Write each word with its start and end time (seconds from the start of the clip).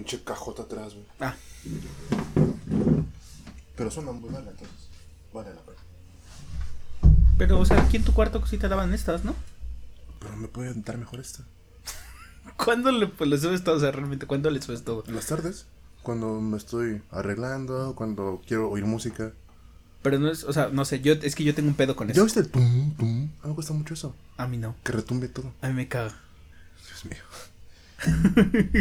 pinche 0.00 0.24
cajota 0.24 0.62
atrás, 0.62 0.94
güey. 0.94 1.06
Ah, 1.20 1.34
Pero 3.76 3.90
suena 3.90 4.12
muy 4.12 4.30
mal, 4.30 4.42
entonces. 4.48 4.88
Vale 5.32 5.50
la 5.54 5.60
pena. 5.60 5.78
pero, 7.38 7.58
o 7.60 7.64
sea, 7.64 7.80
aquí 7.82 7.96
en 7.96 8.04
tu 8.04 8.12
cuarto 8.12 8.44
sí 8.46 8.58
te 8.58 8.68
daban 8.68 8.92
estas, 8.94 9.24
¿no? 9.24 9.34
Pero 10.18 10.36
me 10.36 10.48
puede 10.48 10.72
dar 10.74 10.98
mejor 10.98 11.20
esta. 11.20 11.44
¿Cuándo 12.56 12.90
le, 12.92 13.06
pues, 13.06 13.28
le 13.30 13.38
subes 13.38 13.62
todo? 13.62 13.76
O 13.76 13.80
sea, 13.80 13.90
realmente, 13.92 14.26
¿cuándo 14.26 14.50
le 14.50 14.60
subes 14.60 14.84
todo? 14.84 15.04
En 15.06 15.14
las 15.14 15.26
tardes, 15.26 15.66
cuando 16.02 16.40
me 16.40 16.56
estoy 16.56 17.02
arreglando, 17.10 17.94
cuando 17.94 18.42
quiero 18.46 18.70
oír 18.70 18.84
música. 18.86 19.32
Pero 20.02 20.18
no 20.18 20.30
es, 20.30 20.44
o 20.44 20.52
sea, 20.52 20.68
no 20.68 20.84
sé, 20.86 21.00
yo, 21.00 21.12
es 21.12 21.34
que 21.34 21.44
yo 21.44 21.54
tengo 21.54 21.68
un 21.68 21.74
pedo 21.74 21.94
con 21.94 22.08
¿Ya 22.08 22.12
eso. 22.12 22.24
viste 22.24 22.40
el 22.40 22.48
tum, 22.48 22.94
tum? 22.96 23.28
A 23.42 23.44
mí 23.44 23.50
me 23.50 23.52
gusta 23.54 23.72
mucho 23.74 23.92
eso. 23.94 24.14
A 24.38 24.46
mí 24.46 24.56
no, 24.56 24.74
Que 24.82 24.92
retumbe 24.92 25.28
todo. 25.28 25.52
a 25.60 25.68
mí 25.68 25.74
me 25.74 25.88
caga. 25.88 26.18
Dios 26.88 27.04
mío. 27.04 27.22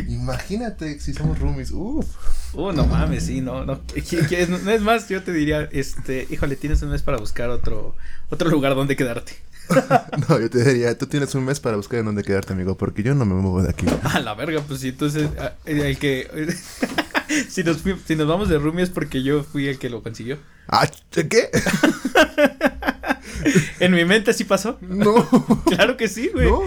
Imagínate 0.08 1.00
si 1.00 1.14
somos 1.14 1.40
roomies. 1.40 1.72
Uf. 1.72 2.06
Uh, 2.54 2.72
no 2.72 2.86
mames, 2.88 3.26
sí, 3.26 3.42
no, 3.42 3.66
no. 3.66 3.84
¿Qui- 3.88 4.26
qui- 4.28 4.36
es- 4.38 4.50
No 4.50 4.72
es 4.72 4.82
más, 4.82 5.08
yo 5.10 5.22
te 5.24 5.32
diría, 5.34 5.68
este, 5.72 6.28
híjole, 6.30 6.56
tienes 6.56 6.82
un 6.82 6.90
mes 6.90 7.02
para 7.04 7.18
buscar 7.18 7.50
otro, 7.50 7.96
otro 8.30 8.50
lugar 8.50 8.76
donde 8.76 8.96
quedarte. 8.96 9.34
No, 10.28 10.40
yo 10.40 10.50
te 10.50 10.64
diría, 10.64 10.98
tú 10.98 11.06
tienes 11.06 11.36
un 11.36 11.46
mes 11.46 11.60
para 11.60 11.76
buscar 11.78 12.00
en 12.00 12.06
dónde 12.08 12.24
quedarte, 12.24 12.54
amigo, 12.54 12.76
porque 12.76 13.04
yo 13.04 13.14
no 13.14 13.24
me 13.26 13.36
muevo 13.36 13.62
de 13.62 13.70
aquí. 13.70 13.86
A 14.04 14.20
la 14.20 14.34
verga, 14.34 14.62
pues 14.68 14.80
sí, 14.80 14.90
entonces, 14.90 15.30
el 15.66 15.98
que, 16.00 16.56
si 17.50 17.64
nos, 17.64 17.78
fui- 17.84 18.00
si 18.06 18.16
nos 18.16 18.28
vamos 18.28 18.50
de 18.50 18.58
roomie 18.58 18.84
es 18.84 18.90
porque 18.90 19.22
yo 19.22 19.44
fui 19.44 19.68
el 19.68 19.78
que 19.78 19.90
lo 19.92 20.02
consiguió. 20.02 20.38
Ah, 20.68 20.90
¿qué? 21.12 21.50
En 23.80 23.94
mi 23.94 24.04
mente 24.06 24.34
sí 24.34 24.44
pasó. 24.44 24.78
No. 24.82 25.26
Claro 25.66 25.96
que 25.98 26.08
sí, 26.10 26.30
güey. 26.34 26.50
No, 26.50 26.60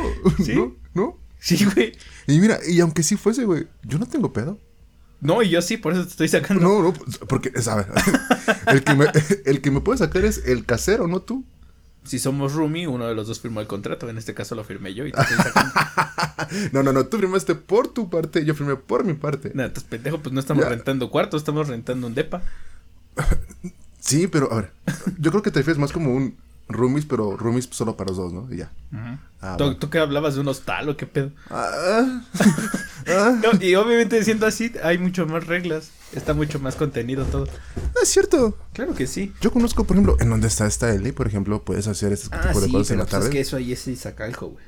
¿Sí? 0.44 0.54
no, 0.54 0.74
no. 0.94 1.18
Sí, 1.42 1.64
güey. 1.74 1.92
Y 2.28 2.38
mira, 2.38 2.60
y 2.66 2.78
aunque 2.80 3.02
sí 3.02 3.16
fuese, 3.16 3.44
güey, 3.44 3.66
yo 3.82 3.98
no 3.98 4.06
tengo 4.06 4.32
pedo. 4.32 4.60
No, 5.20 5.42
y 5.42 5.50
yo 5.50 5.60
sí, 5.60 5.76
por 5.76 5.92
eso 5.92 6.04
te 6.04 6.10
estoy 6.10 6.28
sacando. 6.28 6.62
No, 6.62 6.82
no, 6.82 6.92
porque, 7.28 7.50
es, 7.54 7.66
a 7.68 7.76
ver, 7.76 7.86
el 8.68 8.84
que, 8.84 8.94
me, 8.94 9.06
el 9.44 9.60
que 9.60 9.70
me 9.72 9.80
puede 9.80 9.98
sacar 9.98 10.24
es 10.24 10.46
el 10.46 10.64
casero, 10.64 11.08
no 11.08 11.20
tú. 11.20 11.44
Si 12.04 12.18
somos 12.18 12.54
roomie, 12.54 12.88
uno 12.88 13.06
de 13.06 13.14
los 13.14 13.28
dos 13.28 13.40
firmó 13.40 13.60
el 13.60 13.66
contrato. 13.68 14.08
En 14.08 14.18
este 14.18 14.34
caso 14.34 14.54
lo 14.56 14.64
firmé 14.64 14.94
yo 14.94 15.06
y 15.06 15.12
te 15.12 15.20
estoy 15.20 15.36
sacando. 15.36 15.72
No, 16.72 16.82
no, 16.82 16.92
no, 16.92 17.06
tú 17.06 17.18
firmaste 17.18 17.54
por 17.54 17.88
tu 17.88 18.10
parte, 18.10 18.44
yo 18.44 18.54
firmé 18.54 18.76
por 18.76 19.04
mi 19.04 19.14
parte. 19.14 19.52
Nada, 19.54 19.68
estás 19.68 19.84
pendejo, 19.84 20.18
pues 20.20 20.32
no 20.34 20.40
estamos 20.40 20.64
Ya. 20.64 20.70
rentando 20.70 21.08
cuartos, 21.10 21.40
estamos 21.40 21.68
rentando 21.68 22.06
un 22.06 22.14
depa. 22.14 22.42
Sí, 24.00 24.26
pero 24.26 24.52
a 24.52 24.56
ver, 24.56 24.72
yo 25.20 25.30
creo 25.30 25.42
que 25.42 25.52
te 25.52 25.60
refieres 25.60 25.78
más 25.78 25.92
como 25.92 26.12
un 26.12 26.36
roomies, 26.72 27.04
pero 27.06 27.36
roomies 27.36 27.68
solo 27.70 27.96
para 27.96 28.08
los 28.08 28.16
dos, 28.18 28.32
¿no? 28.32 28.52
Y 28.52 28.58
ya. 28.58 28.70
Ah, 29.40 29.56
¿Tú, 29.58 29.64
bueno. 29.64 29.78
tú 29.78 29.90
qué 29.90 29.98
hablabas 29.98 30.34
de 30.34 30.40
un 30.40 30.48
hostal 30.48 30.88
o 30.88 30.96
qué 30.96 31.06
pedo? 31.06 31.30
Ah, 31.50 32.20
ah, 33.08 33.38
No, 33.42 33.60
y 33.60 33.74
obviamente 33.74 34.22
siendo 34.24 34.46
así, 34.46 34.72
hay 34.82 34.98
mucho 34.98 35.26
más 35.26 35.46
reglas. 35.46 35.90
Está 36.12 36.34
mucho 36.34 36.60
más 36.60 36.76
contenido 36.76 37.24
todo. 37.24 37.48
es 38.02 38.08
cierto. 38.08 38.56
Claro 38.74 38.94
que 38.94 39.06
sí. 39.06 39.32
Yo 39.40 39.50
conozco, 39.50 39.84
por 39.84 39.96
ejemplo, 39.96 40.16
en 40.20 40.28
donde 40.30 40.46
está 40.48 40.66
esta 40.66 40.90
Eli, 40.94 41.10
por 41.12 41.26
ejemplo, 41.26 41.62
puedes 41.64 41.86
hacer 41.88 42.12
este 42.12 42.28
Ah, 42.32 42.40
tipo 42.48 42.60
de 42.60 42.66
sí, 42.66 42.72
cosas 42.72 42.90
en 42.90 42.96
pero 42.98 43.04
la 43.04 43.04
pues 43.04 43.12
es 43.14 43.20
tarde. 43.20 43.30
que 43.30 43.40
eso 43.40 43.56
ahí 43.56 43.72
es 43.72 43.88
Iztacalco, 43.88 44.48
güey. 44.50 44.64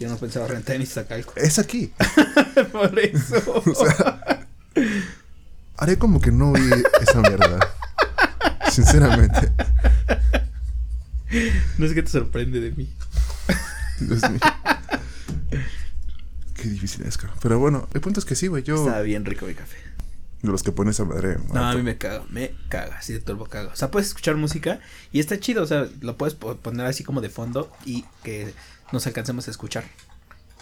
Yo 0.00 0.08
no 0.08 0.16
pensaba 0.16 0.46
rentar 0.48 0.76
en 0.76 0.82
Iztacalco. 0.82 1.32
Es 1.36 1.58
aquí. 1.58 1.92
Por 2.72 2.98
eso. 2.98 3.36
O 3.66 3.74
sea, 3.74 4.46
haré 5.76 5.96
como 5.98 6.20
que 6.20 6.30
no 6.32 6.52
vi 6.52 6.70
esa 7.02 7.20
mierda. 7.20 7.58
Sinceramente. 8.70 9.52
No 11.78 11.86
es 11.86 11.92
que 11.92 12.02
te 12.02 12.10
sorprende 12.10 12.60
de 12.60 12.70
mí. 12.72 12.88
Dios 14.00 14.22
mío. 14.30 14.40
Qué 16.54 16.68
difícil 16.68 17.04
es, 17.06 17.16
cara. 17.16 17.34
Pero 17.40 17.58
bueno, 17.58 17.88
el 17.94 18.00
punto 18.00 18.20
es 18.20 18.26
que 18.26 18.34
sí, 18.34 18.46
güey. 18.48 18.62
Yo, 18.62 18.76
Está 18.86 19.00
bien 19.00 19.24
rico 19.24 19.46
mi 19.46 19.54
café. 19.54 19.76
de 20.42 20.50
los 20.50 20.62
que 20.62 20.72
pones 20.72 21.00
a 21.00 21.04
madre. 21.04 21.36
No, 21.52 21.64
a 21.64 21.74
mí 21.74 21.82
me 21.82 21.96
caga, 21.96 22.22
me 22.30 22.52
caga, 22.68 22.96
así 22.98 23.12
de 23.14 23.20
turbo 23.20 23.46
caga. 23.46 23.70
O 23.72 23.76
sea, 23.76 23.90
puedes 23.90 24.08
escuchar 24.08 24.36
música 24.36 24.80
y 25.12 25.20
está 25.20 25.38
chido, 25.40 25.62
o 25.62 25.66
sea, 25.66 25.88
lo 26.00 26.16
puedes 26.16 26.34
po- 26.34 26.56
poner 26.56 26.86
así 26.86 27.02
como 27.04 27.20
de 27.20 27.30
fondo 27.30 27.72
y 27.86 28.04
que 28.22 28.52
nos 28.92 29.06
alcancemos 29.06 29.48
a 29.48 29.50
escuchar 29.50 29.84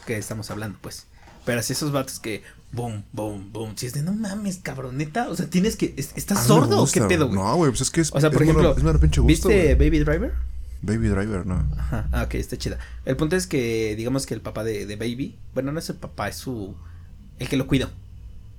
que 0.07 0.17
estamos 0.17 0.51
hablando, 0.51 0.78
pues. 0.81 1.07
Pero 1.45 1.61
así 1.61 1.73
esos 1.73 1.91
vatos 1.93 2.21
que 2.21 2.43
boom, 2.73 3.05
boom, 3.12 3.53
boom, 3.53 3.77
si 3.77 3.87
es 3.87 3.95
de 3.95 4.03
no 4.03 4.12
mames, 4.12 4.59
cabroneta, 4.59 5.28
o 5.31 5.34
sea, 5.37 5.47
tienes 5.49 5.77
que 5.77 5.95
¿estás 5.97 6.45
sordo 6.47 6.83
o 6.83 6.87
qué 6.87 7.01
pedo, 7.03 7.27
güey? 7.28 7.39
No, 7.41 7.57
güey, 7.57 7.71
pues 7.71 7.81
es 7.81 7.91
que 7.91 8.03
es. 8.03 8.12
o 8.12 8.21
sea, 8.21 8.31
por 8.31 8.43
es 8.43 8.49
ejemplo, 8.49 8.77
es 8.77 8.83
mero 8.84 9.01
pinche 9.01 9.21
gusto. 9.21 9.49
¿viste. 9.49 9.75
Baby 9.75 9.99
Driver? 10.01 10.34
Baby 10.83 11.09
Driver, 11.09 11.44
no. 11.47 11.66
Ajá, 11.77 12.09
ah, 12.12 12.22
ok, 12.27 12.34
está 12.34 12.56
chida. 12.56 12.78
El 13.05 13.16
punto 13.16 13.37
es 13.37 13.47
que, 13.47 13.94
digamos 13.97 14.27
que 14.27 14.34
el 14.34 14.41
papá 14.41 14.65
de, 14.65 14.87
de 14.87 14.97
Baby, 14.97 15.37
bueno, 15.55 15.72
no 15.72 15.78
es 15.78 15.89
el 15.91 15.97
papá, 15.97 16.28
es 16.28 16.37
su. 16.37 16.77
el 17.39 17.49
que 17.49 17.56
lo 17.56 17.66
cuida. 17.66 17.91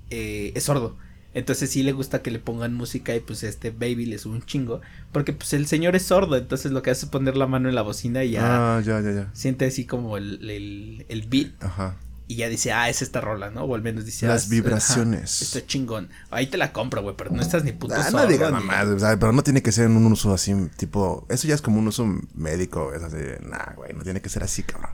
eh, 0.09 0.51
es 0.55 0.63
sordo. 0.63 0.97
Entonces 1.35 1.69
sí 1.69 1.83
le 1.83 1.91
gusta 1.91 2.23
que 2.23 2.31
le 2.31 2.39
pongan 2.39 2.73
música 2.73 3.15
y 3.15 3.19
pues 3.19 3.43
este 3.43 3.69
Baby 3.69 4.07
le 4.07 4.17
sube 4.17 4.33
un 4.35 4.41
chingo. 4.43 4.81
Porque 5.11 5.31
pues 5.31 5.53
el 5.53 5.67
señor 5.67 5.95
es 5.95 6.03
sordo, 6.03 6.35
entonces 6.35 6.71
lo 6.71 6.81
que 6.81 6.89
hace 6.89 7.05
es 7.05 7.11
poner 7.11 7.37
la 7.37 7.45
mano 7.45 7.69
en 7.69 7.75
la 7.75 7.83
bocina 7.83 8.23
y 8.23 8.31
ya 8.31 8.77
Ah, 8.77 8.81
ya, 8.81 8.99
ya, 8.99 9.11
ya. 9.11 9.29
siente 9.33 9.65
así 9.65 9.85
como 9.85 10.17
el, 10.17 10.49
el, 10.49 11.05
el 11.07 11.21
beat 11.27 11.51
Ajá. 11.63 11.95
Y 12.31 12.35
ya 12.35 12.47
dice, 12.47 12.71
ah, 12.71 12.89
es 12.89 13.01
esta 13.01 13.21
rola, 13.21 13.49
¿no? 13.49 13.63
O 13.63 13.73
al 13.73 13.81
menos 13.81 14.05
dice, 14.05 14.27
ah, 14.27 14.29
Las 14.29 14.43
es- 14.43 14.49
vibraciones. 14.49 15.41
está 15.41 15.65
chingón. 15.65 16.09
Ahí 16.29 16.45
te 16.45 16.57
la 16.57 16.71
compro, 16.71 17.01
güey, 17.01 17.15
pero 17.17 17.31
no 17.31 17.41
estás 17.41 17.63
ni 17.63 17.71
puto 17.71 17.95
Ah, 17.95 18.03
sordo. 18.03 18.19
no 18.25 18.27
digas 18.31 18.51
mamás, 18.51 18.85
o 18.87 18.99
sea, 18.99 19.17
pero 19.19 19.31
no 19.33 19.41
tiene 19.43 19.63
que 19.63 19.71
ser 19.71 19.85
en 19.87 19.97
un 19.97 20.05
uso 20.11 20.31
así, 20.31 20.53
tipo, 20.77 21.25
eso 21.27 21.47
ya 21.47 21.55
es 21.55 21.61
como 21.63 21.79
un 21.79 21.87
uso 21.87 22.05
médico, 22.35 22.93
es 22.93 23.01
así, 23.01 23.17
nah, 23.49 23.73
güey, 23.75 23.93
no 23.93 24.03
tiene 24.03 24.21
que 24.21 24.29
ser 24.29 24.43
así, 24.43 24.61
cabrón. 24.61 24.91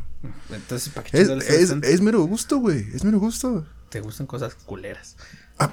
Entonces, 0.49 0.93
¿para 0.93 1.05
qué 1.09 1.21
Es, 1.21 1.27
es, 1.29 1.69
tanto? 1.69 1.85
es 1.87 1.99
mero 2.01 2.21
gusto, 2.23 2.57
güey, 2.59 2.87
es 2.95 3.03
mero 3.03 3.19
gusto. 3.19 3.67
Te 3.89 3.99
gustan 3.99 4.27
cosas 4.27 4.55
culeras. 4.55 5.17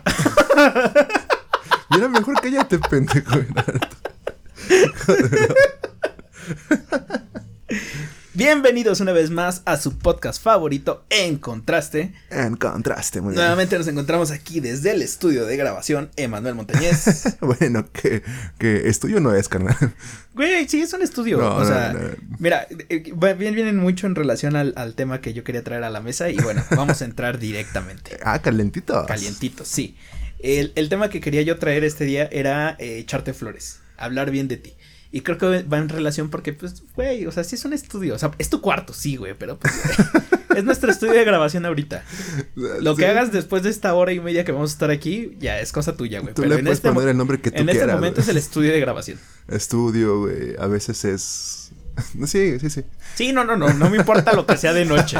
Mira, 1.90 2.08
mejor 2.08 2.40
cállate, 2.40 2.78
pendejo. 2.80 3.36
Bienvenidos 8.34 9.00
una 9.00 9.12
vez 9.12 9.28
más 9.28 9.60
a 9.66 9.76
su 9.76 9.98
podcast 9.98 10.42
favorito, 10.42 11.04
En 11.10 11.36
Contraste. 11.36 12.14
En 12.30 12.56
contraste, 12.56 13.20
muy 13.20 13.32
bien. 13.32 13.40
Nuevamente 13.42 13.76
nos 13.76 13.86
encontramos 13.88 14.30
aquí 14.30 14.60
desde 14.60 14.92
el 14.92 15.02
estudio 15.02 15.44
de 15.44 15.54
grabación, 15.58 16.10
Emanuel 16.16 16.54
Montañez. 16.54 17.36
Bueno, 17.42 17.90
que, 17.92 18.22
que 18.58 18.88
estudio 18.88 19.20
no 19.20 19.34
es, 19.34 19.50
carnal. 19.50 19.76
Güey, 20.34 20.66
sí, 20.66 20.80
es 20.80 20.90
un 20.94 21.02
estudio. 21.02 21.36
No, 21.36 21.56
o 21.56 21.60
no, 21.60 21.66
sea, 21.66 21.92
no. 21.92 22.00
mira, 22.38 22.66
eh, 22.88 23.12
bien 23.36 23.54
vienen 23.54 23.76
mucho 23.76 24.06
en 24.06 24.14
relación 24.14 24.56
al, 24.56 24.72
al 24.76 24.94
tema 24.94 25.20
que 25.20 25.34
yo 25.34 25.44
quería 25.44 25.62
traer 25.62 25.84
a 25.84 25.90
la 25.90 26.00
mesa 26.00 26.30
y 26.30 26.36
bueno, 26.36 26.64
vamos 26.70 27.02
a 27.02 27.04
entrar 27.04 27.38
directamente. 27.38 28.18
Ah, 28.24 28.40
calentito. 28.40 29.04
Calientito, 29.04 29.66
sí. 29.66 29.94
El, 30.38 30.72
el 30.74 30.88
tema 30.88 31.10
que 31.10 31.20
quería 31.20 31.42
yo 31.42 31.58
traer 31.58 31.84
este 31.84 32.04
día 32.06 32.30
era 32.32 32.76
eh, 32.78 32.96
echarte 32.96 33.34
flores, 33.34 33.80
hablar 33.98 34.30
bien 34.30 34.48
de 34.48 34.56
ti. 34.56 34.72
Y 35.14 35.20
creo 35.20 35.36
que 35.36 35.62
va 35.64 35.76
en 35.78 35.90
relación 35.90 36.30
porque, 36.30 36.54
pues, 36.54 36.82
güey, 36.96 37.26
o 37.26 37.32
sea, 37.32 37.44
sí 37.44 37.54
es 37.56 37.64
un 37.66 37.74
estudio. 37.74 38.14
O 38.14 38.18
sea, 38.18 38.30
es 38.38 38.48
tu 38.48 38.60
cuarto, 38.62 38.94
sí, 38.94 39.16
güey, 39.16 39.34
pero 39.38 39.58
pues, 39.58 39.72
es 40.56 40.64
nuestro 40.64 40.90
estudio 40.90 41.12
de 41.12 41.24
grabación 41.24 41.66
ahorita. 41.66 42.02
Lo 42.54 42.96
que 42.96 43.02
Sí. 43.04 43.08
hagas 43.10 43.30
después 43.30 43.62
de 43.62 43.68
esta 43.70 43.92
hora 43.92 44.12
y 44.12 44.20
media 44.20 44.44
que 44.44 44.52
vamos 44.52 44.70
a 44.70 44.72
estar 44.72 44.90
aquí, 44.90 45.36
ya 45.38 45.60
es 45.60 45.70
cosa 45.70 45.94
tuya, 45.96 46.20
güey. 46.20 46.32
Tú 46.32 46.40
Pero 46.42 46.54
le 46.54 46.60
en 46.60 46.64
puedes 46.64 46.78
este, 46.78 46.90
poner 46.92 47.10
el 47.10 47.16
nombre 47.18 47.38
que 47.42 47.50
tú 47.50 47.60
en 47.60 47.68
este 47.68 47.80
quieras. 47.80 47.96
momento 47.96 48.22
es 48.22 48.28
el 48.28 48.38
estudio 48.38 48.72
de 48.72 48.80
grabación. 48.80 49.18
Estudio, 49.48 50.20
güey, 50.20 50.56
a 50.58 50.66
veces 50.66 51.04
es... 51.04 51.72
Sí, 52.26 52.58
sí, 52.58 52.70
sí. 52.70 52.84
Sí, 53.14 53.32
no, 53.34 53.44
no, 53.44 53.54
no, 53.58 53.70
no 53.74 53.90
me 53.90 53.98
importa 53.98 54.32
lo 54.32 54.46
que 54.46 54.56
sea 54.56 54.72
de 54.72 54.86
noche. 54.86 55.18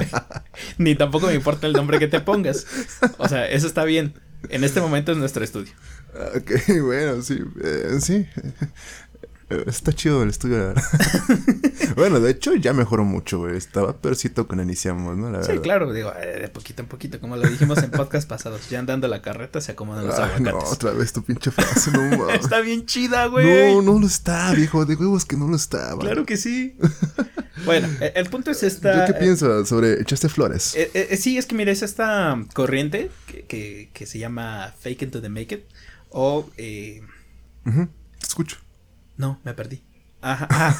Ni 0.78 0.94
tampoco 0.94 1.28
me 1.28 1.34
importa 1.34 1.66
el 1.66 1.72
nombre 1.72 1.98
que 1.98 2.06
te 2.06 2.20
pongas. 2.20 2.66
O 3.16 3.28
sea, 3.28 3.48
eso 3.48 3.66
está 3.66 3.84
bien. 3.84 4.12
En 4.50 4.62
este 4.62 4.80
momento 4.82 5.12
es 5.12 5.18
nuestro 5.18 5.42
estudio. 5.42 5.72
Ah, 6.14 6.36
Ok, 6.36 6.50
bueno, 6.82 7.22
sí, 7.22 7.38
eh, 7.62 7.98
sí. 8.00 8.26
Eh, 9.48 9.62
Está 9.68 9.92
chido 9.92 10.22
el 10.24 10.30
estudio, 10.30 10.58
la 10.58 10.64
verdad. 10.66 10.82
bueno, 11.96 12.18
de 12.18 12.32
hecho 12.32 12.54
ya 12.56 12.72
mejoró 12.72 13.04
mucho, 13.04 13.38
güey. 13.38 13.56
Estaba 13.56 13.96
percito 13.96 14.46
cuando 14.48 14.64
iniciamos, 14.64 15.16
¿no? 15.16 15.30
La 15.30 15.42
Sí, 15.42 15.48
verdad. 15.50 15.62
claro, 15.62 15.92
digo, 15.92 16.12
eh, 16.20 16.40
de 16.40 16.48
poquito 16.48 16.82
en 16.82 16.88
poquito, 16.88 17.20
como 17.20 17.36
lo 17.36 17.48
dijimos 17.48 17.78
en 17.82 17.90
podcast 17.92 18.28
pasados, 18.28 18.68
ya 18.70 18.80
andando 18.80 19.06
la 19.06 19.22
carreta 19.22 19.60
se 19.60 19.72
acomodan 19.72 20.06
los 20.06 20.18
Ay, 20.18 20.40
no, 20.40 20.48
aguacates. 20.50 20.72
otra 20.72 20.90
vez 20.92 21.12
tu 21.12 21.22
pinche 21.22 21.52
frase, 21.52 21.92
no 21.92 22.02
mames. 22.18 22.40
Está 22.40 22.60
bien 22.60 22.86
chida, 22.86 23.26
güey. 23.26 23.74
No, 23.76 23.82
no 23.82 24.00
lo 24.00 24.06
está, 24.08 24.52
viejo. 24.52 24.84
De 24.84 24.96
huevos 24.96 25.24
que 25.24 25.36
no 25.36 25.46
lo 25.46 25.54
estaba. 25.56 26.00
Claro 26.00 26.26
que 26.26 26.36
sí. 26.36 26.76
bueno, 27.64 27.88
eh, 28.00 28.12
el 28.16 28.28
punto 28.28 28.50
es 28.50 28.64
esta. 28.64 29.06
¿Yo 29.06 29.12
qué 29.12 29.18
eh, 29.18 29.22
pienso 29.22 29.64
sobre 29.64 30.00
echaste 30.00 30.28
flores? 30.28 30.74
eh, 30.76 31.16
sí, 31.20 31.38
es 31.38 31.46
que 31.46 31.54
mira, 31.54 31.70
es 31.70 31.82
esta 31.82 32.36
corriente 32.52 33.10
que, 33.28 33.44
que, 33.44 33.90
que 33.92 34.06
se 34.06 34.18
llama 34.18 34.74
fake 34.80 35.02
it 35.02 35.10
to 35.12 35.22
the 35.22 35.28
make 35.28 35.54
it. 35.54 35.64
O, 36.10 36.50
eh, 36.56 37.00
escucho. 38.20 38.56
No, 39.16 39.40
me 39.44 39.54
perdí. 39.54 39.82
Ajá, 40.22 40.76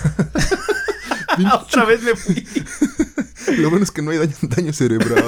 Otra 1.55 1.85
vez 1.85 2.03
me 2.03 2.17
fui. 2.17 2.47
Lo 3.59 3.71
bueno 3.71 3.85
es 3.85 3.91
que 3.91 4.03
no 4.03 4.11
hay 4.11 4.19
daño, 4.19 4.35
daño 4.43 4.73
cerebral. 4.73 5.23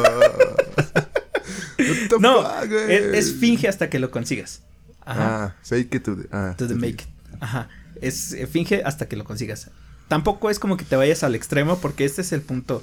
No, 2.21 2.43
güey? 2.43 2.95
es, 2.95 3.05
es 3.15 3.35
finge 3.35 3.69
hasta 3.69 3.89
que 3.89 3.99
lo 3.99 4.11
consigas. 4.11 4.63
Ajá. 5.05 5.45
Ah, 5.45 5.57
fake 5.63 5.95
it 5.95 6.03
to 6.03 6.17
the, 6.17 6.29
ah, 6.33 6.55
to 6.57 6.67
the 6.67 6.75
make 6.75 7.05
it. 7.05 7.09
Ajá. 7.41 7.69
Es 8.01 8.33
eh, 8.33 8.47
finge 8.47 8.83
hasta 8.85 9.07
que 9.07 9.17
lo 9.17 9.25
consigas. 9.25 9.71
Tampoco 10.09 10.51
es 10.51 10.59
como 10.59 10.77
que 10.77 10.85
te 10.85 10.97
vayas 10.97 11.23
al 11.23 11.35
extremo 11.35 11.79
porque 11.79 12.05
este 12.05 12.23
es 12.23 12.33
el 12.33 12.41
punto 12.41 12.83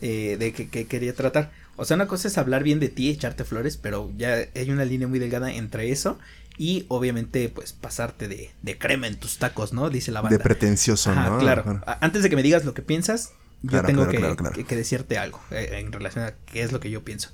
eh, 0.00 0.36
de 0.38 0.52
que, 0.52 0.68
que 0.68 0.86
quería 0.86 1.14
tratar. 1.14 1.50
O 1.76 1.84
sea, 1.84 1.96
una 1.96 2.06
cosa 2.06 2.28
es 2.28 2.38
hablar 2.38 2.62
bien 2.62 2.80
de 2.80 2.88
ti, 2.88 3.10
echarte 3.10 3.44
flores, 3.44 3.76
pero 3.76 4.10
ya 4.16 4.46
hay 4.54 4.70
una 4.70 4.84
línea 4.84 5.08
muy 5.08 5.18
delgada 5.18 5.52
entre 5.52 5.90
eso 5.90 6.18
y 6.56 6.84
obviamente 6.88 7.48
pues 7.48 7.72
pasarte 7.72 8.28
de, 8.28 8.50
de 8.62 8.78
crema 8.78 9.06
en 9.06 9.18
tus 9.18 9.38
tacos, 9.38 9.72
¿no? 9.72 9.90
Dice 9.90 10.12
la 10.12 10.20
banda. 10.20 10.36
De 10.36 10.42
pretencioso, 10.42 11.14
¿no? 11.14 11.38
Claro. 11.38 11.80
Antes 12.00 12.22
de 12.22 12.30
que 12.30 12.36
me 12.36 12.42
digas 12.42 12.64
lo 12.64 12.74
que 12.74 12.82
piensas, 12.82 13.32
yo 13.62 13.82
tengo 13.82 14.08
que, 14.08 14.64
que, 14.66 14.76
decirte 14.76 15.18
algo 15.18 15.40
eh, 15.50 15.80
en 15.80 15.92
relación 15.92 16.24
a 16.24 16.32
qué 16.46 16.62
es 16.62 16.72
lo 16.72 16.80
que 16.80 16.90
yo 16.90 17.04
pienso. 17.04 17.30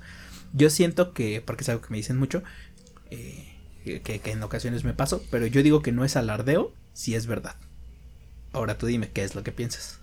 Yo 0.53 0.69
siento 0.69 1.13
que, 1.13 1.41
porque 1.45 1.63
es 1.63 1.69
algo 1.69 1.81
que 1.81 1.89
me 1.89 1.97
dicen 1.97 2.17
mucho, 2.17 2.43
eh, 3.11 3.53
que, 3.83 4.19
que 4.19 4.31
en 4.31 4.43
ocasiones 4.43 4.83
me 4.83 4.93
paso, 4.93 5.23
pero 5.29 5.45
yo 5.45 5.63
digo 5.63 5.81
que 5.81 5.91
no 5.91 6.03
es 6.03 6.15
alardeo 6.15 6.73
si 6.93 7.15
es 7.15 7.27
verdad. 7.27 7.55
Ahora 8.53 8.77
tú 8.77 8.87
dime 8.87 9.09
qué 9.11 9.23
es 9.23 9.35
lo 9.35 9.43
que 9.43 9.51
piensas. 9.51 9.99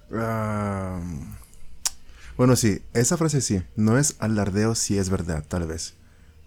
bueno, 2.36 2.56
sí, 2.56 2.82
esa 2.92 3.16
frase 3.16 3.40
sí, 3.40 3.62
no 3.76 3.98
es 3.98 4.16
alardeo 4.18 4.74
si 4.74 4.98
es 4.98 5.10
verdad, 5.10 5.44
tal 5.46 5.66
vez. 5.66 5.94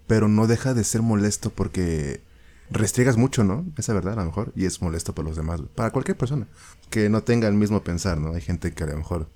Pero 0.07 0.27
no 0.27 0.47
deja 0.47 0.73
de 0.73 0.83
ser 0.83 1.01
molesto 1.01 1.49
porque 1.49 2.21
restriegas 2.69 3.17
mucho, 3.17 3.43
¿no? 3.43 3.65
Esa 3.77 3.93
verdad, 3.93 4.13
a 4.13 4.17
lo 4.17 4.25
mejor, 4.25 4.51
y 4.55 4.65
es 4.65 4.81
molesto 4.81 5.13
para 5.13 5.27
los 5.27 5.37
demás, 5.37 5.61
para 5.75 5.91
cualquier 5.91 6.17
persona 6.17 6.47
que 6.89 7.09
no 7.09 7.23
tenga 7.23 7.47
el 7.47 7.53
mismo 7.53 7.83
pensar, 7.83 8.17
¿no? 8.17 8.33
Hay 8.33 8.41
gente 8.41 8.71
que 8.73 8.83
a 8.83 8.87
lo 8.87 8.97
mejor, 8.97 9.29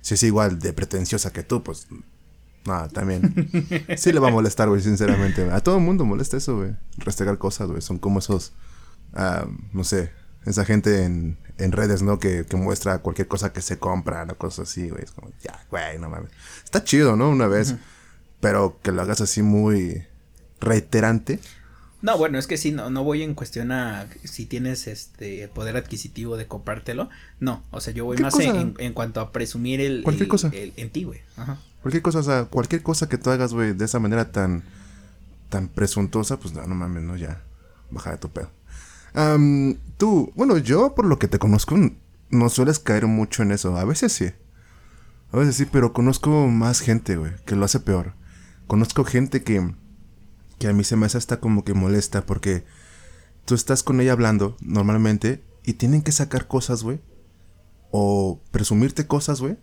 si 0.00 0.14
es 0.14 0.22
igual 0.22 0.58
de 0.58 0.72
pretenciosa 0.72 1.32
que 1.32 1.42
tú, 1.42 1.62
pues, 1.62 1.86
nada, 2.64 2.88
también. 2.88 3.50
sí 3.96 4.12
le 4.12 4.20
va 4.20 4.28
a 4.28 4.32
molestar, 4.32 4.68
güey, 4.68 4.80
sinceramente. 4.80 5.50
A 5.50 5.60
todo 5.60 5.76
el 5.76 5.82
mundo 5.82 6.04
molesta 6.04 6.36
eso, 6.36 6.56
güey. 6.56 6.76
Restregar 6.98 7.38
cosas, 7.38 7.68
güey. 7.68 7.82
Son 7.82 7.98
como 7.98 8.18
esos, 8.18 8.52
ah, 9.14 9.46
no 9.72 9.84
sé, 9.84 10.12
esa 10.46 10.64
gente 10.64 11.04
en, 11.04 11.38
en 11.58 11.72
redes, 11.72 12.02
¿no? 12.02 12.18
Que, 12.18 12.44
que, 12.44 12.56
muestra 12.56 12.98
cualquier 12.98 13.28
cosa 13.28 13.52
que 13.52 13.60
se 13.60 13.78
compra, 13.78 14.26
o 14.28 14.38
cosas 14.38 14.68
así, 14.68 14.88
güey. 14.88 15.04
Es 15.04 15.12
como, 15.12 15.30
ya, 15.42 15.64
güey, 15.70 15.98
no 15.98 16.10
mames. 16.10 16.30
Está 16.64 16.84
chido, 16.84 17.16
¿no? 17.16 17.30
Una 17.30 17.46
vez, 17.46 17.76
pero 18.40 18.78
que 18.82 18.92
lo 18.92 19.02
hagas 19.02 19.20
así 19.20 19.42
muy 19.42 20.06
reiterante. 20.60 21.40
No, 22.04 22.18
bueno, 22.18 22.38
es 22.38 22.46
que 22.46 22.58
sí, 22.58 22.70
no, 22.70 22.90
no 22.90 23.02
voy 23.02 23.22
en 23.22 23.32
cuestión 23.32 23.72
a 23.72 24.06
si 24.24 24.44
tienes 24.44 24.88
este 24.88 25.48
poder 25.48 25.74
adquisitivo 25.78 26.36
de 26.36 26.46
comprártelo. 26.46 27.08
No, 27.40 27.62
o 27.70 27.80
sea, 27.80 27.94
yo 27.94 28.04
voy 28.04 28.18
más 28.18 28.38
en, 28.40 28.74
en, 28.76 28.92
cuanto 28.92 29.22
a 29.22 29.32
presumir 29.32 29.80
el, 29.80 30.02
cualquier 30.02 30.28
cosa. 30.28 30.50
en 30.52 30.90
ti, 30.90 31.04
güey. 31.04 31.20
Ajá. 31.38 31.56
Cualquier 31.80 32.02
cosa, 32.02 32.18
o 32.18 32.22
sea, 32.22 32.44
cualquier 32.44 32.82
cosa 32.82 33.08
que 33.08 33.16
tú 33.16 33.30
hagas, 33.30 33.54
güey, 33.54 33.72
de 33.72 33.86
esa 33.86 34.00
manera 34.00 34.32
tan 34.32 34.64
tan 35.48 35.68
presuntuosa, 35.68 36.38
pues 36.38 36.52
no, 36.52 36.66
no 36.66 36.74
mames, 36.74 37.04
no, 37.04 37.16
ya. 37.16 37.42
Baja 37.90 38.10
de 38.10 38.18
tu 38.18 38.28
pedo. 38.28 38.50
tú, 39.96 40.30
bueno, 40.36 40.58
yo 40.58 40.94
por 40.94 41.06
lo 41.06 41.18
que 41.18 41.26
te 41.26 41.38
conozco, 41.38 41.74
no 42.28 42.48
sueles 42.50 42.80
caer 42.80 43.06
mucho 43.06 43.42
en 43.42 43.50
eso. 43.50 43.78
A 43.78 43.84
veces 43.86 44.12
sí. 44.12 44.30
A 45.32 45.38
veces 45.38 45.56
sí, 45.56 45.64
pero 45.64 45.94
conozco 45.94 46.48
más 46.48 46.80
gente, 46.80 47.16
güey, 47.16 47.32
que 47.46 47.56
lo 47.56 47.64
hace 47.64 47.80
peor. 47.80 48.12
Conozco 48.66 49.06
gente 49.06 49.42
que 49.42 49.72
que 50.64 50.70
a 50.70 50.72
mí 50.72 50.82
se 50.82 50.96
me 50.96 51.04
hace 51.04 51.18
hasta 51.18 51.40
como 51.40 51.62
que 51.62 51.74
molesta 51.74 52.24
porque 52.24 52.64
tú 53.44 53.54
estás 53.54 53.82
con 53.82 54.00
ella 54.00 54.12
hablando 54.12 54.56
normalmente 54.62 55.44
y 55.62 55.74
tienen 55.74 56.00
que 56.00 56.10
sacar 56.10 56.48
cosas, 56.48 56.82
güey. 56.82 57.02
O 57.90 58.40
presumirte 58.50 59.06
cosas, 59.06 59.42
güey. 59.42 59.58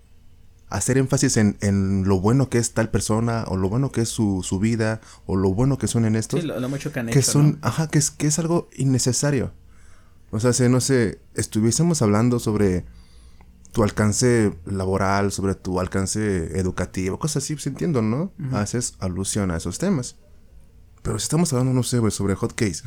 Hacer 0.69 0.99
énfasis 0.99 1.37
en, 1.37 1.57
en, 1.61 2.03
lo 2.07 2.19
bueno 2.19 2.49
que 2.49 2.59
es 2.59 2.73
tal 2.73 2.91
persona, 2.91 3.45
o 3.47 3.57
lo 3.57 3.67
bueno 3.67 3.91
que 3.91 4.01
es 4.01 4.09
su, 4.09 4.43
su 4.43 4.59
vida, 4.59 5.01
o 5.25 5.35
lo 5.35 5.55
bueno 5.55 5.79
que 5.79 5.87
son 5.87 6.05
en 6.05 6.15
estos. 6.15 6.41
Sí, 6.41 6.45
lo, 6.45 6.69
mucho 6.69 6.93
que 6.93 6.99
han 6.99 7.07
que 7.07 7.23
son, 7.23 7.57
ajá, 7.63 7.87
que 7.87 7.97
es, 7.97 8.11
que 8.11 8.27
es 8.27 8.37
algo 8.37 8.69
innecesario. 8.77 9.53
O 10.29 10.39
sea, 10.39 10.53
si 10.53 10.69
no 10.69 10.81
sé, 10.81 11.19
estuviésemos 11.33 12.03
hablando 12.03 12.37
sobre 12.37 12.85
tu 13.71 13.81
alcance 13.81 14.55
laboral, 14.65 15.31
sobre 15.31 15.55
tu 15.55 15.79
alcance 15.79 16.59
educativo, 16.59 17.17
cosas 17.17 17.43
así, 17.43 17.55
pues 17.55 17.65
entiendo, 17.65 18.03
¿no? 18.03 18.31
Haces 18.51 18.93
alusión 18.99 19.49
a 19.49 19.57
esos 19.57 19.79
temas. 19.79 20.17
Pero 21.01 21.19
si 21.19 21.23
estamos 21.23 21.51
hablando, 21.53 21.73
no 21.73 21.83
sé, 21.83 21.99
güey, 21.99 22.11
sobre 22.11 22.35
hotcakes. 22.35 22.83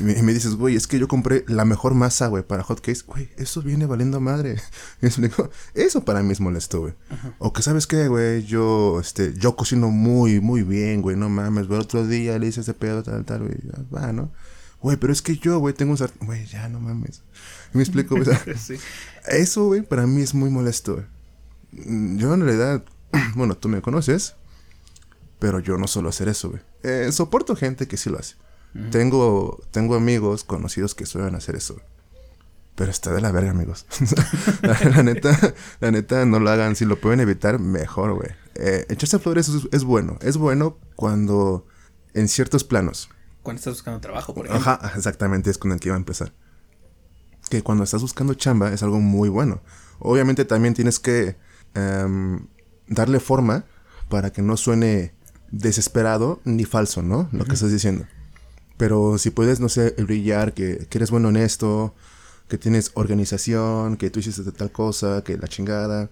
Y 0.00 0.04
me, 0.04 0.18
y 0.18 0.22
me, 0.22 0.34
dices, 0.34 0.54
güey, 0.54 0.76
es 0.76 0.86
que 0.86 0.98
yo 0.98 1.08
compré 1.08 1.44
la 1.46 1.64
mejor 1.64 1.94
masa, 1.94 2.26
güey, 2.28 2.42
para 2.42 2.62
hotcakes. 2.62 3.04
Güey, 3.06 3.30
eso 3.36 3.62
viene 3.62 3.86
valiendo 3.86 4.20
madre. 4.20 4.60
Eso 5.74 6.04
para 6.04 6.22
mí 6.22 6.32
es 6.32 6.40
molesto, 6.40 6.80
güey. 6.80 6.94
O 7.38 7.52
que, 7.52 7.62
¿sabes 7.62 7.86
qué, 7.86 8.08
güey? 8.08 8.44
Yo, 8.44 9.00
este, 9.00 9.34
yo 9.34 9.56
cocino 9.56 9.90
muy, 9.90 10.40
muy 10.40 10.62
bien, 10.62 11.00
güey. 11.00 11.16
No 11.16 11.28
mames, 11.28 11.68
güey. 11.68 11.80
Otro 11.80 12.06
día 12.06 12.38
le 12.38 12.48
hice 12.48 12.60
ese 12.60 12.74
pedo, 12.74 13.02
tal, 13.02 13.24
tal, 13.24 13.40
güey. 13.40 13.56
Va, 13.94 14.12
¿no? 14.12 14.30
Güey, 14.80 14.96
pero 14.96 15.12
es 15.12 15.22
que 15.22 15.36
yo, 15.36 15.58
güey, 15.58 15.74
tengo 15.74 15.92
un 15.92 15.98
sartén. 15.98 16.26
Güey, 16.26 16.46
ya, 16.46 16.68
no 16.68 16.80
mames. 16.80 17.22
¿Me 17.72 17.82
explico? 17.82 18.16
güey? 18.16 18.26
sí. 18.58 18.76
Eso, 19.26 19.66
güey, 19.66 19.82
para 19.82 20.06
mí 20.06 20.22
es 20.22 20.34
muy 20.34 20.50
molesto, 20.50 20.94
güey. 20.94 21.06
Yo, 22.16 22.34
en 22.34 22.40
realidad, 22.40 22.84
bueno, 23.34 23.56
tú 23.56 23.68
me 23.68 23.82
conoces. 23.82 24.34
Pero 25.38 25.60
yo 25.60 25.78
no 25.78 25.86
suelo 25.86 26.08
hacer 26.08 26.28
eso, 26.28 26.50
güey. 26.50 26.62
Eh, 26.82 27.10
soporto 27.12 27.56
gente 27.56 27.88
que 27.88 27.96
sí 27.96 28.10
lo 28.10 28.18
hace. 28.18 28.36
Tengo, 28.90 29.60
tengo 29.70 29.96
amigos 29.96 30.44
conocidos 30.44 30.94
que 30.94 31.06
suelen 31.06 31.34
hacer 31.34 31.56
eso. 31.56 31.80
Pero 32.78 32.92
está 32.92 33.12
de 33.12 33.20
la 33.20 33.32
verga, 33.32 33.50
amigos. 33.50 33.86
la, 34.62 35.02
neta, 35.02 35.36
la 35.80 35.90
neta, 35.90 36.24
no 36.26 36.38
lo 36.38 36.48
hagan. 36.48 36.76
Si 36.76 36.84
lo 36.84 37.00
pueden 37.00 37.18
evitar, 37.18 37.58
mejor, 37.58 38.14
güey. 38.14 38.30
Eh, 38.54 38.86
echarse 38.88 39.18
flores 39.18 39.50
es, 39.72 39.82
bueno. 39.82 40.16
Es 40.20 40.36
bueno 40.36 40.78
cuando, 40.94 41.66
en 42.14 42.28
ciertos 42.28 42.62
planos. 42.62 43.08
Cuando 43.42 43.58
estás 43.58 43.74
buscando 43.74 44.00
trabajo, 44.00 44.32
por 44.32 44.46
ejemplo. 44.46 44.70
Ajá, 44.70 44.92
exactamente, 44.96 45.50
es 45.50 45.58
con 45.58 45.72
el 45.72 45.80
que 45.80 45.88
iba 45.88 45.96
a 45.96 45.98
empezar. 45.98 46.32
Que 47.50 47.62
cuando 47.62 47.82
estás 47.82 48.02
buscando 48.02 48.34
chamba 48.34 48.72
es 48.72 48.84
algo 48.84 49.00
muy 49.00 49.28
bueno. 49.28 49.60
Obviamente 49.98 50.44
también 50.44 50.74
tienes 50.74 51.00
que 51.00 51.36
em, 51.74 52.46
darle 52.86 53.18
forma 53.18 53.64
para 54.08 54.32
que 54.32 54.42
no 54.42 54.56
suene 54.56 55.16
desesperado 55.50 56.40
ni 56.44 56.64
falso, 56.64 57.02
¿no? 57.02 57.28
Lo 57.32 57.44
que 57.44 57.54
estás 57.54 57.72
diciendo. 57.72 58.06
Pero 58.76 59.18
si 59.18 59.30
puedes, 59.30 59.60
no 59.60 59.68
sé, 59.68 59.94
brillar, 59.98 60.54
que, 60.54 60.86
que, 60.88 60.98
eres 60.98 61.10
bueno 61.10 61.28
en 61.30 61.36
esto, 61.36 61.94
que 62.48 62.58
tienes 62.58 62.92
organización, 62.94 63.96
que 63.96 64.10
tú 64.10 64.20
hiciste 64.20 64.50
tal 64.52 64.70
cosa, 64.70 65.22
que 65.24 65.36
la 65.36 65.48
chingada. 65.48 66.10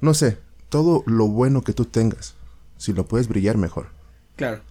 No 0.00 0.14
sé, 0.14 0.38
todo 0.68 1.02
lo 1.06 1.28
bueno 1.28 1.62
que 1.62 1.72
tú 1.72 1.84
tengas. 1.84 2.34
Si 2.78 2.92
lo 2.92 3.06
puedes 3.06 3.28
brillar, 3.28 3.58
mejor. 3.58 3.88
Claro. 4.36 4.62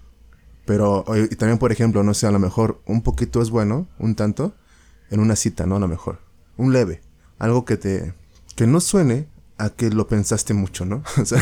Pero, 0.65 1.03
y 1.15 1.35
también, 1.35 1.59
por 1.59 1.71
ejemplo, 1.71 2.03
no 2.03 2.13
sé, 2.13 2.27
a 2.27 2.31
lo 2.31 2.39
mejor 2.39 2.81
un 2.85 3.01
poquito 3.01 3.41
es 3.41 3.49
bueno, 3.49 3.87
un 3.99 4.15
tanto, 4.15 4.53
en 5.09 5.19
una 5.19 5.35
cita, 5.35 5.65
¿no? 5.65 5.75
A 5.75 5.79
lo 5.79 5.87
mejor. 5.87 6.19
Un 6.57 6.73
leve. 6.73 7.01
Algo 7.37 7.65
que 7.65 7.77
te. 7.77 8.13
que 8.55 8.67
no 8.67 8.79
suene 8.79 9.27
a 9.59 9.69
que 9.69 9.89
lo 9.89 10.07
pensaste 10.07 10.53
mucho, 10.53 10.85
¿no? 10.85 11.03
O 11.21 11.25
sea, 11.25 11.39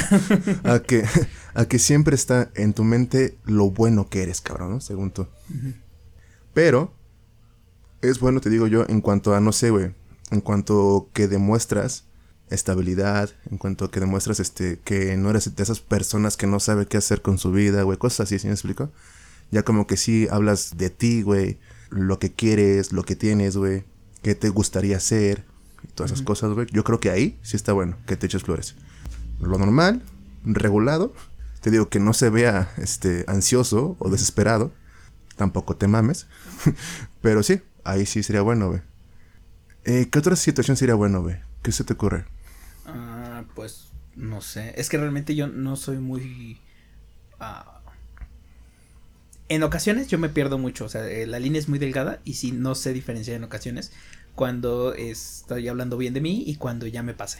a 0.63 0.79
que, 0.79 1.05
a 1.53 1.65
que 1.65 1.79
siempre 1.79 2.15
está 2.15 2.51
en 2.55 2.73
tu 2.73 2.83
mente 2.83 3.37
lo 3.45 3.69
bueno 3.69 4.09
que 4.09 4.23
eres, 4.23 4.41
cabrón, 4.41 4.71
¿no? 4.71 4.81
Según 4.81 5.11
tú. 5.11 5.27
Pero 6.53 6.93
es 8.01 8.19
bueno, 8.19 8.41
te 8.41 8.49
digo 8.49 8.67
yo, 8.67 8.85
en 8.89 9.01
cuanto 9.01 9.35
a, 9.35 9.39
no 9.39 9.51
sé, 9.53 9.69
güey, 9.69 9.93
en 10.31 10.41
cuanto 10.41 11.09
que 11.13 11.27
demuestras 11.27 12.05
estabilidad, 12.49 13.29
en 13.51 13.57
cuanto 13.57 13.85
a 13.85 13.91
que 13.91 13.99
demuestras 13.99 14.39
este, 14.39 14.79
que 14.79 15.15
no 15.17 15.29
eres 15.29 15.55
de 15.55 15.63
esas 15.63 15.79
personas 15.79 16.37
que 16.37 16.47
no 16.47 16.59
sabe 16.59 16.87
qué 16.87 16.97
hacer 16.97 17.21
con 17.21 17.37
su 17.37 17.51
vida, 17.51 17.83
güey, 17.83 17.97
cosas 17.97 18.21
así, 18.21 18.39
¿sí 18.39 18.47
me 18.47 18.53
explico? 18.53 18.91
Ya 19.51 19.63
como 19.63 19.85
que 19.85 19.95
sí 19.95 20.27
hablas 20.31 20.77
de 20.77 20.89
ti, 20.89 21.21
güey, 21.21 21.59
lo 21.89 22.19
que 22.19 22.33
quieres, 22.33 22.91
lo 22.91 23.03
que 23.03 23.15
tienes, 23.15 23.57
güey, 23.57 23.85
qué 24.23 24.33
te 24.33 24.49
gustaría 24.49 24.97
hacer, 24.97 25.45
todas 25.97 26.11
esas 26.11 26.23
cosas, 26.23 26.51
güey. 26.51 26.67
Yo 26.71 26.83
creo 26.83 26.99
que 26.99 27.09
ahí 27.09 27.37
sí 27.41 27.57
está 27.57 27.73
bueno 27.73 27.97
que 28.05 28.15
te 28.15 28.27
eches 28.27 28.43
flores. 28.43 28.75
Lo 29.41 29.57
normal, 29.57 30.03
regulado. 30.45 31.13
Te 31.59 31.71
digo 31.71 31.89
que 31.89 31.99
no 31.99 32.13
se 32.13 32.29
vea 32.29 32.71
este 32.77 33.25
ansioso 33.27 33.97
o 33.99 34.09
desesperado. 34.09 34.71
Tampoco 35.35 35.75
te 35.75 35.87
mames. 35.87 36.27
Pero 37.21 37.41
sí, 37.41 37.61
ahí 37.83 38.05
sí 38.05 38.21
sería 38.21 38.43
bueno, 38.43 38.69
güey. 38.69 38.81
Eh, 39.85 40.07
¿Qué 40.11 40.19
otra 40.19 40.35
situación 40.35 40.77
sería 40.77 40.93
bueno, 40.93 41.23
güey? 41.23 41.37
¿Qué 41.63 41.71
se 41.71 41.83
te 41.83 41.93
ocurre? 41.93 42.25
Ah, 42.85 43.43
pues 43.55 43.87
no 44.15 44.41
sé. 44.41 44.73
Es 44.77 44.89
que 44.89 44.97
realmente 44.97 45.35
yo 45.35 45.47
no 45.47 45.75
soy 45.75 45.97
muy. 45.97 46.61
Ah, 47.39 47.81
en 49.49 49.63
ocasiones 49.63 50.09
yo 50.09 50.19
me 50.19 50.29
pierdo 50.29 50.59
mucho. 50.59 50.85
O 50.85 50.89
sea, 50.89 51.07
eh, 51.09 51.25
la 51.25 51.39
línea 51.39 51.59
es 51.59 51.69
muy 51.69 51.79
delgada 51.79 52.19
y 52.23 52.35
sí 52.35 52.51
no 52.51 52.75
sé 52.75 52.93
diferenciar 52.93 53.37
en 53.37 53.43
ocasiones 53.43 53.91
cuando 54.37 54.93
estoy 54.93 55.67
hablando 55.67 55.97
bien 55.97 56.13
de 56.13 56.21
mí 56.21 56.43
y 56.45 56.57
cuando 56.57 56.85
ya 56.85 57.01
me 57.01 57.15
pase. 57.15 57.39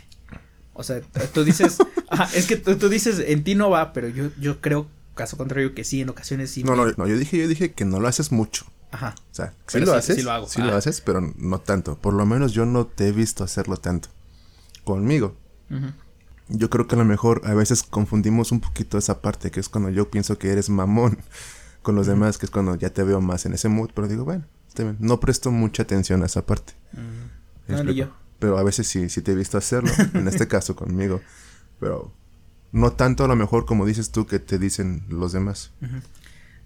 O 0.73 0.81
sea, 0.81 0.99
tú 1.31 1.43
dices, 1.43 1.77
es 2.35 2.47
que 2.47 2.57
tú, 2.57 2.89
dices, 2.89 3.23
en 3.23 3.43
ti 3.43 3.53
no 3.53 3.69
va, 3.69 3.93
pero 3.93 4.07
yo, 4.09 4.31
yo 4.39 4.61
creo, 4.61 4.87
caso 5.13 5.37
contrario, 5.37 5.75
que 5.75 5.83
sí, 5.83 6.01
en 6.01 6.09
ocasiones 6.09 6.49
sí. 6.49 6.63
No, 6.63 6.75
no, 6.75 6.87
no, 6.97 7.05
yo 7.05 7.15
dije, 7.15 7.37
yo 7.37 7.47
dije 7.47 7.71
que 7.71 7.85
no 7.85 7.99
lo 7.99 8.07
haces 8.07 8.31
mucho. 8.31 8.65
Ajá. 8.89 9.13
O 9.31 9.35
sea, 9.35 9.53
sí 9.67 9.79
lo 9.79 9.93
haces. 9.93 10.15
Sí 10.15 10.23
lo 10.23 10.31
hago. 10.31 10.47
Sí 10.47 10.59
lo 10.59 10.75
haces, 10.75 11.01
pero 11.01 11.21
no 11.37 11.59
tanto. 11.59 11.99
Por 11.99 12.15
lo 12.15 12.25
menos 12.25 12.53
yo 12.53 12.65
no 12.65 12.87
te 12.87 13.09
he 13.09 13.11
visto 13.11 13.43
hacerlo 13.43 13.77
tanto. 13.77 14.09
Conmigo. 14.83 15.35
Yo 16.49 16.71
creo 16.71 16.87
que 16.87 16.95
a 16.95 16.97
lo 16.97 17.05
mejor 17.05 17.43
a 17.45 17.53
veces 17.53 17.83
confundimos 17.83 18.51
un 18.51 18.59
poquito 18.59 18.97
esa 18.97 19.21
parte, 19.21 19.51
que 19.51 19.59
es 19.59 19.69
cuando 19.69 19.91
yo 19.91 20.09
pienso 20.09 20.39
que 20.39 20.51
eres 20.51 20.71
mamón 20.71 21.19
con 21.83 21.93
los 21.93 22.07
demás, 22.07 22.39
que 22.39 22.47
es 22.47 22.51
cuando 22.51 22.73
ya 22.73 22.89
te 22.89 23.03
veo 23.03 23.21
más 23.21 23.45
en 23.45 23.53
ese 23.53 23.69
mood, 23.69 23.91
pero 23.93 24.07
digo, 24.07 24.25
bueno, 24.25 24.45
no 24.99 25.19
presto 25.19 25.51
mucha 25.51 25.83
atención 25.83 26.23
a 26.23 26.25
esa 26.25 26.45
parte. 26.45 26.73
Mm. 26.93 27.71
No, 27.71 27.83
ni 27.83 27.95
yo. 27.95 28.13
Pero 28.39 28.57
a 28.57 28.63
veces 28.63 28.87
sí, 28.87 29.09
sí 29.09 29.21
te 29.21 29.31
he 29.31 29.35
visto 29.35 29.57
hacerlo. 29.57 29.91
en 30.13 30.27
este 30.27 30.47
caso 30.49 30.75
conmigo. 30.75 31.21
Pero 31.79 32.13
No 32.71 32.93
tanto 32.93 33.25
a 33.25 33.27
lo 33.27 33.35
mejor 33.35 33.65
como 33.65 33.85
dices 33.85 34.11
tú 34.11 34.25
que 34.27 34.39
te 34.39 34.59
dicen 34.59 35.03
los 35.09 35.31
demás. 35.31 35.71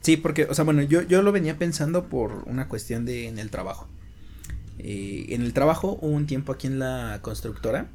Sí, 0.01 0.18
porque, 0.18 0.46
o 0.46 0.53
sea, 0.53 0.65
bueno, 0.65 0.82
yo, 0.82 1.01
yo 1.01 1.22
lo 1.22 1.32
venía 1.32 1.58
pensando 1.58 2.10
por 2.10 2.44
una 2.46 2.68
cuestión 2.68 3.06
de 3.06 3.27
en 3.27 3.39
el 3.39 3.50
trabajo. 3.50 3.88
Eh, 4.80 5.27
en 5.30 5.44
el 5.44 5.53
trabajo 5.53 5.98
hubo 6.01 6.12
un 6.12 6.25
tiempo 6.25 6.51
aquí 6.51 6.68
en 6.68 6.80
la 6.80 7.20
constructora 7.22 7.88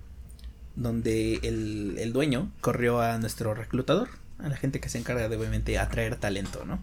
donde 0.77 1.41
el, 1.43 1.97
el, 1.99 2.13
dueño 2.13 2.53
corrió 2.61 3.01
a 3.01 3.19
nuestro 3.19 3.55
reclutador, 3.55 4.09
a 4.39 4.49
la 4.49 4.57
gente 4.57 4.79
que 4.79 4.89
se 4.89 4.99
encarga 4.99 5.29
de 5.29 5.37
obviamente 5.37 5.79
atraer 5.79 6.17
talento, 6.17 6.65
¿no? 6.65 6.79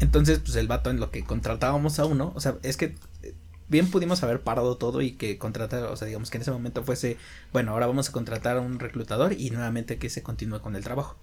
Entonces, 0.00 0.38
pues 0.38 0.56
el 0.56 0.68
vato 0.68 0.90
en 0.90 1.00
lo 1.00 1.10
que 1.10 1.24
contratábamos 1.24 1.98
a 1.98 2.04
uno, 2.04 2.32
o 2.34 2.40
sea, 2.40 2.56
es 2.62 2.76
que 2.76 2.96
eh, 3.22 3.34
bien 3.68 3.90
pudimos 3.90 4.22
haber 4.22 4.40
parado 4.40 4.76
todo 4.76 5.02
y 5.02 5.12
que 5.12 5.38
contratar, 5.38 5.84
o 5.84 5.96
sea, 5.96 6.06
digamos 6.06 6.30
que 6.30 6.38
en 6.38 6.42
ese 6.42 6.50
momento 6.50 6.84
fuese, 6.84 7.16
bueno, 7.52 7.72
ahora 7.72 7.86
vamos 7.86 8.08
a 8.08 8.12
contratar 8.12 8.56
a 8.56 8.60
un 8.60 8.78
reclutador 8.78 9.32
y 9.32 9.50
nuevamente 9.50 9.98
que 9.98 10.10
se 10.10 10.22
continúe 10.22 10.60
con 10.60 10.76
el 10.76 10.84
trabajo. 10.84 11.16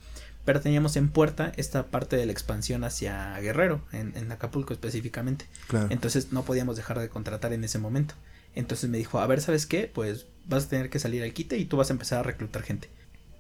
Pero 0.46 0.62
teníamos 0.62 0.96
en 0.96 1.10
puerta 1.10 1.52
esta 1.58 1.88
parte 1.88 2.16
de 2.16 2.26
la 2.26 2.32
expansión 2.32 2.84
hacia 2.84 3.38
Guerrero, 3.40 3.82
en, 3.92 4.14
en 4.16 4.32
Acapulco 4.32 4.74
específicamente. 4.74 5.46
Entonces 5.90 6.32
no 6.32 6.44
podíamos 6.44 6.76
dejar 6.76 6.98
de 7.00 7.10
contratar 7.10 7.54
en 7.54 7.64
ese 7.64 7.78
momento. 7.78 8.16
Entonces 8.56 8.90
me 8.90 8.98
dijo, 8.98 9.20
a 9.20 9.28
ver, 9.28 9.42
¿sabes 9.42 9.66
qué? 9.66 9.92
Pues 9.94 10.26
vas 10.48 10.66
a 10.66 10.70
tener 10.70 10.90
que 10.90 11.00
salir 11.00 11.24
al 11.24 11.34
quite 11.34 11.58
y 11.58 11.66
tú 11.66 11.78
vas 11.78 11.90
a 11.90 11.94
empezar 11.94 12.20
a 12.20 12.24
reclutar 12.24 12.64
gente. 12.64 12.90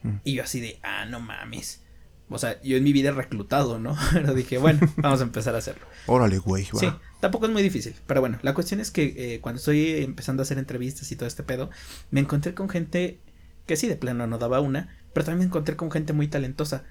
Mm. 0.03 0.15
Y 0.23 0.35
yo 0.35 0.43
así 0.43 0.61
de, 0.61 0.79
ah, 0.83 1.05
no 1.05 1.19
mames. 1.19 1.81
O 2.29 2.37
sea, 2.37 2.61
yo 2.61 2.77
en 2.77 2.83
mi 2.83 2.93
vida 2.93 3.09
he 3.09 3.11
reclutado, 3.11 3.79
¿no? 3.79 3.97
Pero 4.13 4.33
dije, 4.33 4.57
bueno, 4.57 4.79
vamos 4.97 5.19
a 5.19 5.23
empezar 5.23 5.55
a 5.55 5.57
hacerlo. 5.57 5.85
Órale, 6.05 6.37
güey. 6.37 6.65
Sí, 6.65 6.91
tampoco 7.19 7.47
es 7.47 7.51
muy 7.51 7.63
difícil. 7.63 7.95
Pero 8.07 8.21
bueno, 8.21 8.37
la 8.41 8.53
cuestión 8.53 8.79
es 8.79 8.91
que 8.91 9.13
eh, 9.17 9.39
cuando 9.41 9.57
estoy 9.57 10.03
empezando 10.03 10.41
a 10.41 10.43
hacer 10.43 10.57
entrevistas 10.57 11.11
y 11.11 11.15
todo 11.15 11.27
este 11.27 11.43
pedo, 11.43 11.69
me 12.11 12.19
encontré 12.19 12.53
con 12.53 12.69
gente 12.69 13.19
que 13.65 13.75
sí, 13.75 13.87
de 13.87 13.95
plano 13.95 14.25
no 14.25 14.39
daba 14.39 14.61
una, 14.61 14.89
pero 15.13 15.25
también 15.25 15.39
me 15.39 15.45
encontré 15.45 15.75
con 15.75 15.91
gente 15.91 16.11
muy 16.11 16.27
talentosa. 16.27 16.85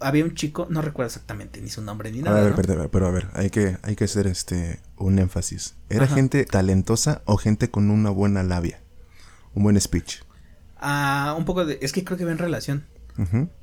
Había 0.00 0.24
un 0.24 0.34
chico, 0.34 0.66
no 0.70 0.80
recuerdo 0.82 1.08
exactamente 1.08 1.60
ni 1.60 1.68
su 1.68 1.82
nombre 1.82 2.10
ni 2.10 2.20
nada. 2.20 2.38
A 2.38 2.42
ver, 2.42 2.54
pero, 2.90 3.06
a 3.06 3.10
ver, 3.10 3.28
hay 3.34 3.50
que, 3.50 3.76
hay 3.82 3.96
que 3.96 4.04
hacer 4.04 4.26
este 4.26 4.80
un 4.96 5.18
énfasis. 5.18 5.74
¿Era 5.90 6.06
gente 6.06 6.44
talentosa 6.44 7.22
o 7.26 7.36
gente 7.36 7.70
con 7.70 7.90
una 7.90 8.10
buena 8.10 8.42
labia? 8.42 8.80
Un 9.54 9.62
buen 9.62 9.80
speech. 9.80 10.20
Ah, 10.78 11.34
un 11.36 11.44
poco 11.44 11.64
de. 11.64 11.78
Es 11.82 11.92
que 11.92 12.02
creo 12.04 12.16
que 12.16 12.24
ven 12.24 12.38
relación. 12.38 12.86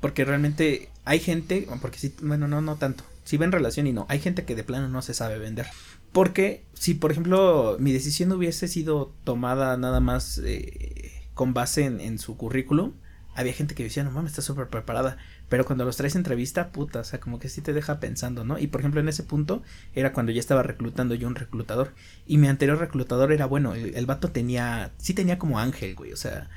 Porque 0.00 0.24
realmente 0.24 0.90
hay 1.04 1.20
gente, 1.20 1.66
porque 1.80 1.98
sí, 1.98 2.14
bueno, 2.22 2.48
no, 2.48 2.60
no 2.60 2.76
tanto. 2.76 3.04
Si 3.24 3.36
ven 3.36 3.52
relación 3.52 3.86
y 3.86 3.92
no, 3.92 4.06
hay 4.08 4.20
gente 4.20 4.44
que 4.44 4.54
de 4.54 4.64
plano 4.64 4.88
no 4.88 5.02
se 5.02 5.14
sabe 5.14 5.38
vender. 5.38 5.66
Porque 6.12 6.64
si, 6.74 6.94
por 6.94 7.10
ejemplo, 7.10 7.76
mi 7.80 7.92
decisión 7.92 8.30
hubiese 8.32 8.68
sido 8.68 9.12
tomada 9.24 9.76
nada 9.76 10.00
más 10.00 10.40
eh, 10.44 11.12
con 11.34 11.54
base 11.54 11.84
en, 11.86 12.18
su 12.18 12.36
currículum, 12.36 12.92
había 13.34 13.52
gente 13.52 13.74
que 13.74 13.82
decía, 13.82 14.04
no 14.04 14.12
mames, 14.12 14.32
está 14.32 14.42
súper 14.42 14.68
preparada. 14.68 15.16
Pero 15.48 15.64
cuando 15.64 15.84
los 15.84 15.96
traes 15.96 16.14
entrevista, 16.14 16.70
puta, 16.70 17.00
o 17.00 17.04
sea, 17.04 17.18
como 17.18 17.38
que 17.38 17.48
sí 17.48 17.62
te 17.62 17.72
deja 17.72 17.98
pensando, 17.98 18.44
¿no? 18.44 18.58
Y 18.58 18.68
por 18.68 18.80
ejemplo, 18.80 19.00
en 19.00 19.08
ese 19.08 19.24
punto 19.24 19.62
era 19.94 20.12
cuando 20.12 20.32
ya 20.32 20.40
estaba 20.40 20.62
reclutando 20.62 21.14
yo 21.14 21.26
un 21.26 21.34
reclutador. 21.34 21.92
Y 22.26 22.38
mi 22.38 22.46
anterior 22.46 22.78
reclutador 22.78 23.32
era 23.32 23.46
bueno, 23.46 23.74
el, 23.74 23.94
el 23.96 24.06
vato 24.06 24.30
tenía, 24.30 24.92
sí 24.98 25.14
tenía 25.14 25.38
como 25.38 25.58
ángel, 25.58 25.94
güey, 25.96 26.12
o 26.12 26.16
sea, 26.16 26.48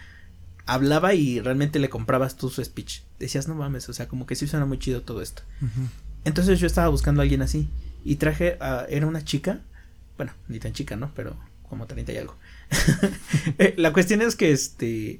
hablaba 0.67 1.13
y 1.13 1.39
realmente 1.39 1.79
le 1.79 1.89
comprabas 1.89 2.35
tú 2.35 2.49
su 2.49 2.63
speech. 2.63 3.01
Decías, 3.19 3.47
no 3.47 3.55
mames, 3.55 3.89
o 3.89 3.93
sea, 3.93 4.07
como 4.07 4.25
que 4.25 4.35
sí 4.35 4.47
suena 4.47 4.65
muy 4.65 4.77
chido 4.77 5.01
todo 5.01 5.21
esto. 5.21 5.41
Entonces 6.23 6.59
yo 6.59 6.67
estaba 6.67 6.89
buscando 6.89 7.21
a 7.21 7.23
alguien 7.23 7.41
así 7.41 7.69
y 8.03 8.17
traje 8.17 8.57
a, 8.59 8.85
era 8.89 9.07
una 9.07 9.23
chica, 9.23 9.61
bueno, 10.17 10.33
ni 10.47 10.59
tan 10.59 10.73
chica, 10.73 10.95
¿no? 10.95 11.11
Pero 11.15 11.35
como 11.67 11.87
30 11.87 12.11
y 12.11 12.17
algo. 12.17 12.35
Eh, 13.59 13.73
la 13.77 13.93
cuestión 13.93 14.21
es 14.21 14.35
que 14.35 14.51
este 14.51 15.19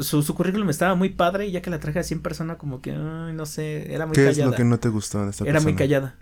su, 0.00 0.22
su 0.22 0.34
currículum 0.34 0.68
estaba 0.70 0.94
muy 0.94 1.08
padre 1.08 1.46
y 1.46 1.52
ya 1.52 1.62
que 1.62 1.70
la 1.70 1.80
traje 1.80 1.98
así 1.98 2.14
en 2.14 2.20
persona 2.20 2.56
como 2.56 2.80
que, 2.80 2.92
ay, 2.92 3.32
no 3.34 3.46
sé, 3.46 3.92
era 3.92 4.06
muy 4.06 4.14
callada. 4.14 4.34
¿Qué 4.34 4.40
es 4.40 4.46
lo 4.46 4.52
que 4.52 4.64
no 4.64 4.78
te 4.78 4.88
gustó 4.88 5.24
de 5.24 5.30
esta 5.30 5.44
Era 5.44 5.60
muy 5.60 5.74
callada. 5.74 6.14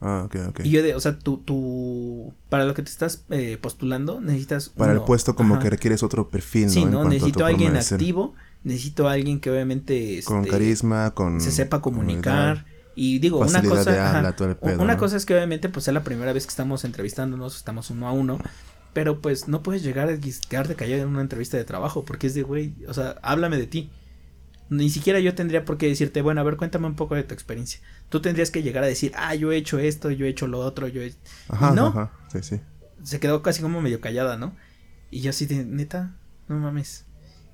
Ah, 0.00 0.22
ok, 0.24 0.36
ok. 0.48 0.60
Y 0.64 0.70
yo 0.70 0.82
de, 0.82 0.94
o 0.94 1.00
sea, 1.00 1.18
tú, 1.18 1.38
tú, 1.38 2.32
para 2.48 2.64
lo 2.64 2.74
que 2.74 2.82
te 2.82 2.90
estás 2.90 3.24
eh, 3.28 3.58
postulando, 3.60 4.20
necesitas... 4.20 4.70
Para 4.70 4.92
el 4.92 5.02
puesto 5.02 5.36
como 5.36 5.58
que 5.58 5.68
requieres 5.68 6.02
otro 6.02 6.28
perfil, 6.28 6.66
¿no? 6.66 6.72
Sí, 6.72 6.84
¿no? 6.86 7.04
Necesito 7.04 7.44
a 7.44 7.48
alguien 7.48 7.76
activo, 7.76 8.34
necesito 8.64 9.08
a 9.08 9.12
alguien 9.12 9.40
que 9.40 9.50
obviamente... 9.50 10.22
con 10.24 10.38
este, 10.38 10.50
carisma, 10.50 11.10
con... 11.12 11.40
Se 11.40 11.52
sepa 11.52 11.82
comunicar. 11.82 12.64
Y 12.94 13.18
digo, 13.18 13.38
una 13.38 13.62
cosa... 13.62 14.34
una 14.78 14.96
cosa 14.96 15.16
es 15.16 15.26
que 15.26 15.34
obviamente 15.34 15.68
pues 15.68 15.86
es 15.86 15.94
la 15.94 16.02
primera 16.02 16.32
vez 16.32 16.46
que 16.46 16.50
estamos 16.50 16.84
entrevistándonos, 16.84 17.56
estamos 17.56 17.90
uno 17.90 18.08
a 18.08 18.12
uno. 18.12 18.38
Pero 18.92 19.20
pues 19.20 19.46
no 19.46 19.62
puedes 19.62 19.82
llegar 19.82 20.08
a 20.08 20.18
quedarte 20.48 20.74
callado 20.74 21.02
en 21.02 21.08
una 21.08 21.20
entrevista 21.20 21.56
de 21.56 21.64
trabajo 21.64 22.04
porque 22.04 22.26
es 22.26 22.34
de, 22.34 22.42
güey, 22.42 22.74
o 22.88 22.94
sea, 22.94 23.16
háblame 23.22 23.56
de 23.56 23.66
ti 23.66 23.90
ni 24.70 24.88
siquiera 24.88 25.18
yo 25.18 25.34
tendría 25.34 25.64
por 25.64 25.78
qué 25.78 25.88
decirte, 25.88 26.22
bueno, 26.22 26.40
a 26.40 26.44
ver, 26.44 26.56
cuéntame 26.56 26.86
un 26.86 26.94
poco 26.94 27.16
de 27.16 27.24
tu 27.24 27.34
experiencia. 27.34 27.80
Tú 28.08 28.20
tendrías 28.22 28.52
que 28.52 28.62
llegar 28.62 28.84
a 28.84 28.86
decir, 28.86 29.12
ah, 29.16 29.34
yo 29.34 29.50
he 29.50 29.56
hecho 29.56 29.80
esto, 29.80 30.12
yo 30.12 30.26
he 30.26 30.28
hecho 30.28 30.46
lo 30.46 30.60
otro, 30.60 30.86
yo 30.86 31.02
he... 31.02 31.12
Ajá, 31.48 31.72
no, 31.72 31.88
ajá, 31.88 32.12
sí, 32.32 32.38
sí. 32.42 32.60
Se 33.02 33.18
quedó 33.18 33.42
casi 33.42 33.62
como 33.62 33.80
medio 33.80 34.00
callada, 34.00 34.36
¿no? 34.36 34.54
Y 35.10 35.22
yo 35.22 35.30
así 35.30 35.46
de, 35.46 35.64
neta, 35.64 36.16
no 36.48 36.56
mames. 36.56 37.04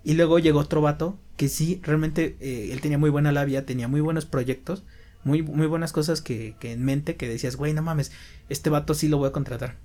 Y 0.05 0.13
luego 0.13 0.39
llegó 0.39 0.61
otro 0.61 0.83
vato 0.83 1.19
que 1.39 1.49
sí, 1.49 1.81
realmente, 1.83 2.37
eh, 2.41 2.69
él 2.73 2.83
tenía 2.83 2.99
muy 2.99 3.09
buena 3.09 3.33
labia, 3.33 3.65
tenía 3.65 3.89
muy 3.89 4.03
buenos 4.03 4.27
proyectos, 4.27 4.85
muy, 5.25 5.43
muy 5.43 5.67
buenas 5.67 5.93
cosas 5.93 6.21
que, 6.21 6.55
que 6.61 6.73
en 6.73 6.85
mente, 6.85 7.17
que 7.17 7.29
decías, 7.29 7.57
güey, 7.57 7.73
no 7.73 7.81
mames, 7.81 8.13
este 8.51 8.69
vato 8.69 8.93
sí 8.93 9.09
lo 9.09 9.17
voy 9.17 9.29
a 9.29 9.33
contratar. 9.33 9.79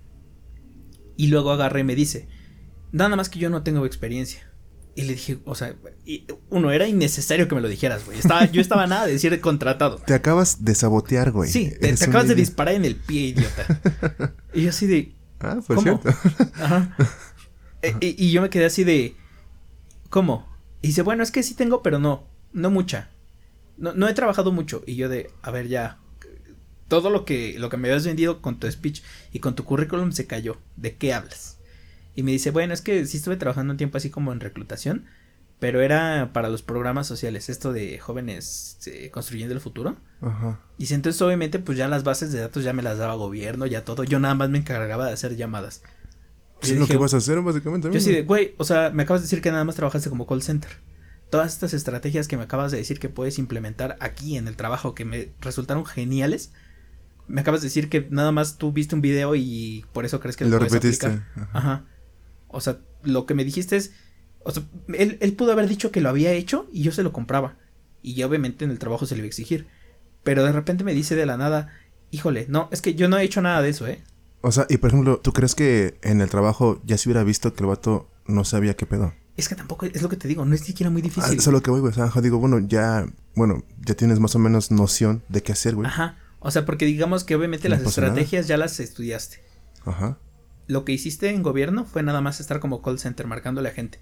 Y 1.16 1.28
luego 1.28 1.52
agarré 1.52 1.80
y 1.80 1.86
me 1.86 1.96
dice, 1.96 2.28
nada 2.92 3.16
más 3.16 3.30
que 3.30 3.40
yo 3.40 3.50
no 3.50 3.64
tengo 3.64 3.86
experiencia. 3.86 4.51
Y 4.94 5.04
le 5.04 5.14
dije, 5.14 5.40
o 5.46 5.56
sea, 5.56 5.74
uno, 6.50 6.72
era 6.72 6.88
innecesario 6.88 7.48
que 7.48 7.56
me 7.56 7.62
lo 7.62 7.70
dijeras, 7.70 8.06
güey. 8.06 8.20
Estaba, 8.20 8.46
yo 8.52 8.62
estaba 8.62 8.88
nada 8.88 9.06
de 9.06 9.14
decir 9.14 9.40
contratado. 9.40 9.98
Te 9.98 10.14
acabas 10.14 10.66
de 10.66 10.76
sabotear, 10.76 11.32
güey. 11.32 11.50
Sí, 11.50 11.72
te, 11.80 11.92
acabas 11.92 12.28
de 12.28 12.36
disparar 12.36 12.76
en 12.76 12.84
el 12.84 12.98
pie, 12.98 13.22
idiota. 13.28 14.36
y 14.54 14.64
yo 14.64 14.70
así 14.70 14.88
de. 14.88 15.16
Ah, 15.40 15.60
pues 15.66 15.82
cierto. 15.82 16.10
Ajá. 16.56 16.96
E, 17.82 17.96
y, 18.02 18.32
yo 18.32 18.42
me 18.42 18.50
quedé 18.50 18.66
así 18.66 18.84
de. 18.84 19.16
¿Cómo? 20.10 20.48
Y 20.82 20.88
dice, 20.88 21.04
bueno, 21.04 21.24
es 21.24 21.32
que 21.32 21.42
sí 21.42 21.54
tengo, 21.54 21.82
pero 21.82 21.98
no. 21.98 22.28
No 22.52 22.70
mucha. 22.70 23.10
No, 23.78 23.94
no 23.94 24.10
he 24.10 24.14
trabajado 24.14 24.52
mucho. 24.52 24.84
Y 24.86 24.96
yo 24.96 25.08
de, 25.08 25.32
a 25.42 25.52
ver, 25.52 25.70
ya. 25.70 26.00
Todo 26.90 27.10
lo 27.10 27.24
que, 27.24 27.56
lo 27.58 27.70
que 27.70 27.78
me 27.78 27.88
habías 27.88 28.06
vendido 28.06 28.42
con 28.42 28.60
tu 28.60 28.70
speech 28.70 29.02
y 29.32 29.40
con 29.40 29.56
tu 29.56 29.64
currículum 29.64 30.12
se 30.12 30.28
cayó. 30.28 30.58
¿De 30.76 30.98
qué 30.98 31.14
hablas? 31.14 31.61
Y 32.16 32.24
me 32.24 32.32
dice, 32.32 32.52
bueno, 32.52 32.74
es 32.74 32.82
que 32.82 33.06
sí 33.06 33.18
estuve 33.18 33.38
trabajando 33.38 33.72
un 33.72 33.78
tiempo 33.78 33.98
así 33.98 34.10
como 34.10 34.34
en 34.34 34.40
reclutación, 34.40 35.06
pero 35.62 35.82
era 35.82 36.32
para 36.34 36.50
los 36.50 36.64
programas 36.64 37.06
sociales, 37.06 37.48
esto 37.48 37.72
de 37.72 38.00
jóvenes 38.00 38.80
eh, 38.88 39.12
construyendo 39.12 39.54
el 39.54 39.62
futuro. 39.62 39.96
Ajá. 40.20 40.60
Y 40.78 40.92
entonces 40.92 41.22
obviamente 41.22 41.60
pues 41.60 41.78
ya 41.78 41.88
las 41.88 42.04
bases 42.04 42.32
de 42.32 42.40
datos 42.40 42.64
ya 42.64 42.74
me 42.74 42.82
las 42.82 42.98
daba 42.98 43.14
gobierno, 43.14 43.66
ya 43.68 43.86
todo, 43.86 44.04
yo 44.04 44.20
nada 44.20 44.34
más 44.34 44.50
me 44.50 44.58
encargaba 44.58 45.06
de 45.06 45.14
hacer 45.14 45.36
llamadas. 45.36 45.84
es 46.62 46.72
lo 46.72 46.88
que 46.88 46.98
vas 46.98 47.14
a 47.14 47.18
hacer 47.18 47.40
básicamente. 47.42 47.92
Yo 47.92 48.00
sí 48.00 48.12
de, 48.12 48.24
güey, 48.24 48.56
o 48.58 48.64
sea, 48.64 48.90
me 48.90 49.04
acabas 49.04 49.22
de 49.22 49.26
decir 49.26 49.42
que 49.42 49.52
nada 49.52 49.64
más 49.64 49.76
trabajaste 49.76 50.10
como 50.10 50.26
call 50.26 50.42
center. 50.42 50.72
Todas 51.30 51.54
estas 51.54 51.74
estrategias 51.74 52.28
que 52.28 52.38
me 52.38 52.44
acabas 52.44 52.72
de 52.72 52.80
decir 52.80 53.00
que 53.00 53.08
puedes 53.08 53.38
implementar 53.38 53.98
aquí 54.00 54.38
en 54.38 54.48
el 54.48 54.58
trabajo 54.58 54.96
que 54.96 55.06
me 55.06 55.30
resultaron 55.40 55.86
geniales, 55.86 56.52
me 57.28 57.42
acabas 57.42 57.62
de 57.62 57.68
decir 57.68 57.88
que 57.88 58.08
nada 58.10 58.32
más 58.32 58.58
tú 58.58 58.74
viste 58.74 58.96
un 58.96 59.02
video 59.02 59.36
y 59.36 59.86
por 59.94 60.06
eso 60.06 60.20
crees 60.20 60.36
que 60.38 60.46
lo, 60.46 60.58
repetiste. 60.58 61.22
Ajá. 61.54 61.86
O 62.52 62.62
sea, 62.62 62.80
lo 63.04 63.26
que 63.26 63.34
me 63.34 63.44
dijiste 63.44 63.78
es, 63.78 63.94
o 64.44 64.52
sea, 64.52 64.64
él, 64.94 65.18
él 65.22 65.34
pudo 65.34 65.52
haber 65.52 65.68
dicho 65.68 65.92
que 65.92 66.02
lo 66.02 66.10
había 66.10 66.32
hecho 66.32 66.68
y 66.72 66.84
yo 66.84 66.92
se 66.92 67.04
lo 67.04 67.12
compraba. 67.12 67.58
Y 68.02 68.16
ya 68.16 68.28
obviamente 68.28 68.66
en 68.66 68.72
el 68.72 68.80
trabajo 68.80 69.06
se 69.06 69.16
le 69.16 69.20
iba 69.20 69.26
a 69.26 69.28
exigir. 69.28 69.68
Pero 70.24 70.44
de 70.44 70.52
repente 70.52 70.84
me 70.84 70.94
dice 70.94 71.16
de 71.16 71.26
la 71.26 71.38
nada, 71.38 71.74
híjole, 72.12 72.46
no, 72.50 72.70
es 72.72 72.82
que 72.82 72.96
yo 72.96 73.08
no 73.08 73.18
he 73.18 73.24
hecho 73.24 73.42
nada 73.42 73.62
de 73.62 73.70
eso, 73.70 73.88
¿eh? 73.88 74.04
O 74.42 74.52
sea, 74.52 74.66
y 74.70 74.78
por 74.78 74.90
ejemplo, 74.90 75.20
¿tú 75.20 75.34
crees 75.34 75.56
que 75.56 76.00
en 76.02 76.22
el 76.22 76.30
trabajo 76.30 76.82
ya 76.86 76.98
se 76.98 77.10
hubiera 77.10 77.24
visto 77.24 77.54
que 77.54 77.64
el 77.64 77.68
vato 77.68 78.10
no 78.26 78.44
sabía 78.44 78.76
qué 78.76 78.86
pedo? 78.86 79.14
Es 79.38 79.48
que 79.48 79.56
tampoco 79.56 79.86
es 79.86 80.02
lo 80.02 80.10
que 80.10 80.18
te 80.18 80.28
digo, 80.28 80.46
no 80.46 80.54
es 80.56 80.62
siquiera 80.62 80.90
muy 80.90 81.02
difícil. 81.02 81.32
Ah, 81.32 81.34
eso 81.34 81.50
es 81.50 81.54
lo 81.54 81.62
que 81.62 81.72
voy, 81.72 81.80
güey. 81.80 81.92
O 81.92 81.96
sea, 81.96 82.22
digo, 82.22 82.40
bueno, 82.40 82.60
ya, 82.60 83.06
bueno, 83.36 83.64
ya 83.86 83.96
tienes 83.96 84.20
más 84.20 84.36
o 84.36 84.40
menos 84.40 84.72
noción 84.72 85.24
de 85.30 85.42
qué 85.42 85.52
hacer, 85.52 85.76
güey. 85.76 85.88
Ajá. 85.88 86.18
O 86.40 86.50
sea, 86.50 86.66
porque 86.66 86.86
digamos 86.86 87.24
que 87.24 87.36
obviamente 87.36 87.70
las 87.70 87.82
estrategias 87.82 88.48
ya 88.48 88.58
las 88.58 88.80
estudiaste. 88.80 89.42
Ajá 89.86 90.18
lo 90.72 90.86
que 90.86 90.94
hiciste 90.94 91.30
en 91.30 91.44
gobierno 91.44 91.84
fue 91.84 92.02
nada 92.02 92.22
más 92.22 92.40
estar 92.40 92.62
como 92.62 92.82
call 92.82 92.98
center 92.98 93.28
marcándole 93.28 93.70
a 93.70 93.74
gente. 93.74 94.00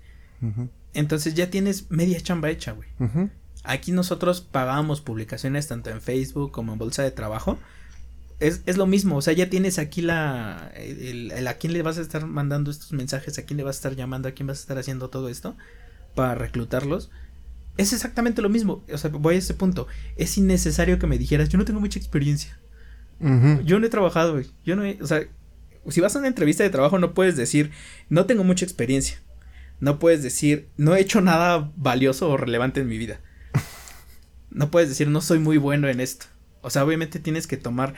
Entonces 0.94 1.34
ya 1.34 1.50
tienes 1.50 1.90
media 1.90 2.22
chamba 2.22 2.50
hecha, 2.52 2.74
güey. 2.74 2.88
Aquí 3.64 3.92
nosotros 3.92 4.42
pagamos 4.42 5.02
publicaciones 5.02 5.68
tanto 5.68 5.90
en 5.90 6.00
Facebook 6.00 6.52
como 6.52 6.74
en 6.74 6.80
Bolsa 6.80 7.02
de 7.02 7.12
Trabajo. 7.12 7.58
Es, 8.40 8.62
es 8.68 8.78
lo 8.78 8.86
mismo, 8.86 9.18
o 9.18 9.22
sea, 9.22 9.34
ya 9.34 9.50
tienes 9.50 9.80
aquí 9.80 10.02
la, 10.02 10.72
el, 10.76 11.46
a 11.46 11.56
quién 11.56 11.74
le 11.74 11.82
vas 11.82 11.98
a 11.98 12.02
estar 12.02 12.26
mandando 12.26 12.72
estos 12.72 12.94
mensajes, 12.94 13.38
a 13.38 13.44
quién 13.44 13.58
le 13.58 13.64
vas 13.64 13.76
a 13.76 13.80
estar 13.80 13.96
llamando, 13.96 14.30
a 14.30 14.32
quién 14.32 14.48
vas 14.48 14.60
a 14.60 14.62
estar 14.62 14.78
haciendo 14.78 15.10
todo 15.10 15.28
esto 15.28 15.58
para 16.16 16.36
reclutarlos. 16.36 17.10
Es 17.78 17.92
exactamente 17.94 18.42
lo 18.42 18.48
mismo, 18.50 18.86
o 18.94 18.98
sea, 18.98 19.10
voy 19.10 19.36
a 19.36 19.38
ese 19.40 19.56
punto. 19.56 19.88
Es 20.16 20.38
innecesario 20.38 21.00
que 21.00 21.08
me 21.08 21.18
dijeras, 21.18 21.50
yo 21.50 21.58
no 21.58 21.66
tengo 21.66 21.80
mucha 21.80 22.00
experiencia. 22.00 22.58
Yo 23.66 23.80
no 23.80 23.86
he 23.86 23.90
trabajado, 23.90 24.34
güey. 24.34 24.46
Yo 24.64 24.78
no 24.78 24.86
he, 24.86 24.98
o 25.02 25.08
sea, 25.08 25.28
si 25.90 26.02
vas 26.02 26.16
a 26.16 26.20
una 26.20 26.28
entrevista 26.28 26.64
de 26.64 26.70
trabajo 26.70 27.00
no 27.00 27.14
puedes 27.14 27.36
decir, 27.38 27.72
no 28.10 28.26
tengo 28.26 28.44
mucha 28.44 28.66
experiencia. 28.66 29.20
No 29.80 29.98
puedes 30.00 30.22
decir, 30.24 30.70
no 30.78 30.96
he 30.96 31.00
hecho 31.00 31.22
nada 31.22 31.72
valioso 31.78 32.30
o 32.30 32.38
relevante 32.38 32.82
en 32.82 32.88
mi 32.88 32.98
vida. 32.98 33.22
No 34.50 34.72
puedes 34.72 34.90
decir, 34.90 35.08
no 35.08 35.22
soy 35.22 35.40
muy 35.40 35.58
bueno 35.58 35.88
en 35.88 36.00
esto. 36.00 36.26
O 36.62 36.70
sea, 36.70 36.84
obviamente 36.84 37.20
tienes 37.20 37.48
que 37.48 37.56
tomar 37.56 37.94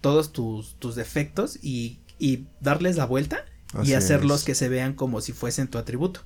todos 0.00 0.32
tus, 0.32 0.76
tus 0.78 0.94
defectos 0.94 1.58
y, 1.62 2.00
y 2.18 2.46
darles 2.60 2.96
la 2.96 3.04
vuelta 3.04 3.44
y 3.82 3.92
hacerlos 3.92 4.44
que 4.44 4.54
se 4.54 4.68
vean 4.68 4.94
como 4.94 5.20
si 5.20 5.32
fuesen 5.32 5.68
tu 5.68 5.78
atributo. 5.78 6.22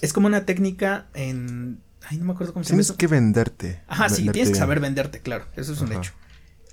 Es 0.00 0.12
como 0.12 0.26
una 0.26 0.44
técnica 0.44 1.08
en... 1.14 1.80
Ay, 2.08 2.18
no 2.18 2.24
me 2.24 2.32
acuerdo 2.32 2.52
cómo 2.52 2.64
se 2.64 2.70
llama. 2.70 2.82
Tienes 2.82 2.96
que 2.96 3.06
venderte. 3.06 3.82
Ajá, 3.86 4.08
sí, 4.08 4.28
tienes 4.30 4.50
que 4.50 4.56
saber 4.56 4.80
venderte, 4.80 5.20
claro. 5.20 5.46
Eso 5.56 5.72
es 5.72 5.80
un 5.80 5.92
hecho. 5.92 6.12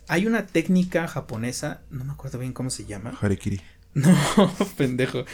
Hay 0.08 0.26
una 0.26 0.48
técnica 0.48 1.08
japonesa, 1.08 1.82
no 1.90 2.06
me 2.06 2.14
acuerdo 2.14 2.40
bien 2.40 2.54
cómo 2.54 2.70
se 2.70 2.86
llama. 2.86 3.18
Harikiri. 3.20 3.62
No, 4.38 4.48
pendejo. 4.78 5.26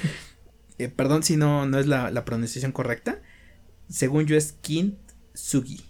Eh, 0.78 0.88
perdón 0.88 1.24
si 1.24 1.38
no, 1.38 1.66
no 1.66 1.80
es 1.80 1.88
la, 1.88 2.12
la, 2.12 2.26
pronunciación 2.26 2.72
correcta. 2.72 3.22
Según 3.90 4.26
yo 4.26 4.38
es 4.38 4.54
Kintsugi. 4.62 5.86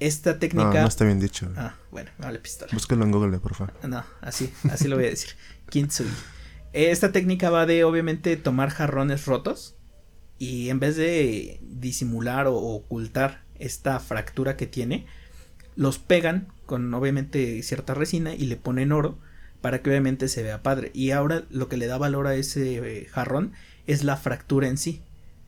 Esta 0.00 0.38
técnica. 0.38 0.72
No, 0.72 0.80
no 0.80 0.88
está 0.88 1.04
bien 1.04 1.20
dicho. 1.20 1.52
Ah, 1.56 1.76
bueno, 1.90 2.10
vale, 2.18 2.38
pistola. 2.38 2.72
Búscalo 2.72 3.04
en 3.04 3.12
Google, 3.12 3.38
por 3.38 3.54
favor. 3.54 3.74
No, 3.86 4.04
así, 4.20 4.52
así 4.70 4.88
lo 4.88 4.96
voy 4.96 5.06
a 5.06 5.10
decir. 5.10 5.30
Kintsugi. 5.68 6.10
Esta 6.72 7.12
técnica 7.12 7.50
va 7.50 7.66
de, 7.66 7.84
obviamente, 7.84 8.36
tomar 8.36 8.70
jarrones 8.70 9.26
rotos 9.26 9.76
y 10.38 10.70
en 10.70 10.80
vez 10.80 10.96
de 10.96 11.60
disimular 11.62 12.46
o 12.46 12.54
ocultar 12.54 13.44
esta 13.58 14.00
fractura 14.00 14.56
que 14.56 14.66
tiene, 14.66 15.06
los 15.76 15.98
pegan 15.98 16.48
con, 16.66 16.92
obviamente, 16.94 17.62
cierta 17.62 17.94
resina 17.94 18.34
y 18.34 18.46
le 18.46 18.56
ponen 18.56 18.92
oro 18.92 19.18
para 19.60 19.82
que 19.82 19.90
obviamente 19.90 20.28
se 20.28 20.42
vea 20.42 20.62
padre. 20.62 20.90
Y 20.94 21.10
ahora 21.10 21.44
lo 21.50 21.68
que 21.68 21.76
le 21.76 21.86
da 21.86 21.98
valor 21.98 22.26
a 22.26 22.34
ese 22.34 22.76
eh, 22.76 23.06
jarrón 23.06 23.52
es 23.86 24.04
la 24.04 24.16
fractura 24.16 24.68
en 24.68 24.78
sí. 24.78 25.02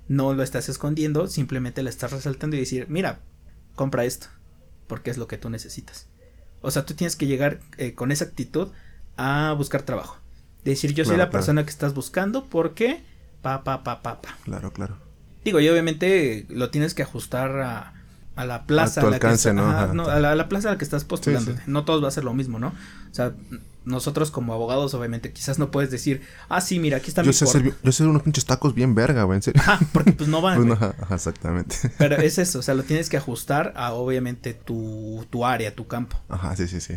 No 0.09 0.35
lo 0.35 0.43
estás 0.43 0.69
escondiendo, 0.69 1.27
simplemente 1.29 1.83
la 1.83 1.91
estás 1.91 2.13
resaltando 2.13 2.57
y 2.57 2.61
decir, 2.61 2.87
mira, 2.89 3.21
compra 3.75 4.05
esto, 4.05 4.27
porque 4.87 5.11
es 5.11 5.19
lo 5.19 5.27
que 5.27 5.39
tú 5.39 5.49
necesitas. 5.49 6.09
O 6.61 6.71
sea, 6.71 6.85
tú 6.85 6.95
tienes 6.95 7.17
que 7.17 7.27
llegar 7.27 7.61
eh, 7.79 7.95
con 7.95 8.13
esa 8.13 8.25
actitud 8.25 8.69
a 9.17 9.55
buscar 9.57 9.83
trabajo. 9.83 10.19
Decir, 10.65 10.95
yo 10.95 11.05
soy 11.05 11.17
la 11.17 11.31
persona 11.31 11.65
que 11.65 11.71
estás 11.71 11.93
buscando 11.93 12.45
porque 12.49 13.03
pa, 13.41 13.65
pa, 13.65 13.83
pa, 13.83 14.03
pa, 14.03 14.23
pa. 14.23 14.37
Claro, 14.45 14.73
claro. 14.73 14.97
Digo, 15.45 15.59
y 15.59 15.69
obviamente 15.69 16.47
lo 16.51 16.71
tienes 16.71 16.95
que 16.95 17.03
ajustar 17.03 17.59
a, 17.61 17.95
a 18.37 18.45
la 18.45 18.65
plaza 18.65 19.01
a, 19.01 19.11
la 19.11 19.19
que 19.19 19.53
¿no? 19.53 19.69
a, 20.09 20.21
la, 20.21 20.49
plaza 20.49 20.69
a 20.69 20.73
la 20.73 20.79
que 20.79 20.85
estás 20.85 21.05
postulando. 21.05 21.55
No 21.67 21.85
todos 21.85 22.03
va 22.03 22.09
a 22.09 22.13
ser 22.13 22.23
lo 22.23 22.33
mismo, 22.33 22.61
¿no? 22.61 22.69
O 22.69 23.15
sea, 23.15 23.33
nosotros 23.85 24.31
como 24.31 24.53
abogados, 24.53 24.95
obviamente, 24.95 25.33
quizás 25.33 25.59
no 25.59 25.71
puedes 25.71 25.91
decir, 25.91 26.23
ah, 26.49 26.61
sí, 26.61 26.79
mira, 26.79 26.99
aquí 26.99 27.09
está 27.09 27.23
yo 27.23 27.29
mi 27.29 27.33
sé 27.33 27.75
Yo 27.83 27.93
sé 27.93 28.05
unos 28.05 28.23
pinches 28.23 28.45
tacos 28.45 28.75
bien 28.75 28.95
verga, 28.95 29.25
güey, 29.25 29.37
en 29.37 29.43
serio. 29.43 29.61
Ajá, 29.61 29.81
porque 29.93 30.13
pues 30.13 30.29
no 30.29 30.41
van. 30.41 30.63
Pues 30.67 30.81
ajá, 30.81 31.15
exactamente. 31.15 31.77
Pero 31.99 32.17
es 32.17 32.39
eso, 32.39 32.61
o 32.61 32.63
sea, 32.63 32.75
lo 32.75 32.83
tienes 32.83 33.09
que 33.09 33.17
ajustar 33.17 33.73
a, 33.77 33.93
obviamente, 33.93 34.55
tu, 34.55 35.27
tu 35.31 35.45
área, 35.45 35.75
tu 35.75 35.87
campo. 35.87 36.17
Ajá, 36.29 36.55
sí, 36.57 36.69
sí, 36.69 36.81
sí. 36.81 36.95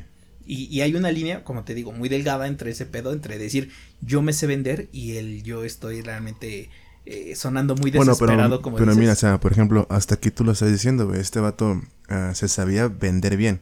Y, 0.47 0.65
y, 0.65 0.81
hay 0.81 0.93
una 0.93 1.11
línea, 1.11 1.43
como 1.43 1.63
te 1.63 1.73
digo, 1.73 1.91
muy 1.91 2.07
delgada 2.07 2.45
entre 2.45 2.69
ese 2.69 2.85
pedo, 2.85 3.13
entre 3.13 3.39
decir 3.39 3.71
yo 4.01 4.21
me 4.21 4.31
sé 4.31 4.45
vender 4.45 4.89
y 4.91 5.17
el 5.17 5.41
yo 5.41 5.63
estoy 5.63 6.01
realmente 6.01 6.69
eh, 7.05 7.35
sonando 7.35 7.75
muy 7.75 7.91
desesperado 7.91 8.37
bueno, 8.37 8.49
pero, 8.49 8.61
como 8.61 8.77
pero 8.77 8.95
mira, 8.95 9.13
o 9.13 9.15
sea, 9.15 9.39
por 9.39 9.51
ejemplo, 9.51 9.85
hasta 9.89 10.15
aquí 10.15 10.31
tú 10.31 10.43
lo 10.43 10.51
estás 10.51 10.71
diciendo, 10.71 11.07
güey, 11.07 11.19
este 11.19 11.39
vato 11.39 11.81
uh, 12.09 12.33
se 12.33 12.47
sabía 12.47 12.87
vender 12.87 13.37
bien. 13.37 13.61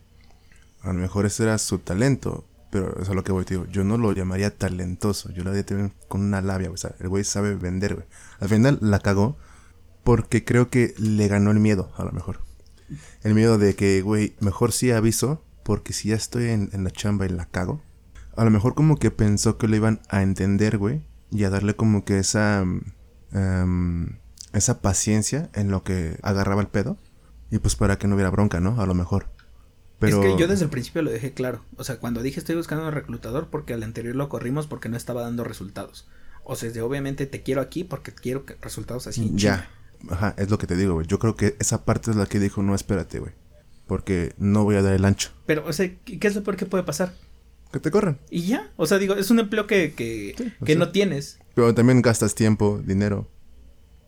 A 0.82 0.88
lo 0.88 0.94
mejor 0.96 1.26
ese 1.26 1.44
era 1.44 1.58
su 1.58 1.80
talento, 1.80 2.46
pero 2.74 3.00
eso 3.00 3.12
es 3.12 3.16
lo 3.16 3.24
que 3.24 3.32
voy, 3.32 3.46
tío. 3.46 3.68
Yo 3.68 3.84
no 3.84 4.00
lo 4.00 4.12
llamaría 4.14 4.58
talentoso, 4.58 5.32
yo 5.32 5.44
lo 5.44 5.52
haría 5.52 5.64
con 6.08 6.22
una 6.22 6.42
labia, 6.42 6.72
o 6.72 6.76
sea, 6.78 6.96
el 7.00 7.08
güey 7.08 7.24
sabe 7.24 7.54
vender, 7.54 7.94
güey. 7.94 8.08
Al 8.40 8.50
final 8.50 8.80
la 8.82 8.98
cagó 8.98 9.38
porque 10.04 10.44
creo 10.44 10.72
que 10.72 10.96
le 10.98 11.28
ganó 11.28 11.52
el 11.52 11.60
miedo, 11.60 11.92
a 11.98 12.04
lo 12.04 12.12
mejor. 12.12 12.40
El 13.22 13.36
miedo 13.36 13.60
de 13.60 13.76
que, 13.76 14.02
güey, 14.02 14.36
mejor 14.40 14.72
sí 14.72 14.90
aviso 14.90 15.44
porque 15.62 15.94
si 15.94 16.10
ya 16.10 16.16
estoy 16.16 16.50
en, 16.50 16.72
la 16.84 16.90
chamba 16.90 17.28
y 17.28 17.30
la 17.30 17.46
cago, 17.46 17.80
a 18.36 18.44
lo 18.44 18.50
mejor 18.50 18.74
como 18.74 18.98
que 18.98 19.12
pensó 19.12 19.60
que 19.60 19.68
lo 19.68 19.76
iban 19.76 20.02
a 20.10 20.24
entender, 20.24 20.80
güey, 20.80 21.04
y 21.30 21.44
a 21.44 21.52
darle 21.52 21.76
como 21.76 22.06
que 22.06 22.18
esa, 22.18 22.64
um, 23.34 24.08
esa 24.52 24.82
paciencia 24.82 25.52
en 25.54 25.70
lo 25.70 25.84
que 25.84 26.18
agarraba 26.24 26.62
el 26.62 26.70
pedo. 26.70 26.98
Y 27.52 27.60
pues 27.60 27.76
para 27.76 28.00
que 28.00 28.08
no 28.08 28.16
hubiera 28.16 28.32
bronca, 28.32 28.60
¿no? 28.60 28.82
A 28.82 28.88
lo 28.88 28.96
mejor. 28.96 29.30
Pero... 30.06 30.24
Es 30.24 30.34
que 30.34 30.40
yo 30.40 30.48
desde 30.48 30.66
el 30.66 30.70
principio 30.70 31.02
lo 31.02 31.12
dejé 31.12 31.34
claro. 31.34 31.64
O 31.78 31.84
sea, 31.84 31.98
cuando 31.98 32.22
dije 32.22 32.40
estoy 32.40 32.56
buscando 32.56 32.86
un 32.86 32.92
reclutador 32.92 33.50
porque 33.50 33.74
al 33.74 33.84
anterior 33.84 34.16
lo 34.16 34.30
corrimos 34.30 34.68
porque 34.68 34.90
no 34.90 34.98
estaba 34.98 35.22
dando 35.22 35.44
resultados. 35.44 36.08
O 36.44 36.56
sea, 36.56 36.72
de, 36.72 36.82
obviamente 36.82 37.26
te 37.26 37.42
quiero 37.42 37.62
aquí 37.62 37.84
porque 37.84 38.12
quiero 38.12 38.46
que 38.46 38.58
resultados 38.62 39.08
así. 39.08 39.32
ya. 39.36 39.70
Ajá, 40.10 40.36
es 40.38 40.50
lo 40.50 40.58
que 40.58 40.68
te 40.68 40.76
digo, 40.76 40.96
güey. 40.96 41.08
Yo 41.08 41.18
creo 41.18 41.38
que 41.38 41.56
esa 41.60 41.86
parte 41.86 42.12
es 42.12 42.18
la 42.18 42.26
que 42.26 42.40
dijo, 42.40 42.62
no, 42.62 42.76
espérate, 42.76 43.20
güey 43.20 43.34
porque 43.88 44.34
no 44.38 44.64
voy 44.64 44.76
a 44.76 44.82
dar 44.82 44.94
el 44.94 45.06
ancho. 45.06 45.32
Pero, 45.46 45.66
o 45.66 45.74
sea, 45.74 45.90
¿qué 46.06 46.28
es 46.28 46.36
lo 46.36 46.44
peor 46.44 46.58
que 46.58 46.66
puede 46.66 46.84
pasar? 46.84 47.14
Que 47.72 47.80
te 47.80 47.92
corran. 47.92 48.20
Y 48.30 48.44
ya, 48.44 48.72
o 48.76 48.86
sea, 48.86 48.98
digo, 48.98 49.16
es 49.16 49.32
un 49.32 49.40
empleo 49.40 49.68
que, 49.68 49.94
que, 49.94 50.36
que 50.64 50.76
no 50.76 50.92
tienes. 50.92 51.40
Pero 51.56 51.74
también 51.74 52.02
gastas 52.02 52.36
tiempo, 52.36 52.82
dinero. 52.84 53.30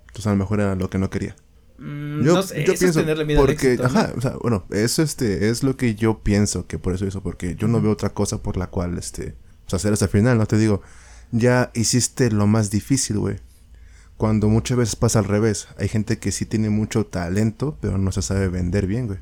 Entonces 0.07 0.27
a 0.27 0.31
lo 0.31 0.37
mejor 0.37 0.59
era 0.59 0.75
lo 0.75 0.89
que 0.89 0.97
no 0.97 1.09
quería. 1.09 1.35
Mm, 1.77 2.23
yo, 2.23 2.35
no 2.35 2.41
sé, 2.41 2.63
yo 2.63 2.73
pienso 2.73 2.99
tenerle 3.01 3.25
miedo 3.25 3.41
porque, 3.41 3.73
éxito, 3.73 3.85
ajá, 3.85 4.13
o 4.15 4.21
sea, 4.21 4.35
bueno, 4.41 4.65
eso 4.71 5.01
este 5.03 5.49
es 5.49 5.63
lo 5.63 5.75
que 5.75 5.95
yo 5.95 6.19
pienso 6.19 6.67
que 6.67 6.79
por 6.79 6.93
eso 6.93 7.05
hizo, 7.05 7.21
porque 7.21 7.55
yo 7.55 7.67
no 7.67 7.81
veo 7.81 7.91
otra 7.91 8.09
cosa 8.09 8.41
por 8.41 8.55
la 8.55 8.67
cual 8.67 8.97
este, 8.97 9.35
o 9.65 9.69
sea, 9.69 9.77
hacer 9.77 9.91
hasta 9.91 10.05
el 10.05 10.11
final, 10.11 10.37
no 10.37 10.45
te 10.45 10.57
digo, 10.57 10.81
ya 11.31 11.71
hiciste 11.73 12.31
lo 12.31 12.47
más 12.47 12.71
difícil, 12.71 13.19
güey. 13.19 13.39
Cuando 14.17 14.47
muchas 14.47 14.77
veces 14.77 14.95
pasa 14.95 15.19
al 15.19 15.25
revés, 15.25 15.67
hay 15.77 15.89
gente 15.89 16.19
que 16.19 16.31
sí 16.31 16.45
tiene 16.45 16.69
mucho 16.69 17.05
talento, 17.05 17.77
pero 17.81 17.97
no 17.97 18.13
se 18.13 18.21
sabe 18.21 18.47
vender 18.47 18.87
bien, 18.87 19.07
güey. 19.07 19.19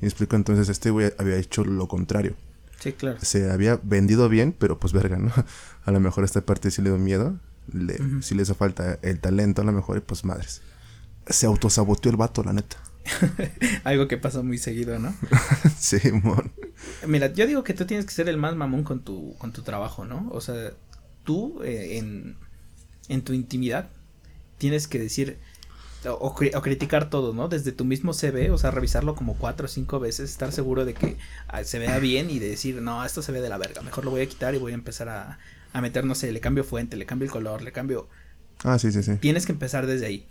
Y 0.00 0.04
explico 0.04 0.36
entonces, 0.36 0.68
este 0.68 0.90
güey 0.90 1.12
había 1.18 1.36
hecho 1.36 1.64
lo 1.64 1.88
contrario. 1.88 2.36
Sí, 2.80 2.92
claro. 2.92 3.18
Se 3.22 3.50
había 3.50 3.80
vendido 3.82 4.28
bien, 4.28 4.54
pero 4.56 4.78
pues 4.78 4.92
verga, 4.92 5.16
¿no? 5.16 5.32
A 5.84 5.90
lo 5.90 6.00
mejor 6.00 6.24
esta 6.24 6.40
parte 6.42 6.70
sí 6.70 6.82
le 6.82 6.90
dio 6.90 6.98
miedo. 6.98 7.38
Le, 7.72 7.98
Sí 8.20 8.34
le 8.34 8.42
hizo 8.42 8.54
falta 8.54 8.98
el 9.02 9.20
talento, 9.20 9.62
a 9.62 9.64
lo 9.64 9.72
mejor, 9.72 9.96
y 9.96 10.00
pues 10.00 10.24
madres. 10.24 10.60
Se 11.26 11.46
autosaboteó 11.46 12.10
el 12.10 12.16
vato, 12.16 12.42
la 12.42 12.52
neta. 12.52 12.76
Algo 13.84 14.08
que 14.08 14.16
pasa 14.16 14.42
muy 14.42 14.58
seguido, 14.58 14.98
¿no? 14.98 15.14
sí, 15.78 15.98
mon. 16.12 16.52
Mira, 17.06 17.32
yo 17.32 17.46
digo 17.46 17.64
que 17.64 17.74
tú 17.74 17.86
tienes 17.86 18.06
que 18.06 18.12
ser 18.12 18.28
el 18.28 18.36
más 18.36 18.56
mamón 18.56 18.84
con 18.84 19.04
tu, 19.04 19.36
con 19.38 19.52
tu 19.52 19.62
trabajo, 19.62 20.04
¿no? 20.04 20.28
O 20.32 20.40
sea, 20.40 20.72
tú 21.24 21.62
eh, 21.62 21.98
en, 21.98 22.36
en 23.08 23.22
tu 23.22 23.32
intimidad 23.32 23.90
tienes 24.58 24.86
que 24.88 24.98
decir, 24.98 25.38
o, 26.08 26.34
criticar 26.34 27.10
todo, 27.10 27.32
¿no? 27.32 27.48
Desde 27.48 27.72
tu 27.72 27.84
mismo 27.84 28.12
CV, 28.12 28.50
o 28.50 28.58
sea, 28.58 28.70
revisarlo 28.70 29.14
como 29.14 29.36
cuatro 29.36 29.66
o 29.66 29.68
cinco 29.68 30.00
veces, 30.00 30.30
estar 30.30 30.52
seguro 30.52 30.84
de 30.84 30.94
que 30.94 31.16
ah, 31.48 31.64
se 31.64 31.78
vea 31.78 31.98
bien 31.98 32.30
y 32.30 32.38
de 32.38 32.48
decir, 32.48 32.80
no, 32.82 33.04
esto 33.04 33.22
se 33.22 33.32
ve 33.32 33.40
de 33.40 33.48
la 33.48 33.58
verga, 33.58 33.82
mejor 33.82 34.04
lo 34.04 34.10
voy 34.10 34.22
a 34.22 34.26
quitar 34.26 34.54
y 34.54 34.58
voy 34.58 34.72
a 34.72 34.74
empezar 34.74 35.08
a, 35.08 35.38
a 35.72 35.80
meter, 35.80 36.04
no 36.04 36.14
sé, 36.14 36.32
le 36.32 36.40
cambio 36.40 36.64
fuente, 36.64 36.96
le 36.96 37.06
cambio 37.06 37.26
el 37.26 37.32
color, 37.32 37.62
le 37.62 37.72
cambio... 37.72 38.08
Ah, 38.62 38.78
sí, 38.78 38.92
sí, 38.92 39.02
sí. 39.02 39.16
Tienes 39.16 39.46
que 39.46 39.52
empezar 39.52 39.86
desde 39.86 40.06
ahí. 40.06 40.26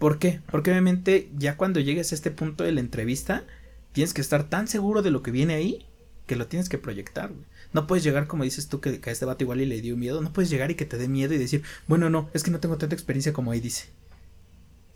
¿Por 0.00 0.18
qué? 0.18 0.40
Porque 0.50 0.70
obviamente 0.70 1.30
ya 1.36 1.58
cuando 1.58 1.78
llegues 1.78 2.10
a 2.10 2.14
este 2.14 2.30
punto 2.30 2.64
de 2.64 2.72
la 2.72 2.80
entrevista, 2.80 3.44
tienes 3.92 4.14
que 4.14 4.22
estar 4.22 4.48
tan 4.48 4.66
seguro 4.66 5.02
de 5.02 5.10
lo 5.10 5.22
que 5.22 5.30
viene 5.30 5.54
ahí 5.54 5.86
que 6.26 6.36
lo 6.36 6.46
tienes 6.46 6.68
que 6.68 6.78
proyectar, 6.78 7.32
No 7.72 7.86
puedes 7.86 8.02
llegar 8.02 8.26
como 8.26 8.44
dices 8.44 8.68
tú 8.68 8.80
que, 8.80 9.00
que 9.00 9.10
a 9.10 9.12
este 9.12 9.24
vato 9.26 9.44
igual 9.44 9.60
y 9.60 9.66
le 9.66 9.80
dio 9.80 9.96
miedo, 9.96 10.22
no 10.22 10.32
puedes 10.32 10.48
llegar 10.48 10.70
y 10.70 10.74
que 10.74 10.86
te 10.86 10.96
dé 10.96 11.06
miedo 11.06 11.34
y 11.34 11.38
decir, 11.38 11.62
bueno, 11.86 12.08
no, 12.08 12.30
es 12.32 12.42
que 12.42 12.50
no 12.50 12.60
tengo 12.60 12.78
tanta 12.78 12.94
experiencia 12.94 13.32
como 13.32 13.50
ahí 13.50 13.60
dice. 13.60 13.88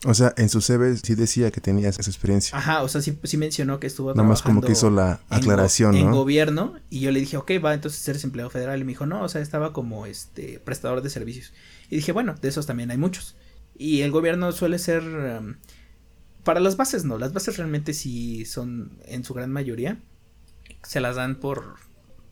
O 0.06 0.14
sea, 0.14 0.32
en 0.36 0.48
su 0.48 0.60
CV 0.60 0.96
sí 0.96 1.14
decía 1.14 1.50
que 1.50 1.60
tenía 1.60 1.88
esa 1.88 2.02
experiencia. 2.02 2.56
Ajá, 2.56 2.82
o 2.82 2.88
sea, 2.88 3.02
sí, 3.02 3.18
sí 3.24 3.36
mencionó 3.36 3.80
que 3.80 3.88
estuvo 3.88 4.14
Nada 4.14 4.26
más 4.26 4.42
como 4.42 4.62
que 4.62 4.72
hizo 4.72 4.90
la 4.90 5.20
aclaración, 5.28 5.96
en, 5.96 6.02
¿no? 6.02 6.08
En 6.08 6.14
gobierno, 6.14 6.74
y 6.88 7.00
yo 7.00 7.10
le 7.10 7.20
dije, 7.20 7.36
ok, 7.36 7.52
va, 7.62 7.74
entonces 7.74 8.06
eres 8.08 8.24
empleado 8.24 8.48
federal. 8.48 8.80
Y 8.80 8.84
me 8.84 8.92
dijo, 8.92 9.04
no, 9.04 9.22
o 9.22 9.28
sea, 9.28 9.40
estaba 9.40 9.72
como 9.72 10.06
este 10.06 10.60
prestador 10.60 11.02
de 11.02 11.10
servicios. 11.10 11.52
Y 11.90 11.96
dije, 11.96 12.12
bueno, 12.12 12.34
de 12.40 12.48
esos 12.48 12.64
también 12.64 12.90
hay 12.90 12.98
muchos. 12.98 13.34
Y 13.76 14.02
el 14.02 14.10
gobierno 14.10 14.52
suele 14.52 14.78
ser. 14.78 15.02
Um, 15.02 15.56
para 16.44 16.60
las 16.60 16.76
bases, 16.76 17.04
no. 17.04 17.18
Las 17.18 17.32
bases 17.32 17.56
realmente 17.56 17.94
sí 17.94 18.44
son, 18.44 18.98
en 19.06 19.24
su 19.24 19.34
gran 19.34 19.50
mayoría, 19.50 19.98
se 20.82 21.00
las 21.00 21.16
dan 21.16 21.36
por 21.36 21.76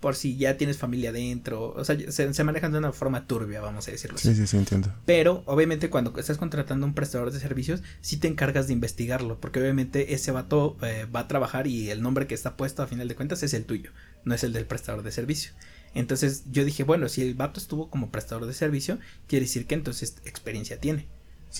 por 0.02 0.16
si 0.16 0.36
ya 0.36 0.56
tienes 0.56 0.78
familia 0.78 1.12
dentro, 1.12 1.72
o 1.74 1.84
sea, 1.84 1.96
se, 2.10 2.44
manejan 2.44 2.72
de 2.72 2.78
una 2.78 2.92
forma 2.92 3.28
turbia, 3.28 3.60
vamos 3.60 3.86
a 3.86 3.92
decirlo 3.92 4.16
así. 4.16 4.30
Sí, 4.30 4.34
sí, 4.34 4.46
sí, 4.48 4.56
entiendo. 4.56 4.92
Pero, 5.06 5.44
obviamente, 5.46 5.90
cuando 5.90 6.12
estás 6.18 6.38
contratando 6.38 6.84
un 6.84 6.92
prestador 6.92 7.30
de 7.30 7.38
servicios, 7.38 7.84
sí 8.00 8.16
te 8.16 8.26
encargas 8.26 8.66
de 8.66 8.72
investigarlo, 8.72 9.40
porque 9.40 9.60
obviamente 9.60 10.12
ese 10.12 10.32
vato 10.32 10.76
eh, 10.82 11.06
va 11.06 11.20
a 11.20 11.28
trabajar 11.28 11.68
y 11.68 11.90
el 11.90 12.02
nombre 12.02 12.26
que 12.26 12.34
está 12.34 12.56
puesto 12.56 12.82
a 12.82 12.88
final 12.88 13.06
de 13.06 13.14
cuentas 13.14 13.44
es 13.44 13.54
el 13.54 13.64
tuyo, 13.64 13.92
no 14.24 14.34
es 14.34 14.42
el 14.42 14.52
del 14.52 14.66
prestador 14.66 15.04
de 15.04 15.12
servicio. 15.12 15.52
Entonces 15.94 16.42
yo 16.50 16.64
dije, 16.64 16.82
bueno, 16.82 17.08
si 17.08 17.22
el 17.22 17.34
vato 17.34 17.60
estuvo 17.60 17.88
como 17.88 18.10
prestador 18.10 18.46
de 18.46 18.54
servicio, 18.54 18.98
quiere 19.28 19.44
decir 19.44 19.68
que 19.68 19.76
entonces 19.76 20.16
experiencia 20.24 20.80
tiene. 20.80 21.06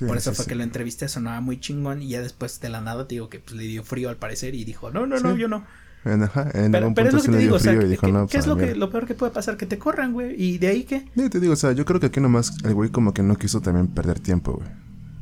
Por 0.00 0.16
eso 0.16 0.32
fue 0.32 0.46
que 0.46 0.54
lo 0.54 0.62
entrevisté, 0.62 1.08
sonaba 1.08 1.40
muy 1.40 1.60
chingón 1.60 2.02
y 2.02 2.08
ya 2.08 2.22
después 2.22 2.60
de 2.60 2.68
la 2.68 2.80
nada 2.80 3.06
te 3.06 3.16
digo 3.16 3.28
que 3.28 3.40
pues, 3.40 3.56
le 3.56 3.64
dio 3.64 3.84
frío 3.84 4.08
al 4.08 4.16
parecer 4.16 4.54
y 4.54 4.64
dijo, 4.64 4.90
no, 4.90 5.06
no, 5.06 5.20
no, 5.20 5.36
yo 5.36 5.48
no 5.48 5.64
pero, 6.02 6.92
pero 6.94 7.08
es 7.08 7.14
lo 7.14 7.22
que 7.22 7.28
te 7.30 7.38
digo, 7.38 7.56
o 7.56 7.58
sea, 7.58 7.78
¿qué, 7.78 7.96
¿qué 8.28 8.38
es 8.38 8.46
lo, 8.46 8.56
que, 8.56 8.74
lo 8.74 8.90
peor 8.90 9.06
que 9.06 9.14
puede 9.14 9.32
pasar? 9.32 9.56
Que 9.56 9.66
te 9.66 9.78
corran, 9.78 10.12
güey. 10.12 10.34
¿Y 10.36 10.58
de 10.58 10.66
ahí 10.66 10.84
qué? 10.84 11.06
Sí, 11.14 11.28
te 11.28 11.38
digo, 11.38 11.52
o 11.52 11.56
sea, 11.56 11.72
yo 11.72 11.84
creo 11.84 12.00
que 12.00 12.06
aquí 12.06 12.20
nomás 12.20 12.56
el 12.64 12.74
güey 12.74 12.90
como 12.90 13.14
que 13.14 13.22
no 13.22 13.36
quiso 13.36 13.60
también 13.60 13.86
perder 13.86 14.18
tiempo, 14.18 14.54
güey. 14.54 14.68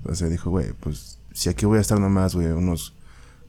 O 0.04 0.14
sea, 0.14 0.28
dijo, 0.28 0.48
güey, 0.48 0.72
pues 0.80 1.18
si 1.33 1.50
aquí 1.50 1.66
voy 1.66 1.78
a 1.78 1.80
estar 1.83 2.00
nomás, 2.00 2.35
güey, 2.35 2.48
unos 2.48 2.94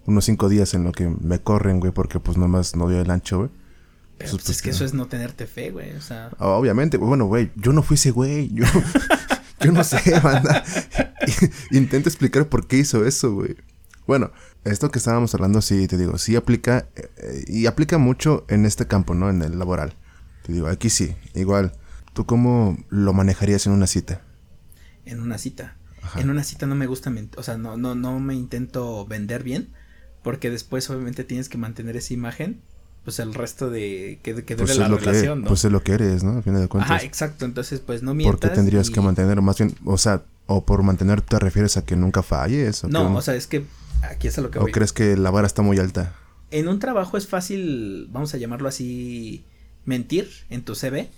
unos 0.06 0.26
cinco 0.26 0.50
días 0.50 0.74
en 0.74 0.84
lo 0.84 0.92
que 0.92 1.08
me 1.08 1.40
corren, 1.40 1.80
güey, 1.80 1.94
porque 1.94 2.20
pues 2.20 2.38
nomás 2.38 2.76
no 2.76 2.90
dio 2.90 3.00
el 3.00 3.10
ancho, 3.10 3.38
güey. 3.38 3.50
Pero 4.18 4.32
pues, 4.32 4.50
es 4.50 4.62
que 4.62 4.72
eso 4.72 4.84
es 4.84 4.94
no 4.94 5.08
tenerte 5.08 5.48
fe, 5.48 5.72
güey, 5.72 5.96
o 5.96 6.02
sea. 6.02 6.32
Obviamente, 6.40 6.98
bueno, 6.98 7.26
güey, 7.26 7.52
yo 7.56 7.72
no 7.72 7.82
fui 7.82 7.96
ese 7.96 8.12
güey, 8.12 8.54
yo, 8.54 8.66
yo 9.64 9.72
no 9.72 9.84
sé, 9.84 10.20
banda. 10.24 10.64
Intento 11.72 12.10
explicar 12.10 12.48
por 12.50 12.68
qué 12.68 12.78
hizo 12.78 13.06
eso, 13.06 13.34
güey. 13.34 13.56
Bueno, 14.08 14.32
esto 14.64 14.92
que 14.92 15.00
estábamos 15.00 15.34
hablando, 15.36 15.62
sí, 15.62 15.88
te 15.88 15.98
digo, 15.98 16.18
sí 16.18 16.36
aplica, 16.36 16.88
eh, 16.96 17.44
y 17.48 17.66
aplica 17.66 17.98
mucho 17.98 18.46
en 18.50 18.66
este 18.66 18.88
campo, 18.88 19.14
¿no? 19.14 19.30
En 19.30 19.42
el 19.42 19.58
laboral. 19.58 19.96
Te 20.44 20.54
digo, 20.54 20.68
aquí 20.68 20.90
sí, 20.90 21.16
igual. 21.36 21.74
¿Tú 22.14 22.26
cómo 22.26 22.78
lo 22.90 23.14
manejarías 23.14 23.68
en 23.68 23.74
una 23.74 23.88
cita? 23.88 24.22
En 25.06 25.22
una 25.22 25.38
cita. 25.38 25.78
En 26.16 26.30
una 26.30 26.44
cita 26.44 26.66
no 26.66 26.76
me 26.76 26.88
gusta, 26.88 27.14
o 27.38 27.44
sea, 27.44 27.58
no, 27.58 27.78
no, 27.78 27.96
no 27.96 28.20
me 28.20 28.34
intento 28.34 29.06
vender 29.06 29.44
bien, 29.44 29.72
porque 30.24 30.50
después 30.50 30.90
obviamente 30.90 31.24
tienes 31.24 31.48
que 31.48 31.58
mantener 31.58 31.96
esa 31.96 32.14
imagen, 32.14 32.62
pues 33.04 33.20
el 33.20 33.34
resto 33.34 33.70
de 33.70 34.20
que, 34.22 34.44
que 34.44 34.56
dure 34.56 34.68
pues 34.68 34.78
la 34.78 34.88
relación, 34.88 35.42
¿no? 35.42 35.48
Pues 35.48 35.66
es 35.66 35.72
lo 35.72 35.84
que 35.84 35.94
eres, 35.94 36.24
¿no? 36.24 36.38
A 36.38 36.42
fin 36.42 36.54
de 36.54 36.68
cuentas. 36.68 36.92
Ajá, 36.92 37.04
exacto, 37.04 37.46
entonces 37.46 37.80
pues 37.80 38.04
no 38.04 38.14
mientas. 38.14 38.40
¿Por 38.40 38.50
qué 38.50 38.56
tendrías 38.56 38.90
que 38.90 39.02
mantener 39.02 39.42
más 39.42 39.58
bien, 39.58 39.76
o 39.86 39.98
sea, 39.98 40.24
o 40.46 40.64
por 40.66 40.84
mantener 40.84 41.22
te 41.22 41.40
refieres 41.40 41.78
a 41.78 41.86
que 41.86 41.96
nunca 41.96 42.22
falles? 42.22 42.84
¿o 42.84 42.90
no, 42.90 43.16
o 43.16 43.22
sea, 43.22 43.36
es 43.36 43.48
que 43.48 43.66
aquí 44.04 44.28
es 44.28 44.38
a 44.38 44.42
lo 44.42 44.52
que 44.52 44.60
¿O 44.60 44.66
crees 44.66 44.94
que 44.94 45.18
la 45.18 45.32
vara 45.32 45.48
está 45.48 45.62
muy 45.64 45.80
alta? 45.80 46.16
En 46.52 46.68
un 46.68 46.80
trabajo 46.80 47.18
es 47.18 47.28
fácil, 47.28 48.08
vamos 48.12 48.34
a 48.34 48.38
llamarlo 48.38 48.68
así, 48.68 49.46
mentir 49.86 50.30
en 50.50 50.64
tu 50.64 50.76
CV. 50.76 51.10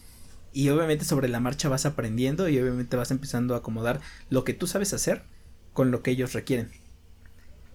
Y 0.56 0.69
obviamente 0.69 1.04
sobre 1.04 1.30
la 1.30 1.39
marcha 1.39 1.67
vas 1.67 1.88
aprendiendo 1.88 2.48
y 2.48 2.60
obviamente 2.60 2.96
vas 2.96 3.10
empezando 3.10 3.56
a 3.56 3.58
acomodar 3.58 4.02
lo 4.30 4.43
que 4.43 4.54
tú 4.54 4.67
sabes 4.67 4.93
hacer 4.93 5.24
con 5.74 5.89
lo 5.89 6.04
que 6.04 6.12
ellos 6.12 6.34
requieren. 6.34 6.69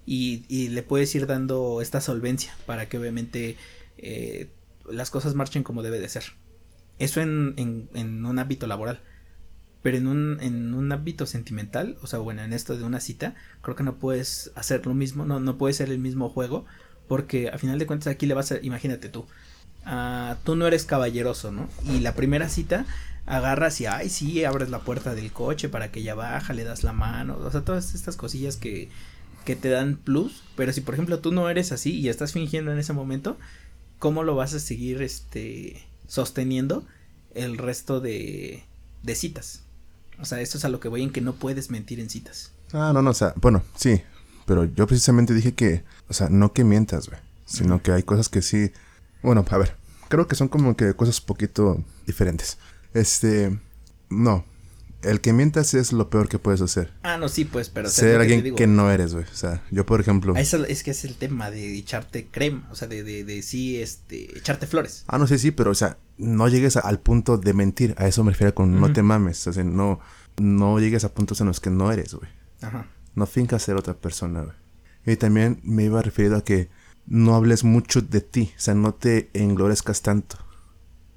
Y, 0.07 0.44
y 0.49 0.68
le 0.68 0.85
puedes 0.85 1.12
ir 1.16 1.27
dando 1.27 1.83
esta 1.83 2.01
solvencia 2.01 2.55
para 2.66 2.88
que 2.88 2.97
obviamente 2.97 3.57
eh, 3.99 4.51
las 4.91 5.11
cosas 5.11 5.35
marchen 5.35 5.63
como 5.63 5.83
debe 5.83 6.01
de 6.01 6.09
ser. 6.09 6.25
Eso 6.99 7.21
en, 7.21 7.55
en, 7.57 8.25
un 8.25 8.39
ámbito 8.39 8.67
laboral. 8.67 9.01
Pero 9.83 9.97
en 9.97 10.07
un, 10.09 10.39
en 10.41 10.75
un 10.75 10.91
ámbito 10.91 11.27
sentimental, 11.27 11.97
o 12.03 12.07
sea, 12.07 12.19
bueno, 12.19 12.43
en 12.43 12.53
esto 12.53 12.77
de 12.77 12.85
una 12.85 13.01
cita, 13.01 13.35
creo 13.63 13.77
que 13.77 13.85
no 13.85 13.97
puedes 13.97 14.51
hacer 14.57 14.85
lo 14.87 14.95
mismo, 14.95 15.25
no, 15.25 15.39
no 15.39 15.57
puede 15.57 15.75
ser 15.75 15.91
el 15.91 15.99
mismo 15.99 16.29
juego, 16.29 16.65
porque 17.07 17.49
a 17.49 17.59
final 17.59 17.79
de 17.79 17.87
cuentas 17.87 18.09
aquí 18.09 18.27
le 18.27 18.35
vas 18.35 18.51
a, 18.51 18.59
imagínate 18.61 19.09
tú, 19.09 19.27
uh, 19.87 20.35
tú 20.45 20.57
no 20.57 20.67
eres 20.67 20.85
caballeroso, 20.85 21.53
¿no? 21.53 21.69
Y 21.85 22.01
la 22.01 22.15
primera 22.15 22.49
cita 22.49 22.87
agarras 23.25 23.81
y, 23.81 23.87
ay, 23.87 24.09
sí, 24.09 24.45
abres 24.45 24.71
la 24.71 24.81
puerta 24.81 25.15
del 25.15 25.33
coche 25.33 25.69
para 25.69 25.93
que 25.93 26.01
ella 26.01 26.15
baja, 26.15 26.55
le 26.55 26.65
das 26.65 26.83
la 26.83 26.93
mano, 26.93 27.37
o 27.39 27.51
sea, 27.51 27.61
todas 27.61 27.95
estas 27.95 28.17
cosillas 28.17 28.57
que, 28.57 28.89
que 29.45 29.55
te 29.55 29.69
dan 29.69 29.97
plus, 29.97 30.43
pero 30.57 30.73
si 30.73 30.81
por 30.81 30.95
ejemplo 30.95 31.21
tú 31.21 31.33
no 31.33 31.49
eres 31.49 31.73
así 31.73 31.99
y 31.99 32.09
estás 32.09 32.33
fingiendo 32.33 32.73
en 32.73 32.79
ese 32.79 32.93
momento, 32.93 33.39
¿cómo 33.99 34.23
lo 34.23 34.35
vas 34.35 34.55
a 34.55 34.61
seguir, 34.61 35.03
este, 35.03 35.87
sosteniendo 36.07 36.87
el 37.35 37.59
resto 37.59 38.01
de, 38.01 38.65
de 39.03 39.15
citas? 39.15 39.63
O 40.21 40.25
sea, 40.25 40.41
esto 40.41 40.59
es 40.59 40.65
a 40.65 40.69
lo 40.69 40.81
que 40.81 40.89
voy 40.89 41.03
en 41.03 41.11
que 41.11 41.21
no 41.21 41.35
puedes 41.35 41.71
mentir 41.71 42.01
en 42.01 42.11
citas. 42.11 42.53
Ah, 42.73 42.93
no, 42.93 43.03
no, 43.03 43.11
o 43.11 43.15
sea, 43.15 43.35
bueno, 43.37 43.63
sí, 43.77 44.03
pero 44.47 44.65
yo 44.65 44.87
precisamente 44.87 45.35
dije 45.35 45.55
que, 45.55 45.85
o 46.09 46.13
sea, 46.13 46.29
no 46.29 46.53
que 46.53 46.65
mientas, 46.65 47.09
güey, 47.09 47.21
sino 47.47 47.83
que 47.83 47.93
hay 47.93 48.03
cosas 48.03 48.29
que 48.29 48.43
sí, 48.43 48.73
bueno, 49.23 49.45
a 49.49 49.59
ver, 49.59 49.77
creo 50.09 50.27
que 50.27 50.37
son 50.37 50.49
como 50.49 50.77
que 50.77 50.95
cosas 50.95 51.21
un 51.21 51.27
poquito 51.27 51.85
diferentes. 52.07 52.59
Este, 52.95 53.59
no, 54.11 54.45
el 55.03 55.21
que 55.21 55.33
mientas 55.33 55.75
es 55.75 55.93
lo 55.93 56.11
peor 56.11 56.29
que 56.29 56.39
puedes 56.39 56.61
hacer. 56.61 56.93
Ah, 57.03 57.17
no, 57.17 57.29
sí, 57.29 57.45
pues, 57.45 57.69
pero... 57.69 57.89
Ser 57.89 58.21
alguien 58.21 58.55
que, 58.55 58.67
no 58.67 58.91
eres, 58.91 59.15
güey. 59.15 59.25
O 59.25 59.35
sea, 59.35 59.63
yo, 59.71 59.87
por 59.87 60.01
ejemplo... 60.01 60.35
Eso 60.37 60.65
es 60.65 60.83
que 60.83 60.91
es 60.91 61.05
el 61.05 61.15
tema 61.15 61.51
de 61.51 61.77
echarte 61.77 62.29
crema, 62.31 62.69
o 62.71 62.75
sea, 62.75 62.89
de, 62.89 63.05
de, 63.05 63.25
de 63.25 63.43
sí, 63.43 63.81
este, 63.81 64.37
echarte 64.37 64.67
flores. 64.67 65.05
Ah, 65.07 65.19
no 65.19 65.27
sé, 65.27 65.39
sí, 65.39 65.51
pero, 65.51 65.71
o 65.71 65.75
sea, 65.75 65.99
no 66.17 66.49
llegues 66.49 66.77
al 66.77 67.01
punto 67.01 67.39
de 67.39 67.55
mentir. 67.55 67.95
A 67.97 68.07
eso 68.09 68.25
me 68.25 68.33
refiero 68.33 68.55
con 68.55 68.81
no 68.81 68.93
te 68.93 69.03
mames. 69.03 69.47
O 69.47 69.53
sea, 69.53 69.65
no, 69.65 70.01
no 70.37 70.79
llegues 70.81 71.05
a 71.05 71.15
puntos 71.15 71.41
en 71.41 71.47
los 71.47 71.61
que 71.61 71.71
no 71.71 71.93
eres, 71.93 72.15
güey. 72.15 72.31
Ajá. 72.61 72.87
No 73.15 73.27
fincas 73.27 73.63
ser 73.63 73.77
otra 73.77 73.95
persona, 73.95 74.43
güey. 74.43 74.57
Y 75.07 75.17
también 75.17 75.61
me 75.63 75.85
iba 75.85 76.03
referido 76.03 76.37
a 76.37 76.45
que 76.45 76.69
no 77.07 77.35
hables 77.35 77.65
mucho 77.65 78.03
de 78.03 78.21
ti. 78.21 78.53
O 78.57 78.61
sea, 78.61 78.75
no 78.75 78.95
te 78.95 79.31
englorezcas 79.33 80.03
tanto. 80.03 80.39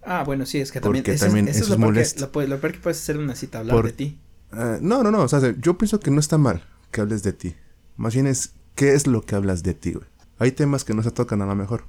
Ah, 0.04 0.24
bueno, 0.24 0.46
sí, 0.46 0.60
es 0.60 0.72
que 0.72 0.82
también, 0.82 1.06
eso, 1.08 1.26
también 1.26 1.48
es, 1.48 1.70
lo, 1.70 1.78
peor 1.78 1.94
que, 1.94 2.48
lo, 2.48 2.60
peor 2.60 2.74
que 2.74 2.80
puedes 2.80 3.00
hacer 3.00 3.18
una 3.18 3.36
cita, 3.36 3.60
hablar 3.60 3.84
de 3.84 3.92
ti. 3.92 4.20
Uh, 4.52 4.80
no, 4.82 5.04
no, 5.04 5.12
no, 5.12 5.22
o 5.22 5.28
sea, 5.28 5.40
yo 5.60 5.78
pienso 5.78 6.00
que 6.00 6.12
no 6.12 6.20
está 6.20 6.38
mal 6.38 6.66
que 6.92 7.02
hables 7.02 7.24
de 7.24 7.34
ti. 7.34 7.56
Más 7.98 8.14
bien 8.14 8.28
es, 8.28 8.54
¿qué 8.76 8.94
es 8.94 9.08
lo 9.08 9.22
que 9.26 9.36
hablas 9.36 9.64
de 9.64 9.74
ti, 9.74 9.94
güey? 9.94 10.08
Hay 10.40 10.52
temas 10.52 10.84
que 10.84 10.94
no 10.94 11.04
se 11.04 11.12
tocan 11.12 11.42
a 11.42 11.46
lo 11.46 11.56
mejor. 11.56 11.86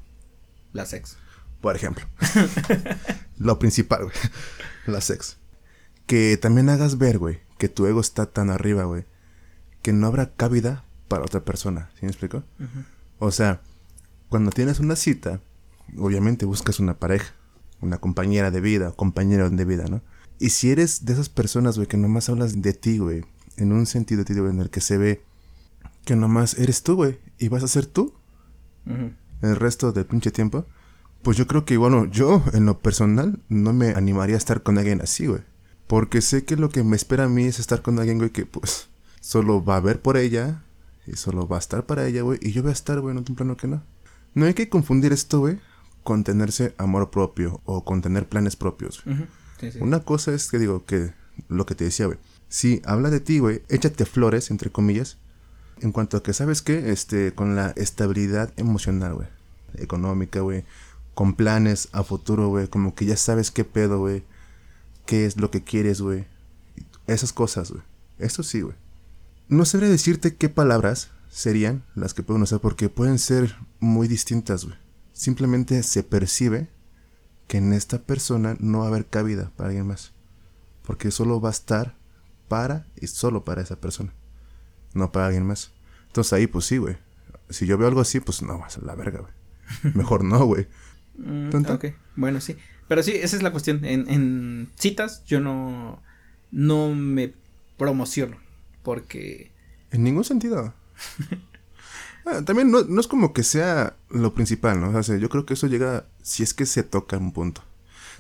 La 0.73 0.85
sex. 0.85 1.17
Por 1.61 1.75
ejemplo. 1.75 2.05
lo 3.39 3.59
principal, 3.59 4.05
güey. 4.05 4.17
La 4.87 5.01
sex. 5.01 5.39
Que 6.07 6.37
también 6.37 6.69
hagas 6.69 6.99
ver, 6.99 7.19
güey, 7.19 7.41
que 7.59 7.69
tu 7.69 7.87
ego 7.87 8.01
está 8.01 8.27
tan 8.27 8.51
arriba, 8.51 8.85
güey, 8.85 9.07
que 9.81 9.93
no 9.93 10.07
habrá 10.07 10.35
cabida 10.35 10.85
para 11.09 11.25
otra 11.25 11.45
persona. 11.45 11.91
¿Sí 11.95 12.01
me 12.03 12.09
explico? 12.09 12.45
O 13.19 13.31
sea, 13.31 13.63
cuando 14.29 14.51
tienes 14.51 14.81
una 14.81 14.97
cita, 14.97 15.41
obviamente 15.97 16.45
buscas 16.45 16.79
una 16.79 16.99
pareja 16.99 17.35
una 17.83 17.99
compañera 17.99 18.51
de 18.51 18.61
vida, 18.61 18.93
compañero 18.93 19.51
de 19.51 19.65
vida, 19.65 19.85
¿no? 19.89 20.01
Y 20.39 20.51
si 20.51 20.71
eres 20.71 21.05
de 21.05 21.13
esas 21.13 21.29
personas, 21.29 21.77
güey, 21.77 21.87
que 21.87 21.97
nomás 21.97 22.29
hablas 22.29 22.63
de 22.63 22.73
ti, 22.73 22.99
güey, 22.99 23.25
en 23.57 23.73
un 23.73 23.87
sentido, 23.87 24.25
tío, 24.25 24.49
en 24.49 24.61
el 24.61 24.71
que 24.71 24.81
se 24.81 24.97
ve 24.97 25.23
que 26.05 26.17
nomás 26.17 26.55
eres 26.59 26.83
tú, 26.83 26.97
güey, 26.97 27.19
y 27.39 27.49
vas 27.49 27.63
a 27.63 27.69
ser 27.69 27.87
tú 27.87 28.15
el 29.43 29.57
resto 29.57 29.93
del 29.93 30.07
pinche 30.07 30.31
tiempo, 30.31 30.67
pues 31.23 31.37
yo 31.37 31.47
creo 31.47 31.65
que, 31.65 31.77
bueno, 31.77 32.07
yo 32.07 32.43
en 32.53 32.67
lo 32.67 32.81
personal 32.81 33.41
no 33.49 33.73
me 33.73 33.91
animaría 33.91 34.35
a 34.35 34.39
estar 34.39 34.63
con 34.63 34.79
alguien 34.79 35.01
así, 35.01 35.27
güey. 35.27 35.43
Porque 35.87 36.21
sé 36.21 36.45
que 36.45 36.57
lo 36.57 36.71
que 36.71 36.83
me 36.83 36.97
espera 36.97 37.25
a 37.25 37.29
mí 37.29 37.45
es 37.45 37.61
estar 37.61 37.83
con 37.83 37.99
alguien, 37.99 38.19
güey, 38.19 38.31
que 38.31 38.47
pues 38.47 38.89
solo 39.21 39.65
va 39.65 39.77
a 39.77 39.81
ver 39.81 40.01
por 40.01 40.17
ella 40.17 40.65
y 41.07 41.17
solo 41.17 41.47
va 41.47 41.57
a 41.57 41.61
estar 41.61 41.87
para 41.87 42.07
ella, 42.07 42.23
güey, 42.23 42.39
y 42.43 42.53
yo 42.53 42.63
voy 42.63 42.71
a 42.71 42.73
estar, 42.73 43.01
güey, 43.01 43.17
en 43.17 43.19
un 43.19 43.37
plano 43.37 43.57
que 43.57 43.69
no. 43.69 43.85
No 44.35 44.47
hay 44.47 44.55
que 44.55 44.69
confundir 44.69 45.13
esto, 45.13 45.41
güey, 45.41 45.61
contenerse 46.03 46.75
amor 46.79 47.11
propio 47.11 47.61
o 47.65 47.85
contener 47.85 48.29
planes 48.29 48.57
propios. 48.57 49.03
Una 49.81 50.01
cosa 50.01 50.33
es 50.33 50.51
que 50.51 50.59
digo 50.59 50.85
que 50.85 51.13
lo 51.49 51.67
que 51.67 51.75
te 51.75 51.85
decía, 51.85 52.07
güey. 52.07 52.19
Si 52.49 52.83
habla 52.85 53.11
de 53.11 53.21
ti, 53.21 53.39
güey, 53.39 53.63
échate 53.69 54.05
flores, 54.05 54.51
entre 54.51 54.71
comillas. 54.71 55.19
En 55.81 55.93
cuanto 55.93 56.17
a 56.17 56.23
que, 56.23 56.33
¿sabes 56.33 56.63
qué? 56.63 56.93
Este, 56.93 57.33
con 57.33 57.57
la 57.57 57.71
estabilidad 57.77 58.53
emocional, 58.57 59.15
güey. 59.15 59.29
Económica, 59.75 60.41
güey. 60.41 60.65
Con 61.15 61.35
planes 61.35 61.89
a 61.93 62.03
futuro, 62.03 62.49
güey. 62.49 62.69
Como 62.69 62.95
que 62.95 63.07
ya 63.07 63.17
sabes 63.17 63.51
qué 63.51 63.65
pedo, 63.65 64.01
güey. 64.01 64.25
Qué 65.07 65.25
es 65.25 65.37
lo 65.37 65.51
que 65.51 65.63
quieres, 65.63 66.01
güey. 66.01 66.27
Esas 67.07 67.33
cosas, 67.33 67.71
güey. 67.71 67.83
Eso 68.19 68.43
sí, 68.43 68.61
güey. 68.61 68.75
No 69.49 69.65
sabría 69.65 69.89
decirte 69.89 70.37
qué 70.37 70.49
palabras 70.49 71.11
serían 71.31 71.83
las 71.95 72.15
que 72.15 72.23
pueden 72.23 72.43
usar 72.43 72.61
porque 72.61 72.89
pueden 72.89 73.19
ser 73.19 73.57
muy 73.81 74.09
distintas, 74.09 74.65
güey 74.65 74.82
simplemente 75.13 75.83
se 75.83 76.03
percibe 76.03 76.69
que 77.49 77.59
en 77.59 77.73
esta 77.73 78.03
persona 78.03 78.57
no 78.61 78.79
va 78.79 78.85
a 78.87 78.89
haber 78.89 79.07
cabida 79.07 79.53
para 79.57 79.69
alguien 79.69 79.87
más. 79.87 80.13
Porque 80.83 81.11
solo 81.11 81.41
va 81.41 81.51
a 81.51 81.53
estar 81.53 81.97
para 82.49 82.87
y 83.01 83.07
solo 83.07 83.45
para 83.45 83.63
esa 83.63 83.81
persona. 83.81 84.13
No 84.95 85.13
para 85.13 85.27
alguien 85.27 85.47
más. 85.47 85.73
Entonces 86.07 86.33
ahí, 86.33 86.47
pues 86.47 86.67
sí, 86.67 86.79
güey. 86.79 86.97
Si 87.51 87.67
yo 87.67 87.79
veo 87.79 87.89
algo 87.89 88.01
así, 88.01 88.21
pues 88.21 88.43
no, 88.43 88.65
a 88.65 88.69
la 88.85 88.95
verga, 88.95 89.21
güey. 89.21 89.33
Mejor 89.95 90.25
no, 90.25 90.45
güey. 90.45 90.67
Mm, 91.17 91.55
ok, 91.69 91.87
bueno, 92.17 92.41
sí. 92.41 92.57
Pero 92.89 93.03
sí, 93.03 93.13
esa 93.13 93.37
es 93.37 93.43
la 93.43 93.53
cuestión. 93.53 93.85
En, 93.85 94.09
en 94.09 94.71
citas 94.77 95.25
yo 95.25 95.41
no, 95.41 96.03
no 96.51 96.95
me 96.95 97.35
promociono. 97.77 98.37
Porque... 98.83 99.53
En 99.91 100.05
ningún 100.05 100.25
sentido. 100.25 100.75
Ah, 102.25 102.43
también 102.45 102.71
no, 102.71 103.01
es 103.01 103.09
como 103.09 103.33
que 103.33 103.43
sea 103.43 103.97
lo 104.11 104.35
principal, 104.35 104.81
¿no? 104.81 104.97
O 104.97 105.03
sea, 105.03 105.17
yo 105.17 105.29
creo 105.29 105.45
que 105.45 105.55
eso 105.55 105.67
llega 105.67 106.07
si 106.23 106.43
es 106.43 106.55
que 106.55 106.67
se 106.67 106.83
toca 106.83 107.19
un 107.19 107.33
punto. 107.33 107.63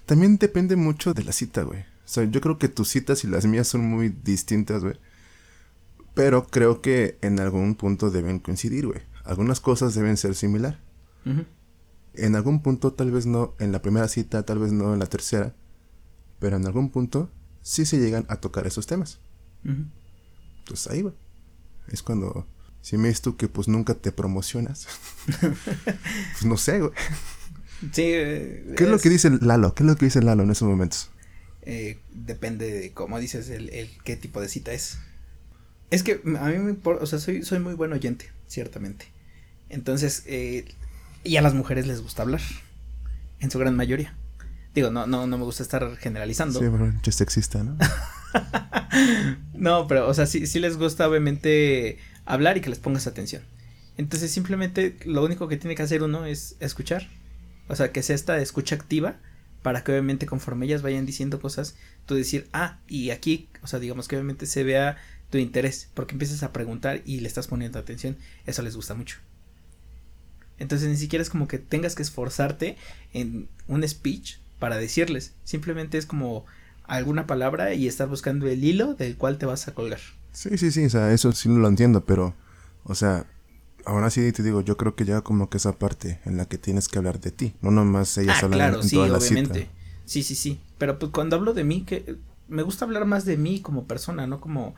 También 0.06 0.38
depende 0.38 0.76
mucho 0.76 1.14
de 1.14 1.22
la 1.22 1.32
cita, 1.32 1.62
güey. 1.62 1.80
O 1.80 2.08
sea, 2.12 2.24
yo 2.24 2.40
creo 2.40 2.58
que 2.58 2.68
tus 2.68 2.88
citas 2.88 3.24
y 3.24 3.28
las 3.28 3.46
mías 3.46 3.68
son 3.68 3.82
muy 3.82 4.08
distintas, 4.08 4.82
güey. 4.82 4.98
Pero 6.14 6.46
creo 6.46 6.82
que 6.82 7.18
en 7.22 7.40
algún 7.40 7.74
punto 7.74 8.10
deben 8.10 8.38
coincidir, 8.38 8.86
güey. 8.86 9.00
Algunas 9.24 9.60
cosas 9.60 9.94
deben 9.94 10.16
ser 10.16 10.34
similar. 10.34 10.80
En 12.14 12.36
algún 12.36 12.60
punto, 12.60 12.92
tal 12.92 13.12
vez 13.12 13.24
no 13.24 13.54
en 13.60 13.72
la 13.72 13.80
primera 13.80 14.08
cita, 14.08 14.44
tal 14.44 14.58
vez 14.58 14.72
no 14.72 14.92
en 14.92 14.98
la 14.98 15.06
tercera. 15.06 15.54
Pero 16.40 16.56
en 16.56 16.66
algún 16.66 16.90
punto 16.90 17.30
sí 17.62 17.86
se 17.86 17.98
llegan 17.98 18.26
a 18.28 18.36
tocar 18.36 18.66
esos 18.66 18.86
temas. 18.86 19.20
Entonces 19.64 20.90
ahí, 20.90 21.02
güey. 21.02 21.14
Es 21.88 22.02
cuando 22.02 22.46
si 22.82 22.98
me 22.98 23.08
dices 23.08 23.22
tú 23.22 23.36
que 23.36 23.48
pues 23.48 23.68
nunca 23.68 23.94
te 23.94 24.12
promocionas, 24.12 24.86
pues 25.40 26.44
no 26.44 26.56
sé, 26.56 26.80
güey. 26.80 26.92
Sí. 27.80 28.02
¿Qué 28.02 28.74
es, 28.78 28.88
lo 28.88 28.98
que 28.98 29.08
dice 29.08 29.30
Lalo? 29.40 29.74
¿Qué 29.74 29.82
es 29.82 29.86
lo 29.88 29.96
que 29.96 30.04
dice 30.04 30.22
Lalo 30.22 30.42
en 30.42 30.50
esos 30.50 30.68
momentos? 30.68 31.10
Eh, 31.62 31.98
depende 32.12 32.70
de 32.70 32.92
cómo 32.92 33.18
dices 33.18 33.48
el, 33.48 33.70
el, 33.70 33.90
qué 34.04 34.16
tipo 34.16 34.40
de 34.40 34.48
cita 34.48 34.72
es. 34.72 34.98
Es 35.90 36.02
que 36.02 36.20
a 36.40 36.48
mí 36.48 36.58
me 36.58 36.70
importa, 36.70 37.02
o 37.02 37.06
sea, 37.06 37.18
soy, 37.18 37.42
soy 37.42 37.58
muy 37.58 37.74
buen 37.74 37.92
oyente, 37.92 38.30
ciertamente. 38.46 39.06
Entonces, 39.68 40.24
eh, 40.26 40.64
y 41.24 41.36
a 41.36 41.42
las 41.42 41.54
mujeres 41.54 41.86
les 41.86 42.02
gusta 42.02 42.22
hablar, 42.22 42.40
en 43.40 43.50
su 43.50 43.58
gran 43.58 43.76
mayoría. 43.76 44.16
Digo, 44.74 44.90
no, 44.90 45.06
no, 45.06 45.26
no 45.26 45.38
me 45.38 45.44
gusta 45.44 45.62
estar 45.62 45.96
generalizando. 45.96 46.58
Sí, 46.58 46.66
pero 46.70 46.92
ya 47.02 47.12
sexista, 47.12 47.62
¿no? 47.62 47.76
no, 49.54 49.86
pero, 49.86 50.08
o 50.08 50.14
sea, 50.14 50.26
sí, 50.26 50.46
sí 50.46 50.60
les 50.60 50.78
gusta 50.78 51.08
obviamente 51.08 51.98
hablar 52.24 52.56
y 52.56 52.60
que 52.60 52.70
les 52.70 52.78
pongas 52.78 53.06
atención. 53.06 53.42
Entonces, 53.96 54.30
simplemente 54.30 54.96
lo 55.04 55.24
único 55.24 55.48
que 55.48 55.56
tiene 55.56 55.74
que 55.74 55.82
hacer 55.82 56.02
uno 56.02 56.24
es 56.24 56.56
escuchar. 56.60 57.08
O 57.68 57.76
sea, 57.76 57.92
que 57.92 58.02
sea 58.02 58.16
esta 58.16 58.38
escucha 58.40 58.74
activa 58.74 59.16
para 59.62 59.84
que 59.84 59.92
obviamente 59.92 60.26
conforme 60.26 60.66
ellas 60.66 60.82
vayan 60.82 61.06
diciendo 61.06 61.40
cosas, 61.40 61.76
tú 62.06 62.14
decir, 62.14 62.48
ah, 62.52 62.80
y 62.88 63.10
aquí, 63.10 63.48
o 63.62 63.66
sea, 63.66 63.78
digamos 63.78 64.08
que 64.08 64.16
obviamente 64.16 64.46
se 64.46 64.64
vea 64.64 64.96
tu 65.30 65.38
interés, 65.38 65.88
porque 65.94 66.12
empiezas 66.12 66.42
a 66.42 66.52
preguntar 66.52 67.00
y 67.06 67.20
le 67.20 67.28
estás 67.28 67.46
poniendo 67.46 67.78
atención, 67.78 68.18
eso 68.44 68.62
les 68.62 68.76
gusta 68.76 68.94
mucho. 68.94 69.18
Entonces 70.58 70.88
ni 70.88 70.96
siquiera 70.96 71.22
es 71.22 71.30
como 71.30 71.48
que 71.48 71.58
tengas 71.58 71.94
que 71.94 72.02
esforzarte 72.02 72.76
en 73.12 73.48
un 73.66 73.88
speech 73.88 74.36
para 74.58 74.76
decirles, 74.76 75.32
simplemente 75.44 75.96
es 75.96 76.06
como 76.06 76.44
alguna 76.84 77.26
palabra 77.26 77.72
y 77.74 77.88
estar 77.88 78.08
buscando 78.08 78.48
el 78.48 78.62
hilo 78.62 78.94
del 78.94 79.16
cual 79.16 79.38
te 79.38 79.46
vas 79.46 79.66
a 79.68 79.74
colgar. 79.74 80.00
Sí, 80.32 80.56
sí, 80.58 80.70
sí, 80.70 80.86
o 80.86 80.90
sea, 80.90 81.12
eso 81.12 81.32
sí 81.32 81.48
lo 81.48 81.68
entiendo, 81.68 82.04
pero, 82.04 82.34
o 82.84 82.94
sea, 82.94 83.26
ahora 83.84 84.10
sí 84.10 84.32
te 84.32 84.42
digo, 84.42 84.60
yo 84.62 84.76
creo 84.76 84.94
que 84.94 85.04
ya 85.04 85.20
como 85.20 85.50
que 85.50 85.58
esa 85.58 85.78
parte 85.78 86.20
en 86.24 86.36
la 86.36 86.46
que 86.46 86.58
tienes 86.58 86.88
que 86.88 86.98
hablar 86.98 87.20
de 87.20 87.30
ti, 87.30 87.54
no 87.60 87.70
nomás 87.70 88.16
ella 88.18 88.34
ah, 88.36 88.48
claro, 88.48 88.82
sí, 88.82 88.96
obviamente. 88.96 89.68
Sí, 90.04 90.22
sí, 90.22 90.34
sí, 90.34 90.60
pero 90.78 90.98
pues 90.98 91.12
cuando 91.12 91.36
hablo 91.36 91.54
de 91.54 91.64
mí, 91.64 91.84
que 91.84 92.16
me 92.48 92.62
gusta 92.62 92.84
hablar 92.84 93.04
más 93.04 93.24
de 93.24 93.36
mí 93.36 93.60
como 93.60 93.86
persona, 93.86 94.26
no 94.26 94.40
como 94.40 94.74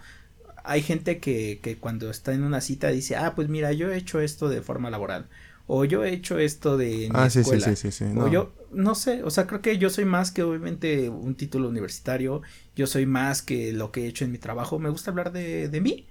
hay 0.65 0.83
gente 0.83 1.19
que, 1.19 1.61
que 1.63 1.77
cuando 1.77 2.11
está 2.11 2.33
en 2.33 2.43
una 2.43 2.61
cita 2.61 2.89
dice, 2.89 3.17
ah, 3.17 3.35
pues 3.35 3.49
mira, 3.49 3.73
yo 3.73 3.93
he 3.93 3.97
hecho 3.97 4.21
esto 4.21 4.49
de 4.49 4.63
forma 4.63 4.91
laboral, 4.91 5.29
o 5.67 5.85
yo 5.85 6.05
he 6.05 6.13
hecho 6.13 6.39
esto 6.39 6.77
de 6.77 7.09
mi 7.09 7.11
ah, 7.15 7.31
Sí, 7.31 7.43
sí, 7.43 7.77
sí, 7.77 7.91
sí, 7.91 8.05
O 8.17 8.29
yo, 8.29 8.53
no 8.73 8.95
sé, 8.95 9.23
o 9.23 9.31
sea, 9.31 9.47
creo 9.47 9.63
que 9.63 9.79
yo 9.79 9.89
soy 9.89 10.05
más 10.05 10.31
que 10.31 10.43
obviamente 10.43 11.09
un 11.09 11.35
título 11.35 11.69
universitario, 11.69 12.43
yo 12.77 12.87
soy 12.87 13.07
más 13.07 13.43
que 13.43 13.73
lo 13.73 13.91
que 13.91 14.05
he 14.05 14.07
hecho 14.07 14.25
en 14.25 14.33
mi 14.33 14.39
trabajo, 14.39 14.79
me 14.79 14.91
gusta 14.91 15.11
hablar 15.11 15.33
de, 15.33 15.69
de 15.69 15.81
mí, 15.81 16.07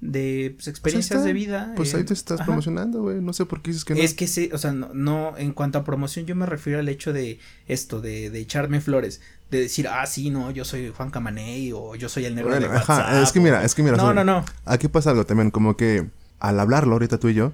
de 0.00 0.52
pues, 0.54 0.68
experiencias 0.68 1.24
de 1.24 1.32
vida. 1.32 1.72
Pues 1.74 1.94
ahí 1.94 2.04
te 2.04 2.12
estás 2.12 2.42
promocionando, 2.42 3.02
güey, 3.02 3.20
no 3.20 3.32
sé 3.32 3.46
por 3.46 3.62
qué 3.62 3.70
dices 3.70 3.84
que 3.84 3.94
no. 3.94 4.00
Es 4.00 4.12
que 4.12 4.26
sí, 4.26 4.50
o 4.52 4.58
sea, 4.58 4.72
no, 4.72 4.90
no, 4.92 5.36
en 5.38 5.52
cuanto 5.52 5.78
a 5.78 5.84
promoción 5.84 6.26
yo 6.26 6.36
me 6.36 6.44
refiero 6.44 6.78
al 6.78 6.88
hecho 6.88 7.12
de 7.12 7.38
esto, 7.66 8.00
de, 8.00 8.28
de 8.28 8.38
echarme 8.40 8.80
flores, 8.82 9.22
de 9.50 9.60
decir, 9.60 9.88
ah, 9.88 10.04
sí, 10.06 10.28
no, 10.28 10.50
yo 10.50 10.64
soy 10.64 10.92
Juan 10.94 11.10
Camaney 11.10 11.72
o 11.72 11.94
yo 11.94 12.10
soy 12.10 12.26
el 12.26 12.34
negro 12.34 12.58
de 12.58 12.68
WhatsApp. 12.68 12.90
Ajá, 12.90 13.22
es 13.22 13.32
que 13.32 13.40
mira, 13.40 13.64
es 13.64 13.74
que 13.74 13.82
mira. 13.82 13.96
No, 13.96 14.12
no, 14.12 14.22
no. 14.22 14.44
Aquí 14.66 14.88
pasa 14.88 15.10
algo 15.10 15.24
también, 15.24 15.50
como 15.50 15.76
que 15.76 16.06
al 16.40 16.60
hablarlo 16.60 16.92
ahorita 16.92 17.18
tú 17.18 17.28
y 17.30 17.34
yo, 17.34 17.52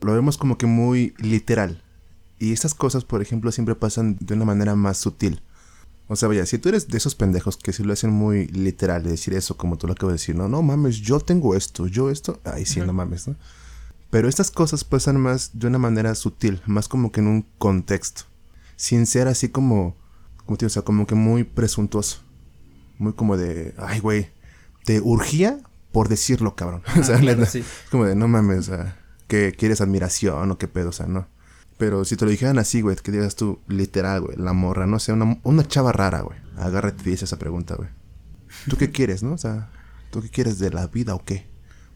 lo 0.00 0.12
vemos 0.12 0.38
como 0.38 0.58
que 0.58 0.66
muy 0.66 1.14
literal. 1.18 1.82
Y 2.38 2.52
estas 2.52 2.74
cosas, 2.74 3.04
por 3.04 3.22
ejemplo, 3.22 3.50
siempre 3.52 3.74
pasan 3.74 4.16
de 4.20 4.34
una 4.34 4.44
manera 4.44 4.74
más 4.74 4.98
sutil. 4.98 5.40
O 6.08 6.16
sea, 6.16 6.28
vaya, 6.28 6.46
si 6.46 6.58
tú 6.58 6.68
eres 6.68 6.88
de 6.88 6.98
esos 6.98 7.14
pendejos 7.14 7.56
que 7.56 7.72
si 7.72 7.82
lo 7.82 7.92
hacen 7.92 8.10
muy 8.10 8.46
literal, 8.48 9.02
de 9.02 9.10
decir 9.10 9.34
eso 9.34 9.56
como 9.56 9.76
tú 9.76 9.86
lo 9.86 9.94
acabas 9.94 10.12
de 10.12 10.18
decir, 10.18 10.36
no, 10.36 10.48
no 10.48 10.62
mames, 10.62 10.98
yo 10.98 11.18
tengo 11.18 11.56
esto, 11.56 11.88
yo 11.88 12.10
esto, 12.10 12.40
ay, 12.44 12.64
sí, 12.64 12.80
no 12.80 12.92
mames, 12.92 13.26
¿no? 13.26 13.34
Pero 14.10 14.28
estas 14.28 14.52
cosas 14.52 14.84
pasan 14.84 15.20
más 15.20 15.58
de 15.58 15.66
una 15.66 15.78
manera 15.78 16.14
sutil, 16.14 16.62
más 16.66 16.86
como 16.86 17.10
que 17.10 17.20
en 17.20 17.26
un 17.26 17.46
contexto, 17.58 18.22
sin 18.76 19.06
ser 19.06 19.26
así 19.26 19.48
como, 19.48 19.96
como 20.44 20.56
te 20.56 20.66
o 20.66 20.68
sea, 20.68 20.82
como 20.82 21.08
que 21.08 21.16
muy 21.16 21.42
presuntuoso, 21.42 22.20
muy 22.98 23.14
como 23.14 23.36
de, 23.36 23.74
ay, 23.76 23.98
güey, 23.98 24.30
te 24.84 25.00
urgía 25.00 25.58
por 25.90 26.08
decirlo, 26.08 26.54
cabrón. 26.54 26.82
o 27.00 27.02
sea, 27.02 27.16
es 27.16 27.64
como 27.90 28.04
de, 28.04 28.14
no 28.14 28.28
mames, 28.28 28.58
o 28.58 28.62
sea, 28.62 28.96
que 29.28 29.52
quieres 29.52 29.80
admiración 29.80 30.50
o 30.50 30.58
qué 30.58 30.68
pedo, 30.68 30.90
o 30.90 30.92
sea, 30.92 31.06
no. 31.06 31.28
Pero 31.78 32.04
si 32.04 32.16
te 32.16 32.24
lo 32.24 32.30
dijeran 32.30 32.58
así, 32.58 32.80
güey, 32.80 32.96
que 32.96 33.12
digas 33.12 33.36
tú, 33.36 33.60
literal, 33.68 34.22
güey, 34.22 34.36
la 34.38 34.52
morra, 34.52 34.86
no 34.86 34.98
sé, 34.98 35.12
una, 35.12 35.38
una 35.42 35.66
chava 35.66 35.92
rara, 35.92 36.20
güey. 36.20 36.38
Agárrate 36.56 37.02
y 37.06 37.10
dice 37.10 37.26
esa 37.26 37.38
pregunta, 37.38 37.74
güey. 37.74 37.90
¿Tú 38.68 38.76
qué 38.76 38.90
quieres, 38.90 39.22
no? 39.22 39.34
O 39.34 39.38
sea, 39.38 39.68
¿tú 40.10 40.22
qué 40.22 40.30
quieres 40.30 40.58
de 40.58 40.70
la 40.70 40.86
vida 40.86 41.14
o 41.14 41.24
qué? 41.24 41.46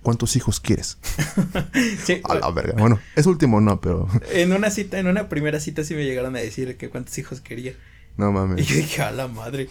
¿Cuántos 0.03 0.37
hijos 0.37 0.61
quieres? 0.61 0.99
sí, 2.05 2.21
a 2.25 2.35
la 2.35 2.51
verga. 2.51 2.75
Bueno, 2.79 2.99
es 3.17 3.27
último 3.27 3.61
no, 3.61 3.81
pero. 3.81 4.09
En 4.33 4.53
una 4.53 4.71
cita, 4.71 4.99
en 4.99 5.07
una 5.07 5.29
primera 5.29 5.61
cita 5.61 5.85
sí 5.85 5.95
me 5.95 6.05
llegaron 6.05 6.37
a 6.37 6.41
decir 6.41 6.77
que 6.77 6.89
cuántos 6.89 7.17
hijos 7.19 7.41
quería. 7.41 7.75
No 8.17 8.33
mames. 8.33 8.61
Y 8.61 8.65
yo 8.65 8.77
dije, 8.77 9.03
a 9.03 9.13
la 9.13 9.29
madre, 9.29 9.69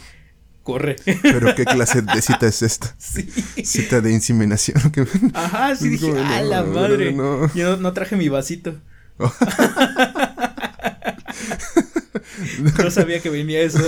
corre. 0.70 0.96
Pero 1.22 1.56
qué 1.56 1.66
clase 1.66 2.04
de 2.04 2.22
cita 2.22 2.48
es 2.48 2.62
esta? 2.62 2.96
Sí. 3.10 3.28
Cita 3.66 4.02
de 4.02 4.12
inseminación. 4.12 4.78
Ajá, 5.34 5.76
sí 5.76 5.90
dije, 5.90 6.16
a 6.18 6.42
la 6.42 6.64
madre. 6.64 7.16
Yo 7.56 7.78
no 7.78 7.94
traje 7.94 8.16
mi 8.16 8.30
vasito. 8.30 8.76
no 12.78 12.92
sabía 12.92 13.22
que 13.22 13.30
venía 13.30 13.62
eso. 13.62 13.80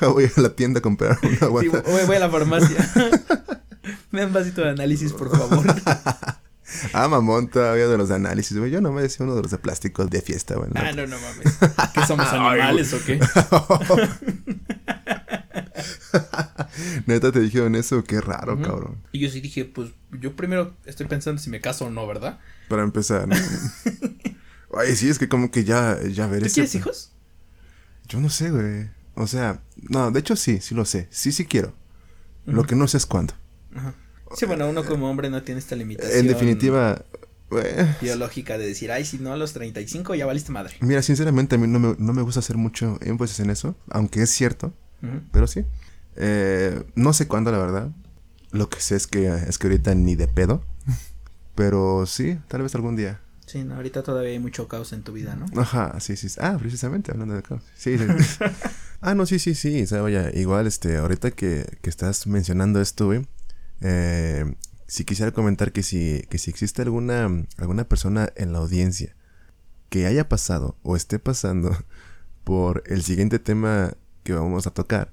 voy 0.12 0.24
a 0.24 0.40
la 0.40 0.48
tienda 0.50 0.78
a 0.78 0.82
comprar 0.82 1.18
una 1.22 1.46
guata. 1.48 1.82
voy, 2.06 2.16
a 2.16 2.18
la 2.18 2.30
farmacia. 2.30 2.76
Me 4.10 4.22
dan 4.22 4.32
vasito 4.32 4.62
de 4.62 4.70
análisis, 4.70 5.12
por 5.12 5.30
favor. 5.30 5.66
ah, 6.94 7.08
mamón, 7.08 7.48
todavía 7.48 7.88
de 7.88 7.98
los 7.98 8.08
de 8.08 8.14
análisis, 8.14 8.56
güey. 8.56 8.70
Yo 8.70 8.80
no 8.80 8.92
me 8.92 9.02
decía 9.02 9.24
uno 9.24 9.36
de 9.36 9.42
los 9.42 9.50
de 9.50 9.58
plásticos 9.58 10.08
de 10.08 10.22
fiesta, 10.22 10.54
güey. 10.54 10.70
Ah, 10.74 10.92
no, 10.92 11.06
no 11.06 11.18
mames. 11.20 11.58
¿Qué 11.94 12.06
somos 12.06 12.26
animales 12.28 12.94
o 12.94 13.04
qué? 13.04 13.20
Neta, 17.06 17.32
te 17.32 17.40
dijeron 17.40 17.74
eso, 17.74 18.04
qué 18.04 18.20
raro, 18.20 18.60
cabrón. 18.60 18.98
Y 19.12 19.20
yo 19.20 19.30
sí 19.30 19.40
dije, 19.40 19.64
pues 19.64 19.90
yo 20.12 20.36
primero 20.36 20.76
estoy 20.84 21.06
pensando 21.06 21.40
si 21.40 21.50
me 21.50 21.60
caso 21.60 21.86
o 21.86 21.90
no, 21.90 22.06
¿verdad? 22.06 22.38
Para 22.68 22.82
empezar, 22.82 23.26
¿no? 23.26 23.36
Ay, 24.78 24.94
sí, 24.96 25.08
es 25.08 25.18
que 25.18 25.28
como 25.28 25.50
que 25.50 25.64
ya, 25.64 25.98
ya 26.02 26.26
veré. 26.26 26.46
¿Tú 26.46 26.54
quieres 26.54 26.74
hijos? 26.74 27.12
Yo 28.08 28.20
no 28.20 28.28
sé, 28.28 28.50
güey. 28.50 28.90
O 29.14 29.26
sea, 29.26 29.62
no, 29.76 30.10
de 30.10 30.20
hecho 30.20 30.36
sí, 30.36 30.60
sí 30.60 30.74
lo 30.74 30.84
sé. 30.84 31.08
Sí, 31.10 31.32
sí 31.32 31.44
quiero. 31.46 31.74
Lo 32.46 32.64
que 32.64 32.74
no 32.74 32.86
sé 32.88 32.96
es 32.96 33.06
cuándo. 33.06 33.34
Ajá. 33.74 33.94
Sí, 34.36 34.46
bueno, 34.46 34.68
uno 34.68 34.84
como 34.84 35.10
hombre 35.10 35.30
no 35.30 35.42
tiene 35.42 35.58
esta 35.58 35.74
limitación. 35.74 36.18
En 36.18 36.26
definitiva, 36.26 37.04
biológica 38.00 38.58
de 38.58 38.66
decir, 38.66 38.92
ay, 38.92 39.04
si 39.04 39.18
no 39.18 39.32
a 39.32 39.36
los 39.36 39.52
35 39.52 40.14
ya 40.14 40.26
valiste 40.26 40.52
madre. 40.52 40.76
Mira, 40.80 41.02
sinceramente 41.02 41.56
a 41.56 41.58
mí 41.58 41.66
no 41.66 41.78
me, 41.78 41.96
no 41.98 42.12
me 42.12 42.22
gusta 42.22 42.40
hacer 42.40 42.56
mucho 42.56 42.98
énfasis 43.00 43.40
en 43.40 43.50
eso, 43.50 43.76
aunque 43.90 44.22
es 44.22 44.30
cierto, 44.30 44.74
pero 45.32 45.46
sí. 45.46 45.64
Eh, 46.16 46.82
no 46.94 47.12
sé 47.12 47.28
cuándo, 47.28 47.52
la 47.52 47.58
verdad. 47.58 47.90
Lo 48.50 48.68
que 48.68 48.80
sé 48.80 48.96
es 48.96 49.06
que, 49.06 49.26
es 49.28 49.58
que 49.58 49.66
ahorita 49.66 49.94
ni 49.94 50.16
de 50.16 50.28
pedo. 50.28 50.62
Pero 51.54 52.06
sí, 52.06 52.38
tal 52.48 52.62
vez 52.62 52.74
algún 52.74 52.96
día. 52.96 53.20
Sí, 53.46 53.64
no, 53.64 53.74
ahorita 53.76 54.02
todavía 54.02 54.30
hay 54.30 54.38
mucho 54.38 54.68
caos 54.68 54.92
en 54.92 55.02
tu 55.02 55.12
vida, 55.12 55.34
¿no? 55.34 55.46
Ajá, 55.60 55.98
sí, 56.00 56.16
sí. 56.16 56.28
Ah, 56.40 56.56
precisamente 56.58 57.10
hablando 57.10 57.34
de 57.34 57.42
caos. 57.42 57.62
Sí, 57.74 57.98
sí. 57.98 58.04
ah, 59.00 59.14
no, 59.14 59.26
sí, 59.26 59.38
sí, 59.38 59.54
sí. 59.54 59.82
O 59.82 59.86
sea, 59.86 60.02
oye, 60.02 60.30
igual, 60.38 60.66
este, 60.66 60.98
ahorita 60.98 61.30
que, 61.30 61.78
que 61.82 61.90
estás 61.90 62.26
mencionando 62.26 62.80
esto, 62.80 63.06
güey. 63.06 63.26
Eh, 63.80 64.44
si 64.86 65.04
quisiera 65.04 65.32
comentar 65.32 65.72
que 65.72 65.82
si, 65.82 66.24
que 66.30 66.38
si 66.38 66.50
existe 66.50 66.82
alguna, 66.82 67.28
alguna 67.58 67.84
persona 67.84 68.30
en 68.36 68.52
la 68.52 68.58
audiencia 68.58 69.14
que 69.88 70.06
haya 70.06 70.28
pasado 70.28 70.76
o 70.82 70.96
esté 70.96 71.18
pasando 71.18 71.76
por 72.44 72.82
el 72.86 73.02
siguiente 73.02 73.38
tema 73.38 73.94
que 74.22 74.32
vamos 74.32 74.66
a 74.66 74.70
tocar, 74.70 75.12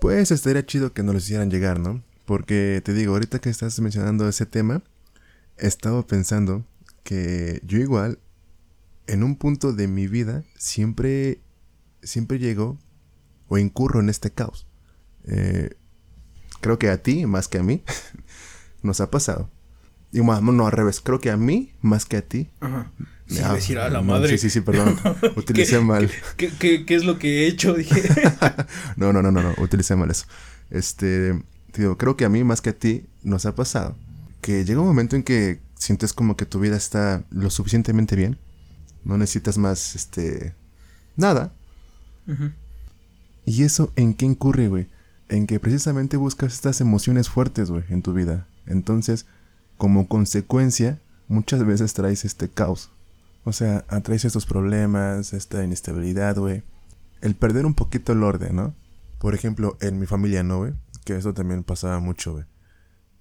pues 0.00 0.30
estaría 0.30 0.66
chido 0.66 0.92
que 0.92 1.02
nos 1.02 1.14
lo 1.14 1.18
hicieran 1.18 1.50
llegar, 1.50 1.78
¿no? 1.78 2.02
Porque 2.24 2.82
te 2.84 2.92
digo, 2.92 3.12
ahorita 3.12 3.40
que 3.40 3.50
estás 3.50 3.78
mencionando 3.80 4.28
ese 4.28 4.46
tema, 4.46 4.82
he 5.58 5.66
estado 5.66 6.06
pensando 6.06 6.64
que 7.04 7.60
yo 7.64 7.78
igual, 7.78 8.18
en 9.06 9.22
un 9.22 9.36
punto 9.36 9.72
de 9.72 9.88
mi 9.88 10.06
vida, 10.06 10.44
siempre, 10.56 11.40
siempre 12.02 12.38
llego 12.38 12.78
o 13.48 13.58
incurro 13.58 14.00
en 14.00 14.08
este 14.08 14.30
caos. 14.30 14.66
Eh, 15.24 15.70
creo 16.60 16.78
que 16.78 16.90
a 16.90 17.02
ti, 17.02 17.26
más 17.26 17.48
que 17.48 17.58
a 17.58 17.62
mí, 17.62 17.84
nos 18.82 19.00
ha 19.00 19.10
pasado. 19.10 19.50
Y 20.12 20.20
no, 20.20 20.66
al 20.66 20.72
revés, 20.72 21.00
creo 21.00 21.20
que 21.20 21.30
a 21.30 21.36
mí, 21.36 21.72
más 21.80 22.04
que 22.04 22.18
a 22.18 22.22
ti. 22.22 22.50
Ajá. 22.60 22.90
Sí, 23.26 23.42
decir 23.54 23.78
a 23.78 23.88
la 23.88 24.02
madre. 24.02 24.28
Sí, 24.30 24.38
sí, 24.38 24.50
sí, 24.50 24.60
perdón. 24.60 24.96
Utilicé 25.36 25.80
mal. 25.80 26.10
¿qué, 26.36 26.50
qué, 26.58 26.84
qué, 26.84 26.94
es 26.94 27.04
lo 27.04 27.18
que 27.18 27.44
he 27.44 27.46
hecho? 27.46 27.72
Dije. 27.78 28.02
no, 28.96 29.12
no, 29.12 29.22
no, 29.22 29.32
no, 29.32 29.42
no, 29.42 29.54
utilicé 29.56 29.96
mal 29.96 30.10
eso. 30.10 30.26
Este, 30.68 31.42
digo, 31.74 31.96
creo 31.96 32.16
que 32.16 32.26
a 32.26 32.28
mí, 32.28 32.44
más 32.44 32.60
que 32.60 32.70
a 32.70 32.78
ti, 32.78 33.06
nos 33.22 33.46
ha 33.46 33.54
pasado 33.54 33.96
que 34.42 34.64
llega 34.64 34.80
un 34.80 34.86
momento 34.88 35.16
en 35.16 35.22
que 35.22 35.60
sientes 35.74 36.12
como 36.12 36.36
que 36.36 36.44
tu 36.44 36.60
vida 36.60 36.76
está 36.76 37.24
lo 37.30 37.48
suficientemente 37.48 38.16
bien. 38.16 38.36
No 39.04 39.16
necesitas 39.16 39.56
más, 39.56 39.94
este, 39.94 40.54
nada. 41.16 41.52
¿Y 43.46 43.62
eso 43.62 43.92
en 43.96 44.14
qué 44.14 44.26
incurre, 44.26 44.68
güey? 44.68 44.88
En 45.28 45.46
que 45.46 45.58
precisamente 45.58 46.16
buscas 46.16 46.52
estas 46.52 46.80
emociones 46.80 47.28
fuertes, 47.28 47.70
güey, 47.70 47.84
en 47.88 48.02
tu 48.02 48.12
vida. 48.12 48.46
Entonces, 48.66 49.26
como 49.82 50.06
consecuencia, 50.06 51.00
muchas 51.26 51.66
veces 51.66 51.92
traes 51.92 52.24
este 52.24 52.48
caos. 52.48 52.92
O 53.42 53.52
sea, 53.52 53.84
atraes 53.88 54.24
estos 54.24 54.46
problemas, 54.46 55.32
esta 55.32 55.64
inestabilidad, 55.64 56.36
güey. 56.36 56.62
El 57.20 57.34
perder 57.34 57.66
un 57.66 57.74
poquito 57.74 58.12
el 58.12 58.22
orden, 58.22 58.54
¿no? 58.54 58.76
Por 59.18 59.34
ejemplo, 59.34 59.76
en 59.80 59.98
mi 59.98 60.06
familia, 60.06 60.44
¿no, 60.44 60.58
güey? 60.58 60.74
Que 61.04 61.16
eso 61.16 61.34
también 61.34 61.64
pasaba 61.64 61.98
mucho, 61.98 62.34
güey. 62.34 62.44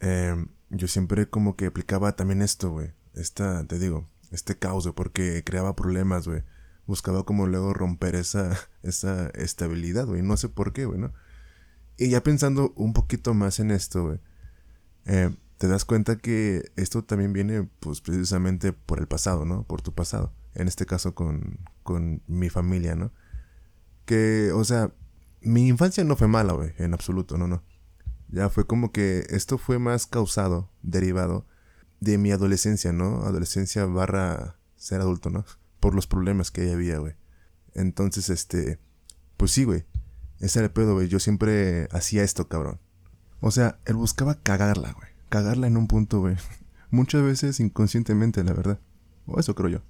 Eh, 0.01 0.35
yo 0.69 0.87
siempre 0.87 1.27
como 1.27 1.55
que 1.55 1.65
aplicaba 1.65 2.15
también 2.15 2.43
esto, 2.43 2.69
güey. 2.69 2.91
Esta, 3.15 3.65
te 3.65 3.79
digo, 3.79 4.07
este 4.29 4.55
caos, 4.55 4.83
güey, 4.83 4.93
porque 4.93 5.43
creaba 5.43 5.75
problemas, 5.75 6.27
güey. 6.27 6.43
Buscaba 6.85 7.23
como 7.25 7.47
luego 7.47 7.73
romper 7.73 8.13
esa, 8.13 8.55
esa 8.83 9.29
estabilidad, 9.29 10.05
güey. 10.05 10.21
No 10.21 10.37
sé 10.37 10.47
por 10.47 10.73
qué, 10.73 10.85
güey, 10.85 10.99
¿no? 10.99 11.11
Y 11.97 12.11
ya 12.11 12.21
pensando 12.21 12.71
un 12.75 12.93
poquito 12.93 13.33
más 13.33 13.59
en 13.59 13.71
esto, 13.71 14.03
güey. 14.03 14.19
Eh, 15.07 15.35
te 15.61 15.67
das 15.67 15.85
cuenta 15.85 16.17
que 16.17 16.71
esto 16.75 17.03
también 17.03 17.33
viene, 17.33 17.69
pues, 17.81 18.01
precisamente 18.01 18.73
por 18.73 18.97
el 18.97 19.07
pasado, 19.07 19.45
¿no? 19.45 19.61
Por 19.61 19.83
tu 19.83 19.93
pasado. 19.93 20.33
En 20.55 20.67
este 20.67 20.87
caso 20.87 21.13
con, 21.13 21.59
con 21.83 22.23
mi 22.25 22.49
familia, 22.49 22.95
¿no? 22.95 23.13
Que, 24.05 24.51
o 24.55 24.63
sea, 24.63 24.91
mi 25.39 25.67
infancia 25.67 26.03
no 26.03 26.15
fue 26.15 26.27
mala, 26.27 26.53
güey, 26.53 26.73
en 26.79 26.95
absoluto, 26.95 27.37
no, 27.37 27.47
no. 27.47 27.61
Ya 28.29 28.49
fue 28.49 28.65
como 28.65 28.91
que 28.91 29.23
esto 29.29 29.59
fue 29.59 29.77
más 29.77 30.07
causado, 30.07 30.71
derivado 30.81 31.45
de 31.99 32.17
mi 32.17 32.31
adolescencia, 32.31 32.91
¿no? 32.91 33.23
Adolescencia 33.23 33.85
barra 33.85 34.57
ser 34.77 34.99
adulto, 34.99 35.29
¿no? 35.29 35.45
Por 35.79 35.93
los 35.93 36.07
problemas 36.07 36.49
que 36.49 36.71
había, 36.71 36.97
güey. 36.97 37.13
Entonces, 37.75 38.31
este, 38.31 38.79
pues 39.37 39.51
sí, 39.51 39.65
güey. 39.65 39.85
Ese 40.39 40.57
era 40.57 40.65
el 40.65 40.73
pedo, 40.73 40.95
güey. 40.95 41.07
Yo 41.07 41.19
siempre 41.19 41.87
hacía 41.91 42.23
esto, 42.23 42.47
cabrón. 42.47 42.79
O 43.41 43.51
sea, 43.51 43.79
él 43.85 43.93
buscaba 43.93 44.41
cagarla, 44.41 44.93
güey. 44.93 45.10
Cagarla 45.31 45.67
en 45.67 45.77
un 45.77 45.87
punto, 45.87 46.19
güey. 46.19 46.35
Muchas 46.91 47.23
veces 47.23 47.61
inconscientemente, 47.61 48.43
la 48.43 48.51
verdad. 48.51 48.81
O 49.25 49.39
eso 49.39 49.55
creo 49.55 49.69
yo. 49.69 49.81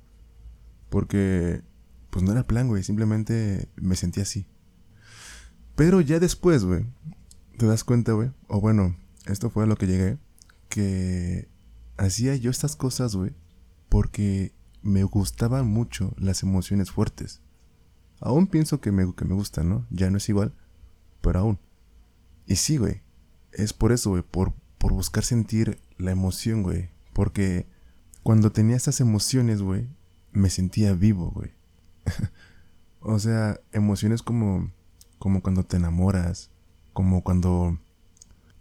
Porque, 0.91 1.63
pues 2.12 2.23
no 2.23 2.32
era 2.32 2.45
plan, 2.45 2.67
güey. 2.67 2.84
Simplemente 2.84 3.67
me 3.75 3.95
sentía 3.95 4.21
así. 4.21 4.45
Pero 5.75 5.99
ya 5.99 6.19
después, 6.19 6.63
güey, 6.63 6.86
te 7.58 7.65
das 7.65 7.84
cuenta, 7.84 8.12
güey. 8.12 8.32
O 8.49 8.62
bueno, 8.62 8.95
esto 9.25 9.49
fue 9.49 9.63
a 9.63 9.65
lo 9.65 9.77
que 9.77 9.88
llegué. 9.88 10.19
Que 10.69 11.49
hacía 11.97 12.36
yo 12.36 12.51
estas 12.51 12.75
cosas, 12.75 13.15
güey. 13.15 13.34
Porque 13.89 14.54
me 14.84 15.04
gustaban 15.04 15.65
mucho 15.67 16.13
las 16.19 16.43
emociones 16.43 16.91
fuertes. 16.91 17.41
Aún 18.19 18.45
pienso 18.45 18.80
que 18.80 18.91
me, 18.91 19.12
que 19.15 19.25
me 19.25 19.34
gustan, 19.34 19.69
¿no? 19.69 19.88
Ya 19.89 20.12
no 20.12 20.17
es 20.17 20.30
igual. 20.30 20.54
Pero 21.21 21.39
aún. 21.39 21.60
Y 22.45 22.58
sí, 22.58 22.77
güey. 22.77 23.01
Es 23.54 23.73
por 23.73 23.91
eso, 23.91 24.12
güey. 24.12 24.21
Por, 24.21 24.54
por 24.82 24.94
buscar 24.94 25.24
sentir 25.24 25.80
la 26.00 26.10
emoción, 26.10 26.63
güey. 26.63 26.89
Porque 27.13 27.67
cuando 28.24 28.52
tenía 28.52 28.76
estas 28.76 29.00
emociones, 29.00 29.62
güey, 29.62 29.88
me 30.32 30.50
sentía 30.50 30.94
vivo, 30.94 31.30
güey. 31.30 31.52
o 33.00 33.20
sea, 33.20 33.62
emociones 33.74 34.24
como, 34.24 34.72
como 35.20 35.44
cuando 35.44 35.63
te 35.63 35.78
enamoras, 35.78 36.50
como 36.94 37.24
cuando, 37.24 37.80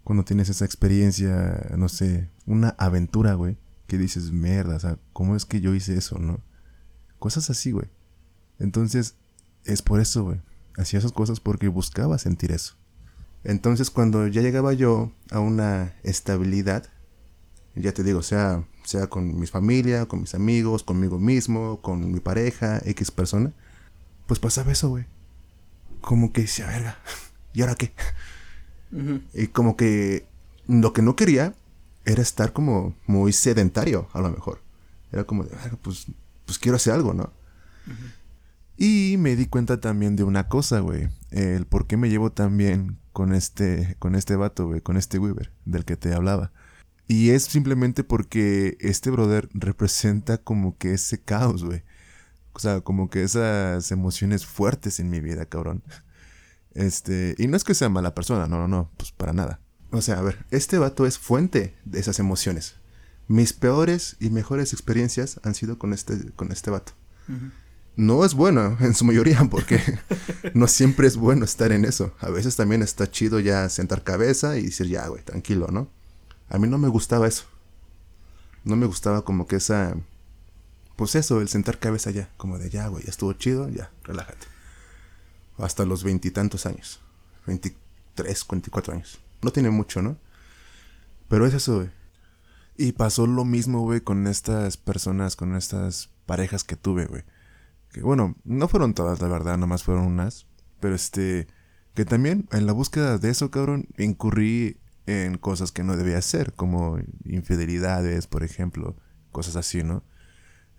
cuando 0.03 0.23
tienes 0.23 0.47
esa 0.49 0.63
experiencia, 0.63 1.71
no 1.75 1.89
sé, 1.89 2.29
una 2.45 2.75
aventura, 2.77 3.33
güey, 3.33 3.57
que 3.87 3.97
dices, 3.97 4.31
mierda, 4.31 4.75
o 4.75 4.79
sea, 4.79 4.99
¿cómo 5.13 5.35
es 5.35 5.45
que 5.45 5.59
yo 5.59 5.73
hice 5.73 5.97
eso, 5.97 6.19
no? 6.19 6.39
Cosas 7.17 7.49
así, 7.49 7.71
güey. 7.71 7.89
Entonces, 8.59 9.15
es 9.65 9.81
por 9.81 9.99
eso, 9.99 10.23
güey. 10.23 10.39
Hacía 10.77 10.99
esas 10.99 11.13
cosas 11.13 11.39
porque 11.39 11.67
buscaba 11.67 12.19
sentir 12.19 12.51
eso. 12.51 12.75
Entonces, 13.43 13.89
cuando 13.89 14.27
ya 14.27 14.41
llegaba 14.41 14.73
yo 14.73 15.11
a 15.31 15.39
una 15.39 15.95
estabilidad, 16.03 16.87
ya 17.75 17.93
te 17.93 18.03
digo, 18.03 18.21
sea, 18.21 18.63
sea 18.83 19.07
con 19.07 19.39
mi 19.39 19.47
familia, 19.47 20.05
con 20.05 20.21
mis 20.21 20.35
amigos, 20.35 20.83
conmigo 20.83 21.17
mismo, 21.17 21.81
con 21.81 22.11
mi 22.11 22.19
pareja, 22.19 22.81
X 22.85 23.11
persona, 23.11 23.53
pues 24.27 24.39
pasaba 24.39 24.71
eso, 24.71 24.89
güey. 24.89 25.05
Como 26.01 26.31
que 26.33 26.41
decía, 26.41 26.67
verga, 26.67 26.99
¿y 27.53 27.61
ahora 27.61 27.75
qué? 27.75 27.93
Y 29.33 29.47
como 29.47 29.77
que 29.77 30.27
lo 30.67 30.93
que 30.93 31.01
no 31.01 31.15
quería 31.15 31.55
era 32.05 32.21
estar 32.21 32.53
como 32.53 32.95
muy 33.07 33.33
sedentario, 33.33 34.09
a 34.13 34.21
lo 34.21 34.29
mejor. 34.29 34.61
Era 35.11 35.23
como 35.23 35.43
de, 35.43 35.55
pues, 35.81 36.07
pues 36.45 36.59
quiero 36.59 36.75
hacer 36.75 36.93
algo, 36.93 37.13
¿no? 37.13 37.31
Y 38.77 39.15
me 39.17 39.35
di 39.35 39.45
cuenta 39.45 39.79
también 39.79 40.15
de 40.15 40.23
una 40.23 40.47
cosa, 40.47 40.79
güey. 40.79 41.09
El 41.31 41.65
por 41.65 41.87
qué 41.87 41.97
me 41.97 42.09
llevo 42.09 42.31
tan 42.31 42.57
bien 42.57 42.99
con 43.13 43.33
este, 43.33 43.95
con 43.99 44.15
este 44.15 44.35
vato, 44.35 44.71
con 44.83 44.97
este 44.97 45.17
Weaver, 45.17 45.51
del 45.65 45.85
que 45.85 45.97
te 45.97 46.13
hablaba. 46.13 46.51
Y 47.07 47.31
es 47.31 47.43
simplemente 47.43 48.03
porque 48.03 48.77
este 48.79 49.09
brother 49.09 49.49
representa 49.53 50.37
como 50.37 50.77
que 50.77 50.93
ese 50.93 51.21
caos, 51.21 51.63
güey. 51.63 51.83
O 52.53 52.59
sea, 52.59 52.81
como 52.81 53.09
que 53.09 53.23
esas 53.23 53.91
emociones 53.91 54.45
fuertes 54.45 54.99
en 54.99 55.09
mi 55.09 55.19
vida, 55.19 55.45
cabrón. 55.45 55.83
Este, 56.73 57.35
y 57.37 57.47
no 57.47 57.57
es 57.57 57.63
que 57.63 57.73
sea 57.73 57.89
mala 57.89 58.15
persona, 58.15 58.47
no, 58.47 58.57
no, 58.59 58.67
no, 58.67 58.91
pues 58.97 59.11
para 59.11 59.33
nada. 59.33 59.59
O 59.91 60.01
sea, 60.01 60.19
a 60.19 60.21
ver, 60.21 60.45
este 60.51 60.77
vato 60.77 61.05
es 61.05 61.17
fuente 61.17 61.75
de 61.83 61.99
esas 61.99 62.19
emociones. 62.19 62.75
Mis 63.27 63.53
peores 63.53 64.15
y 64.19 64.29
mejores 64.29 64.73
experiencias 64.73 65.39
han 65.43 65.53
sido 65.53 65.77
con 65.77 65.93
este, 65.93 66.31
con 66.31 66.51
este 66.51 66.71
vato. 66.71 66.93
No 67.95 68.23
es 68.23 68.33
bueno 68.33 68.77
en 68.81 68.93
su 68.93 69.05
mayoría 69.05 69.47
porque 69.49 69.81
no 70.53 70.67
siempre 70.67 71.07
es 71.07 71.17
bueno 71.17 71.45
estar 71.45 71.71
en 71.71 71.85
eso. 71.85 72.13
A 72.19 72.29
veces 72.29 72.55
también 72.55 72.81
está 72.81 73.09
chido 73.09 73.39
ya 73.39 73.67
sentar 73.69 74.03
cabeza 74.03 74.57
y 74.57 74.63
decir, 74.63 74.87
ya, 74.87 75.07
güey, 75.07 75.23
tranquilo, 75.23 75.67
¿no? 75.71 75.89
A 76.49 76.57
mí 76.57 76.67
no 76.67 76.77
me 76.77 76.87
gustaba 76.87 77.27
eso. 77.27 77.45
No 78.63 78.75
me 78.75 78.85
gustaba 78.85 79.23
como 79.23 79.47
que 79.47 79.57
esa... 79.57 79.95
Pues 80.95 81.15
eso, 81.15 81.41
el 81.41 81.47
sentar 81.47 81.79
cabeza 81.79 82.11
ya, 82.11 82.29
como 82.37 82.59
de 82.59 82.69
ya, 82.69 82.87
güey, 82.87 83.03
ya 83.03 83.09
estuvo 83.09 83.33
chido, 83.33 83.69
ya, 83.69 83.89
relájate. 84.03 84.45
Hasta 85.57 85.85
los 85.85 86.03
veintitantos 86.03 86.65
años. 86.65 86.99
Veintitrés, 87.47 88.45
veinticuatro 88.47 88.93
años. 88.93 89.19
No 89.41 89.51
tiene 89.51 89.71
mucho, 89.71 90.01
¿no? 90.01 90.17
Pero 91.27 91.47
es 91.47 91.53
eso, 91.53 91.77
güey. 91.77 91.89
Y 92.77 92.91
pasó 92.91 93.25
lo 93.25 93.45
mismo, 93.45 93.81
güey, 93.81 94.01
con 94.01 94.27
estas 94.27 94.77
personas, 94.77 95.35
con 95.35 95.55
estas 95.55 96.09
parejas 96.25 96.63
que 96.63 96.75
tuve, 96.75 97.05
güey. 97.05 97.23
Que 97.91 98.01
bueno, 98.01 98.35
no 98.43 98.67
fueron 98.67 98.93
todas, 98.93 99.21
la 99.21 99.27
verdad, 99.27 99.57
nomás 99.57 99.83
fueron 99.83 100.05
unas. 100.05 100.47
Pero 100.79 100.95
este, 100.95 101.47
que 101.93 102.05
también 102.05 102.47
en 102.51 102.65
la 102.65 102.73
búsqueda 102.73 103.17
de 103.17 103.29
eso, 103.29 103.51
cabrón, 103.51 103.87
incurrí 103.97 104.77
en 105.05 105.37
cosas 105.37 105.71
que 105.71 105.83
no 105.83 105.97
debía 105.97 106.17
hacer, 106.17 106.53
como 106.53 106.99
infidelidades, 107.25 108.27
por 108.27 108.43
ejemplo, 108.43 108.95
cosas 109.31 109.55
así, 109.55 109.83
¿no? 109.83 110.03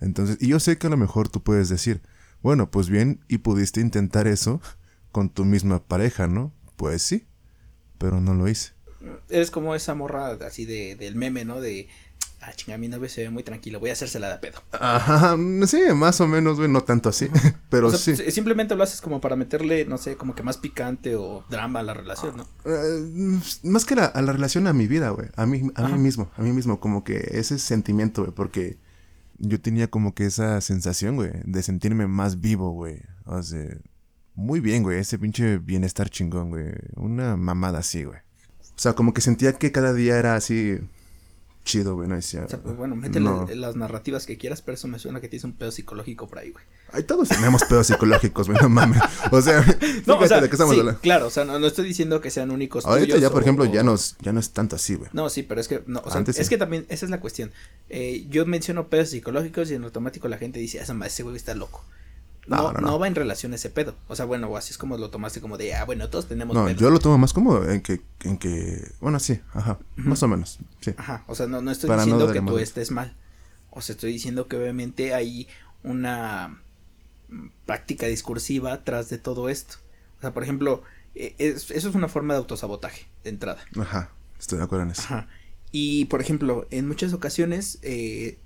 Entonces, 0.01 0.39
y 0.41 0.49
yo 0.49 0.59
sé 0.59 0.79
que 0.79 0.87
a 0.87 0.91
lo 0.91 0.97
mejor 0.97 1.29
tú 1.29 1.43
puedes 1.43 1.69
decir, 1.69 2.03
bueno, 2.43 2.71
pues 2.71 2.89
bien, 2.89 3.21
y 3.29 3.39
pudiste 3.39 3.81
intentar 3.81 4.27
eso 4.27 4.61
con 5.13 5.29
tu 5.29 5.45
misma 5.45 5.85
pareja, 5.85 6.27
¿no? 6.27 6.53
Pues 6.77 7.03
sí, 7.03 7.27
pero 7.99 8.21
no 8.21 8.35
lo 8.35 8.49
hice. 8.49 8.73
Eres 9.29 9.51
como 9.51 9.75
esa 9.75 9.95
morra 9.95 10.39
así 10.47 10.65
de, 10.65 10.97
del 10.97 11.15
meme, 11.15 11.45
¿no? 11.45 11.61
De 11.61 11.89
ah, 12.43 12.53
chinga, 12.55 12.77
mi 12.77 12.89
novio 12.89 13.09
se 13.09 13.23
ve 13.23 13.31
muy 13.31 13.43
tranquilo, 13.43 13.79
voy 13.79 13.91
a 13.91 13.93
hacérsela 13.93 14.29
de 14.29 14.39
pedo. 14.39 14.59
Ajá, 14.73 15.37
sí, 15.67 15.81
más 15.95 16.21
o 16.21 16.27
menos, 16.27 16.57
güey, 16.57 16.69
no 16.69 16.83
tanto 16.83 17.09
así, 17.09 17.29
pero 17.71 17.91
sí. 17.91 18.17
Simplemente 18.31 18.75
lo 18.75 18.83
haces 18.83 19.01
como 19.01 19.21
para 19.21 19.37
meterle, 19.37 19.85
no 19.85 19.97
sé, 19.97 20.17
como 20.17 20.35
que 20.35 20.43
más 20.43 20.59
picante 20.59 21.15
o 21.17 21.45
drama 21.49 21.81
a 21.81 21.83
la 21.83 21.95
relación, 21.95 22.37
¿no? 22.37 22.47
Eh, 22.65 23.41
más 23.63 23.85
que 23.85 23.95
a 23.95 24.21
la 24.21 24.33
relación 24.33 24.67
a 24.67 24.73
mi 24.73 24.87
vida, 24.87 25.11
güey, 25.11 25.29
a 25.37 25.47
mí, 25.47 25.63
a 25.75 25.89
mí 25.89 25.99
mismo, 25.99 26.31
a 26.37 26.43
mí 26.43 26.53
mismo, 26.53 26.81
como 26.81 27.05
que 27.05 27.29
ese 27.33 27.59
sentimiento, 27.59 28.23
güey, 28.23 28.35
porque 28.35 28.79
yo 29.39 29.61
tenía 29.61 29.89
como 29.89 30.15
que 30.15 30.27
esa 30.27 30.61
sensación, 30.61 31.17
güey, 31.17 31.31
de 31.45 31.63
sentirme 31.63 32.07
más 32.09 32.41
vivo, 32.41 32.73
güey, 32.73 33.03
o 33.25 33.43
sea, 33.43 33.67
muy 34.35 34.61
bien, 34.61 34.83
güey, 34.83 34.99
ese 34.99 35.19
pinche 35.19 35.59
bienestar 35.59 36.11
chingón, 36.11 36.51
güey, 36.51 36.73
una 36.97 37.37
mamada 37.37 37.79
así, 37.81 38.05
güey. 38.05 38.19
O 38.75 38.81
sea, 38.83 38.95
como 38.95 39.15
que 39.15 39.21
sentía 39.21 39.53
que 39.53 39.71
cada 39.71 39.93
día 39.93 40.19
era 40.19 40.35
así 40.35 40.79
chido, 41.65 41.95
güey, 41.95 42.09
no 42.09 42.17
decía. 42.17 42.45
O 42.45 42.49
sea, 42.49 42.61
pues 42.61 42.77
bueno, 42.77 42.97
métele 42.97 43.57
las 43.57 43.77
narrativas 43.77 44.27
que 44.27 44.37
quieras, 44.37 44.63
pero 44.63 44.75
eso 44.75 44.89
me 44.89 44.99
suena 44.99 45.21
que 45.21 45.29
tienes 45.29 45.45
un 45.45 45.53
pedo 45.53 45.71
psicológico 45.71 46.29
por 46.29 46.39
ahí, 46.39 46.51
güey. 46.51 46.65
Ay, 46.93 47.05
todos 47.05 47.29
tenemos 47.29 47.65
pedos 47.65 47.87
psicológicos, 47.87 48.49
güey, 48.49 48.61
no 48.61 48.69
mames. 48.69 49.01
O 49.31 49.41
sea, 49.41 49.65
no, 50.07 50.19
o 50.19 50.27
sea, 50.27 50.41
de 50.41 50.49
qué 50.49 50.55
estamos 50.57 50.75
sí, 50.75 50.83
claro, 51.01 51.27
o 51.27 51.31
sea, 51.31 51.45
no, 51.45 51.59
no, 51.59 51.67
estoy 51.67 51.87
diciendo 51.87 52.21
que 52.21 52.31
sean 52.31 52.51
únicos 52.51 52.85
Ahorita 52.85 53.19
ya, 53.19 53.31
por 53.31 53.43
ejemplo, 53.43 53.65
ya 53.65 53.83
no, 53.83 53.95
ya 54.21 54.33
no 54.33 54.41
es 54.41 54.51
tanto 54.51 54.77
así, 54.77 54.95
güey. 54.95 55.11
No, 55.13 55.29
sí, 55.31 55.43
pero 55.43 55.61
es 55.61 55.69
que, 55.69 55.83
no, 55.87 56.03
o 56.05 56.11
sea, 56.11 56.23
es 56.27 56.49
que 56.49 56.59
también, 56.59 56.87
esa 56.89 57.07
es 57.07 57.11
la 57.11 57.21
cuestión. 57.21 57.53
Eh, 57.89 58.27
yo 58.29 58.45
menciono 58.47 58.89
pedos 58.89 59.11
psicológicos 59.11 59.71
y 59.71 59.75
en 59.75 59.85
automático 59.85 60.29
la 60.29 60.39
gente 60.39 60.59
dice, 60.59 60.81
ah, 60.81 61.07
ese 61.07 61.23
güey 61.23 61.37
está 61.37 61.55
loco. 61.55 61.85
No, 62.47 62.73
no, 62.73 62.99
va 62.99 63.07
en 63.07 63.15
relación 63.15 63.53
a 63.53 63.55
ese 63.55 63.71
pedo. 63.71 63.95
O 64.09 64.17
sea, 64.17 64.25
bueno, 64.25 64.55
así 64.57 64.73
es 64.73 64.79
como 64.79 64.97
lo 64.97 65.11
tomaste 65.11 65.41
como 65.41 65.59
de, 65.59 65.75
ah, 65.75 65.85
bueno, 65.85 66.09
todos 66.11 66.27
tenemos 66.27 66.57
No, 66.57 66.69
yo 66.71 66.91
lo 66.91 66.99
tomo 66.99 67.17
más 67.17 67.33
como 67.33 67.63
en 67.65 67.83
que, 67.83 68.01
en 68.25 68.37
que, 68.37 68.91
bueno, 69.01 69.21
sí, 69.21 69.41
ajá, 69.55 69.79
más 69.97 70.23
o 70.23 70.29
menos, 70.29 70.59
sí. 70.81 70.93
Ajá, 70.97 71.25
o 71.29 71.35
sea, 71.35 71.47
no, 71.47 71.63
no 71.63 71.71
estoy 71.71 71.95
diciendo 71.97 72.33
que 72.33 72.41
tú 72.41 72.59
estés 72.59 72.91
mal. 72.91 73.17
O 73.71 73.81
sea, 73.81 73.95
estoy 73.95 74.13
diciendo 74.13 74.49
que 74.49 74.57
obviamente 74.57 75.15
hay 75.15 75.49
una 75.83 76.61
práctica 77.65 78.07
discursiva 78.07 78.85
tras 78.85 79.09
de 79.09 79.19
todo 79.19 79.49
esto. 79.49 79.77
O 80.19 80.21
sea, 80.21 80.35
por 80.35 80.43
ejemplo, 80.43 80.83
e, 81.15 81.35
eso 81.39 81.73
es 81.73 81.85
una 81.87 82.09
forma 82.09 82.35
de 82.35 82.39
autosabotaje, 82.39 83.07
de 83.25 83.31
entrada. 83.31 83.65
Ajá, 83.81 84.11
estoy 84.39 84.59
de 84.59 84.65
acuerdo 84.65 84.85
en 84.85 84.91
eso. 84.91 85.03
Ajá. 85.03 85.29
Y, 85.71 86.05
por 86.07 86.21
ejemplo, 86.21 86.67
en 86.71 86.87
muchas 86.87 87.15
ocasiones, 87.15 87.79
eh, 87.83 88.39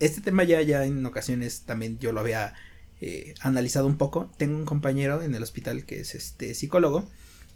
este 0.00 0.20
tema 0.20 0.44
ya, 0.44 0.62
ya 0.62 0.84
en 0.84 1.04
ocasiones 1.04 1.62
también 1.62 1.98
yo 1.98 2.12
lo 2.12 2.20
había 2.20 2.54
eh, 3.06 3.34
analizado 3.40 3.86
un 3.86 3.96
poco. 3.96 4.30
Tengo 4.36 4.56
un 4.56 4.64
compañero 4.64 5.22
en 5.22 5.34
el 5.34 5.42
hospital 5.42 5.84
que 5.84 6.00
es 6.00 6.14
este 6.14 6.54
psicólogo 6.54 7.08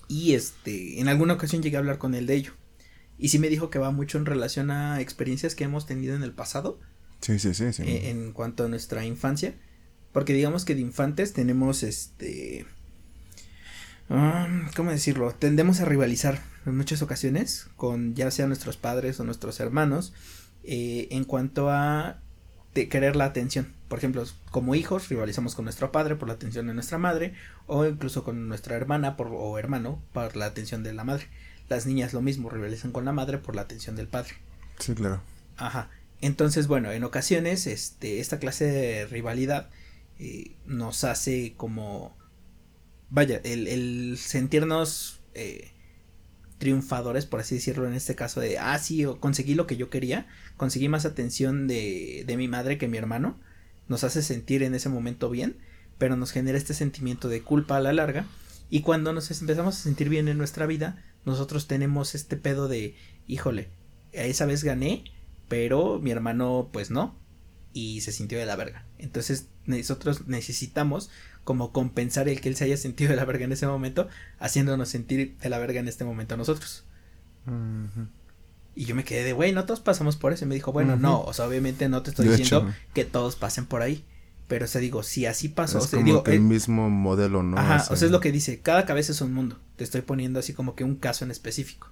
y 0.09 0.35
este 0.35 1.01
en 1.01 1.09
alguna 1.09 1.35
ocasión 1.35 1.63
llegué 1.63 1.77
a 1.77 1.81
hablar 1.81 1.99
con 1.99 2.15
él 2.15 2.27
de 2.27 2.35
ello. 2.35 2.53
Y 3.19 3.31
sí 3.31 3.39
me 3.39 3.49
dijo 3.49 3.71
que 3.71 3.79
va 3.79 3.91
mucho 3.91 4.19
en 4.19 4.27
relación 4.27 4.71
a 4.71 5.01
experiencias 5.01 5.55
que 5.55 5.65
hemos 5.65 5.87
tenido 5.87 6.15
en 6.15 6.23
el 6.23 6.33
pasado 6.33 6.79
Sí, 7.21 7.39
sí, 7.39 7.55
sí, 7.55 7.73
sí. 7.73 7.83
Eh, 7.83 8.11
en 8.11 8.33
cuanto 8.33 8.65
a 8.65 8.69
nuestra 8.69 9.05
infancia. 9.05 9.55
Porque 10.13 10.33
digamos 10.33 10.65
que 10.65 10.75
de 10.75 10.81
infantes 10.81 11.33
tenemos 11.33 11.83
este. 11.83 12.67
Um, 14.09 14.69
¿Cómo 14.75 14.91
decirlo? 14.91 15.33
Tendemos 15.33 15.81
a 15.81 15.85
rivalizar 15.85 16.43
en 16.65 16.77
muchas 16.77 17.03
ocasiones 17.03 17.69
con 17.77 18.15
ya 18.15 18.31
sea 18.31 18.47
nuestros 18.47 18.77
padres 18.77 19.21
o 19.21 19.25
nuestros 19.25 19.61
hermanos 19.61 20.15
eh, 20.65 21.09
en 21.11 21.25
cuanto 21.25 21.71
a 21.71 22.23
querer 22.87 23.17
la 23.17 23.25
atención. 23.25 23.75
Por 23.89 23.99
ejemplo, 23.99 24.25
como 24.53 24.77
hijos 24.77 25.09
rivalizamos 25.09 25.57
con 25.57 25.65
nuestro 25.65 25.91
padre 25.91 26.15
por 26.15 26.29
la 26.29 26.35
atención 26.35 26.69
de 26.69 26.75
nuestra 26.75 26.99
madre 26.99 27.35
o 27.67 27.85
incluso 27.85 28.23
con 28.23 28.47
nuestra 28.47 28.77
hermana 28.77 29.17
por, 29.17 29.29
o 29.33 29.59
hermano 29.59 30.01
por 30.13 30.37
la 30.37 30.47
atención 30.47 30.85
de 30.85 30.93
la 30.93 31.03
madre. 31.03 31.27
Las 31.69 31.87
niñas 31.87 32.13
lo 32.13 32.23
mismo, 32.23 32.49
rivalizan 32.49 32.93
con 32.93 33.05
la 33.05 33.13
madre 33.13 33.39
por 33.39 33.57
la 33.57 33.63
atención 33.63 33.97
del 33.97 34.07
padre. 34.07 34.35
Sí, 34.79 34.95
claro. 34.95 35.21
Ajá. 35.57 35.91
Entonces, 36.21 36.69
bueno, 36.69 36.93
en 36.93 37.03
ocasiones 37.03 37.67
este, 37.67 38.21
esta 38.21 38.39
clase 38.39 38.67
de 38.67 39.07
rivalidad 39.07 39.71
eh, 40.19 40.53
nos 40.67 41.03
hace 41.03 41.55
como... 41.57 42.17
Vaya, 43.11 43.41
el, 43.43 43.67
el 43.67 44.19
sentirnos 44.19 45.21
eh, 45.35 45.73
triunfadores, 46.59 47.27
por 47.27 47.41
así 47.41 47.55
decirlo, 47.55 47.87
en 47.87 47.95
este 47.95 48.15
caso 48.15 48.41
de, 48.41 48.59
ah, 48.59 48.79
sí, 48.79 49.05
conseguí 49.21 49.55
lo 49.55 49.67
que 49.67 49.77
yo 49.77 49.91
quería, 49.91 50.27
conseguí 50.57 50.89
más 50.89 51.05
atención 51.05 51.67
de, 51.67 52.25
de 52.27 52.37
mi 52.37 52.49
madre 52.49 52.79
que 52.79 52.89
mi 52.89 52.99
hermano, 52.99 53.39
nos 53.89 54.05
hace 54.05 54.23
sentir 54.23 54.63
en 54.63 54.75
ese 54.75 54.89
momento 54.89 55.31
bien, 55.31 55.57
pero 55.99 56.17
nos 56.17 56.33
genera 56.33 56.59
este 56.59 56.75
sentimiento 56.75 57.29
de 57.29 57.43
culpa 57.43 57.77
a 57.77 57.81
la 57.81 57.93
larga, 57.93 58.27
y 58.71 58.83
cuando 58.83 59.13
nos 59.13 59.31
empezamos 59.31 59.77
a 59.77 59.83
sentir 59.83 60.09
bien 60.09 60.29
en 60.29 60.37
nuestra 60.37 60.67
vida, 60.67 61.03
nosotros 61.25 61.67
tenemos 61.67 62.15
este 62.15 62.37
pedo 62.37 62.69
de, 62.69 62.97
híjole, 63.27 63.71
esa 64.13 64.47
vez 64.47 64.65
gané, 64.65 65.05
pero 65.49 65.99
mi 65.99 66.11
hermano 66.11 66.69
pues 66.73 66.91
no, 66.91 67.19
y 67.73 68.01
se 68.03 68.13
sintió 68.13 68.39
de 68.39 68.47
la 68.47 68.57
verga. 68.57 68.87
Entonces 68.99 69.49
nosotros 69.65 70.27
necesitamos 70.27 71.11
como 71.49 71.73
compensar 71.73 72.29
el 72.29 72.43
que 72.43 72.51
él 72.51 72.57
se 72.57 72.65
haya 72.65 72.77
sentido 72.77 73.09
de 73.09 73.17
la 73.17 73.25
verga 73.25 73.47
en 73.47 73.53
ese 73.53 73.67
momento, 73.67 74.07
haciéndonos 74.39 74.91
sentir 74.91 75.39
de 75.39 75.49
la 75.49 75.59
verga 75.59 75.81
en 75.81 75.89
este 75.89 76.05
momento 76.05 76.35
a 76.35 76.37
nosotros. 76.37 76.85
Y 78.75 78.85
yo 78.85 78.95
me 78.95 79.03
quedé 79.03 79.25
de, 79.25 79.33
güey, 79.33 79.53
no 79.53 79.65
todos 79.65 79.81
pasamos 79.81 80.17
por 80.17 80.35
eso. 80.35 80.45
Y 80.45 80.49
me 80.49 80.55
dijo, 80.55 80.73
bueno, 80.73 80.97
no, 80.97 81.23
o 81.23 81.33
sea, 81.33 81.47
obviamente 81.47 81.89
no 81.89 82.03
te 82.03 82.11
estoy 82.11 82.29
diciendo 82.29 82.69
que 82.93 83.07
todos 83.07 83.35
pasen 83.35 83.65
por 83.65 83.81
ahí. 83.81 84.05
Pero, 84.47 84.67
o 84.67 84.69
sea, 84.69 84.81
digo, 84.83 85.03
si 85.03 85.25
así 85.25 85.49
pasó, 85.49 85.79
Es 85.79 85.85
o 85.85 85.87
sea, 85.89 85.99
como 86.01 86.07
digo, 86.07 86.23
el 86.27 86.35
eh, 86.35 86.41
mismo 86.41 86.91
modelo, 86.91 87.43
¿no? 87.43 87.59
Ajá, 87.59 87.77
Ese- 87.79 87.93
o 87.93 87.97
sea, 87.97 88.07
es 88.07 88.13
lo 88.13 88.21
que 88.21 88.31
dice, 88.31 88.61
cada 88.61 88.85
cabeza 88.85 89.13
es 89.13 89.21
un 89.23 89.33
mundo. 89.33 89.59
Te 89.77 89.85
estoy 89.85 90.03
poniendo 90.03 90.39
así 90.39 90.53
como 90.53 90.75
que 90.75 90.85
un 90.85 90.97
caso 90.97 91.25
en 91.25 91.31
específico. 91.31 91.91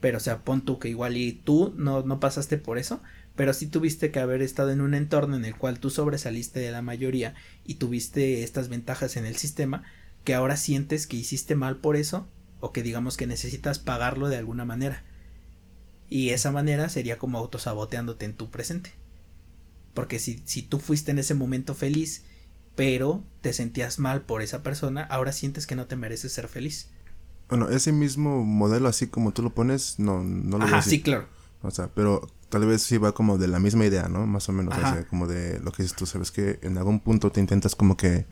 Pero, 0.00 0.18
o 0.18 0.20
sea, 0.20 0.44
pon 0.44 0.60
tú 0.64 0.78
que 0.78 0.88
igual 0.88 1.16
y 1.16 1.32
tú 1.32 1.74
no, 1.76 2.02
no 2.02 2.20
pasaste 2.20 2.58
por 2.58 2.78
eso, 2.78 3.00
pero 3.38 3.54
sí 3.54 3.68
tuviste 3.68 4.10
que 4.10 4.18
haber 4.18 4.42
estado 4.42 4.72
en 4.72 4.80
un 4.80 4.94
entorno 4.94 5.36
en 5.36 5.44
el 5.44 5.54
cual 5.56 5.78
tú 5.78 5.90
sobresaliste 5.90 6.58
de 6.58 6.72
la 6.72 6.82
mayoría 6.82 7.36
y 7.64 7.76
tuviste 7.76 8.42
estas 8.42 8.68
ventajas 8.68 9.16
en 9.16 9.26
el 9.26 9.36
sistema 9.36 9.84
que 10.24 10.34
ahora 10.34 10.56
sientes 10.56 11.06
que 11.06 11.18
hiciste 11.18 11.54
mal 11.54 11.76
por 11.76 11.94
eso 11.94 12.26
o 12.58 12.72
que 12.72 12.82
digamos 12.82 13.16
que 13.16 13.28
necesitas 13.28 13.78
pagarlo 13.78 14.28
de 14.28 14.38
alguna 14.38 14.64
manera. 14.64 15.04
Y 16.10 16.30
esa 16.30 16.50
manera 16.50 16.88
sería 16.88 17.16
como 17.16 17.38
autosaboteándote 17.38 18.24
en 18.24 18.34
tu 18.34 18.50
presente. 18.50 18.90
Porque 19.94 20.18
si, 20.18 20.42
si 20.44 20.62
tú 20.62 20.80
fuiste 20.80 21.12
en 21.12 21.20
ese 21.20 21.34
momento 21.34 21.76
feliz, 21.76 22.24
pero 22.74 23.22
te 23.40 23.52
sentías 23.52 24.00
mal 24.00 24.22
por 24.22 24.42
esa 24.42 24.64
persona, 24.64 25.04
ahora 25.04 25.30
sientes 25.30 25.68
que 25.68 25.76
no 25.76 25.86
te 25.86 25.94
mereces 25.94 26.32
ser 26.32 26.48
feliz. 26.48 26.88
Bueno, 27.48 27.68
ese 27.68 27.92
mismo 27.92 28.44
modelo, 28.44 28.88
así 28.88 29.06
como 29.06 29.32
tú 29.32 29.44
lo 29.44 29.54
pones, 29.54 30.00
no, 30.00 30.24
no 30.24 30.58
lo 30.58 30.66
veo 30.66 30.66
Ajá, 30.66 30.78
así. 30.78 30.90
sí, 30.90 31.02
claro. 31.02 31.28
O 31.62 31.70
sea, 31.70 31.88
pero 31.94 32.28
tal 32.48 32.66
vez 32.66 32.82
sí 32.82 32.98
va 32.98 33.12
como 33.12 33.38
de 33.38 33.48
la 33.48 33.58
misma 33.58 33.84
idea, 33.86 34.08
¿no? 34.08 34.26
Más 34.26 34.48
o 34.48 34.52
menos, 34.52 34.76
o 34.76 34.80
Ajá. 34.80 34.94
sea, 34.94 35.06
como 35.06 35.26
de 35.26 35.60
lo 35.60 35.72
que 35.72 35.82
dices 35.82 35.96
tú, 35.96 36.06
sabes 36.06 36.30
que 36.30 36.58
en 36.62 36.78
algún 36.78 37.00
punto 37.00 37.30
te 37.32 37.40
intentas 37.40 37.74
como 37.74 37.96
que 37.96 38.26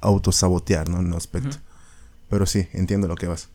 autosabotear, 0.00 0.88
¿no? 0.88 0.98
En 1.00 1.06
un 1.06 1.14
aspecto. 1.14 1.56
Ujú. 1.56 1.58
Pero 2.30 2.46
sí, 2.46 2.68
entiendo 2.72 3.08
lo 3.08 3.14
que 3.16 3.26
vas. 3.28 3.48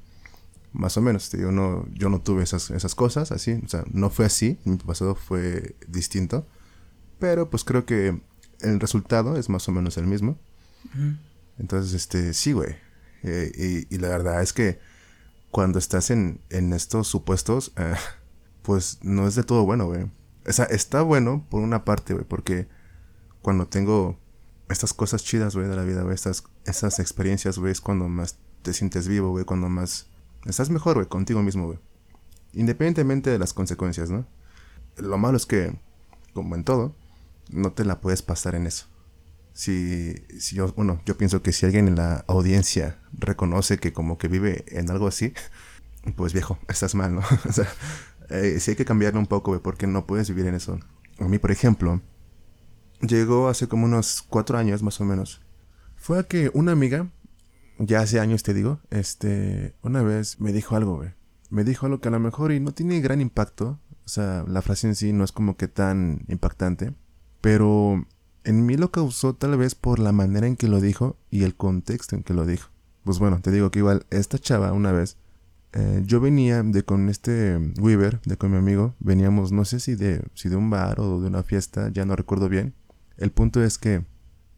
Más 0.73 0.97
o 0.97 1.01
menos, 1.01 1.31
digo, 1.31 1.51
no, 1.51 1.87
yo 1.93 2.09
no 2.09 2.21
tuve 2.21 2.43
esas, 2.43 2.69
esas 2.71 2.93
cosas 2.93 3.31
así, 3.31 3.59
o 3.65 3.67
sea, 3.67 3.83
no 3.91 4.09
fue 4.09 4.25
así, 4.25 4.59
mi 4.65 4.77
pasado 4.77 5.15
fue 5.15 5.75
distinto, 5.87 6.45
pero 7.19 7.49
pues 7.49 7.63
creo 7.63 7.85
que 7.85 8.21
el 8.61 8.79
resultado 8.79 9.37
es 9.37 9.49
más 9.49 9.67
o 9.67 9.71
menos 9.71 9.97
el 9.97 10.05
mismo. 10.07 10.37
Ujú. 10.85 11.17
Entonces, 11.57 11.93
este, 11.93 12.33
sí, 12.33 12.51
güey. 12.51 12.75
Eh, 13.23 13.85
y, 13.89 13.95
y 13.95 13.97
la 13.97 14.09
verdad 14.09 14.41
es 14.43 14.53
que 14.53 14.79
cuando 15.49 15.79
estás 15.79 16.11
en, 16.11 16.41
en 16.49 16.73
estos 16.73 17.07
supuestos, 17.07 17.71
eh, 17.77 17.95
pues 18.67 18.99
no 19.01 19.25
es 19.29 19.35
de 19.35 19.43
todo 19.43 19.63
bueno, 19.63 19.85
güey. 19.85 20.11
O 20.45 20.51
sea, 20.51 20.65
está 20.65 21.01
bueno 21.03 21.45
por 21.49 21.61
una 21.61 21.85
parte, 21.85 22.13
güey, 22.13 22.25
porque 22.25 22.67
cuando 23.41 23.69
tengo 23.69 24.19
estas 24.67 24.93
cosas 24.93 25.23
chidas, 25.23 25.55
güey, 25.55 25.69
de 25.69 25.75
la 25.77 25.83
vida, 25.83 26.05
estas, 26.13 26.43
estas 26.65 26.99
experiencias, 26.99 27.57
güey, 27.57 27.71
es 27.71 27.79
cuando 27.79 28.09
más 28.09 28.39
te 28.63 28.73
sientes 28.73 29.07
vivo, 29.07 29.29
güey, 29.29 29.45
cuando 29.45 29.69
más 29.69 30.07
estás 30.45 30.69
mejor, 30.69 30.95
güey, 30.95 31.07
contigo 31.07 31.41
mismo, 31.41 31.67
güey. 31.67 31.79
Independientemente 32.51 33.29
de 33.29 33.39
las 33.39 33.53
consecuencias, 33.53 34.09
¿no? 34.09 34.27
Lo 34.97 35.17
malo 35.17 35.37
es 35.37 35.45
que, 35.45 35.73
como 36.33 36.53
en 36.55 36.65
todo, 36.65 36.93
no 37.49 37.71
te 37.71 37.85
la 37.85 38.01
puedes 38.01 38.21
pasar 38.21 38.53
en 38.55 38.67
eso 38.67 38.87
si, 39.53 40.13
si 40.39 40.57
yo, 40.57 40.67
bueno, 40.73 41.01
yo 41.05 41.17
pienso 41.17 41.41
que 41.41 41.53
si 41.53 41.65
alguien 41.65 41.87
en 41.87 41.95
la 41.95 42.25
audiencia 42.27 42.99
reconoce 43.13 43.77
que 43.79 43.93
como 43.93 44.17
que 44.17 44.27
vive 44.27 44.65
en 44.67 44.91
algo 44.91 45.07
así, 45.07 45.33
pues 46.15 46.33
viejo, 46.33 46.59
estás 46.67 46.93
mal, 46.95 47.15
¿no? 47.15 47.21
o 47.49 47.53
sea, 47.53 47.67
eh, 48.29 48.59
sí 48.59 48.71
hay 48.71 48.77
que 48.77 48.85
cambiarlo 48.85 49.19
un 49.19 49.27
poco, 49.27 49.51
güey, 49.51 49.61
porque 49.61 49.87
no 49.87 50.05
puedes 50.05 50.29
vivir 50.29 50.47
en 50.47 50.55
eso. 50.55 50.79
A 51.19 51.27
mí, 51.27 51.39
por 51.39 51.51
ejemplo, 51.51 52.01
llegó 53.01 53.47
hace 53.47 53.67
como 53.67 53.85
unos 53.85 54.23
cuatro 54.27 54.57
años 54.57 54.83
más 54.83 54.99
o 55.01 55.05
menos. 55.05 55.41
Fue 55.95 56.19
a 56.19 56.23
que 56.23 56.51
una 56.53 56.71
amiga, 56.71 57.09
ya 57.79 58.01
hace 58.01 58.19
años 58.19 58.43
te 58.43 58.53
digo, 58.53 58.79
este, 58.89 59.75
una 59.81 60.01
vez 60.03 60.39
me 60.39 60.53
dijo 60.53 60.75
algo, 60.75 60.97
güey. 60.97 61.11
Me 61.49 61.63
dijo 61.63 61.85
algo 61.85 61.99
que 61.99 62.09
a 62.09 62.11
lo 62.11 62.19
mejor 62.19 62.51
y 62.51 62.59
no 62.59 62.73
tiene 62.73 62.99
gran 62.99 63.21
impacto. 63.21 63.79
O 64.05 64.09
sea, 64.09 64.43
la 64.47 64.61
frase 64.61 64.87
en 64.87 64.95
sí 64.95 65.13
no 65.13 65.23
es 65.23 65.31
como 65.31 65.57
que 65.57 65.67
tan 65.67 66.25
impactante. 66.27 66.93
Pero 67.41 68.05
en 68.43 68.65
mí 68.65 68.77
lo 68.77 68.91
causó 68.91 69.33
tal 69.33 69.57
vez 69.57 69.75
por 69.75 69.99
la 69.99 70.11
manera 70.11 70.47
en 70.47 70.55
que 70.55 70.67
lo 70.67 70.81
dijo 70.81 71.17
y 71.29 71.43
el 71.43 71.55
contexto 71.55 72.15
en 72.15 72.23
que 72.23 72.33
lo 72.33 72.45
dijo. 72.45 72.69
Pues 73.03 73.19
bueno, 73.19 73.39
te 73.41 73.51
digo 73.51 73.71
que 73.71 73.79
igual 73.79 74.05
esta 74.09 74.37
chava 74.39 74.73
una 74.73 74.91
vez, 74.91 75.17
eh, 75.79 76.01
yo 76.07 76.19
venía 76.19 76.63
de 76.63 76.83
con 76.83 77.07
este 77.07 77.55
Weaver, 77.79 78.19
de 78.25 78.35
con 78.35 78.49
mi 78.49 78.57
amigo, 78.57 78.95
veníamos 78.97 79.51
no 79.51 79.63
sé 79.63 79.79
si 79.79 79.93
de, 79.93 80.23
si 80.33 80.49
de 80.49 80.55
un 80.55 80.71
bar 80.71 80.99
o 80.99 81.21
de 81.21 81.27
una 81.27 81.43
fiesta, 81.43 81.89
ya 81.89 82.03
no 82.03 82.15
recuerdo 82.15 82.49
bien. 82.49 82.73
El 83.15 83.31
punto 83.31 83.63
es 83.63 83.77
que 83.77 84.03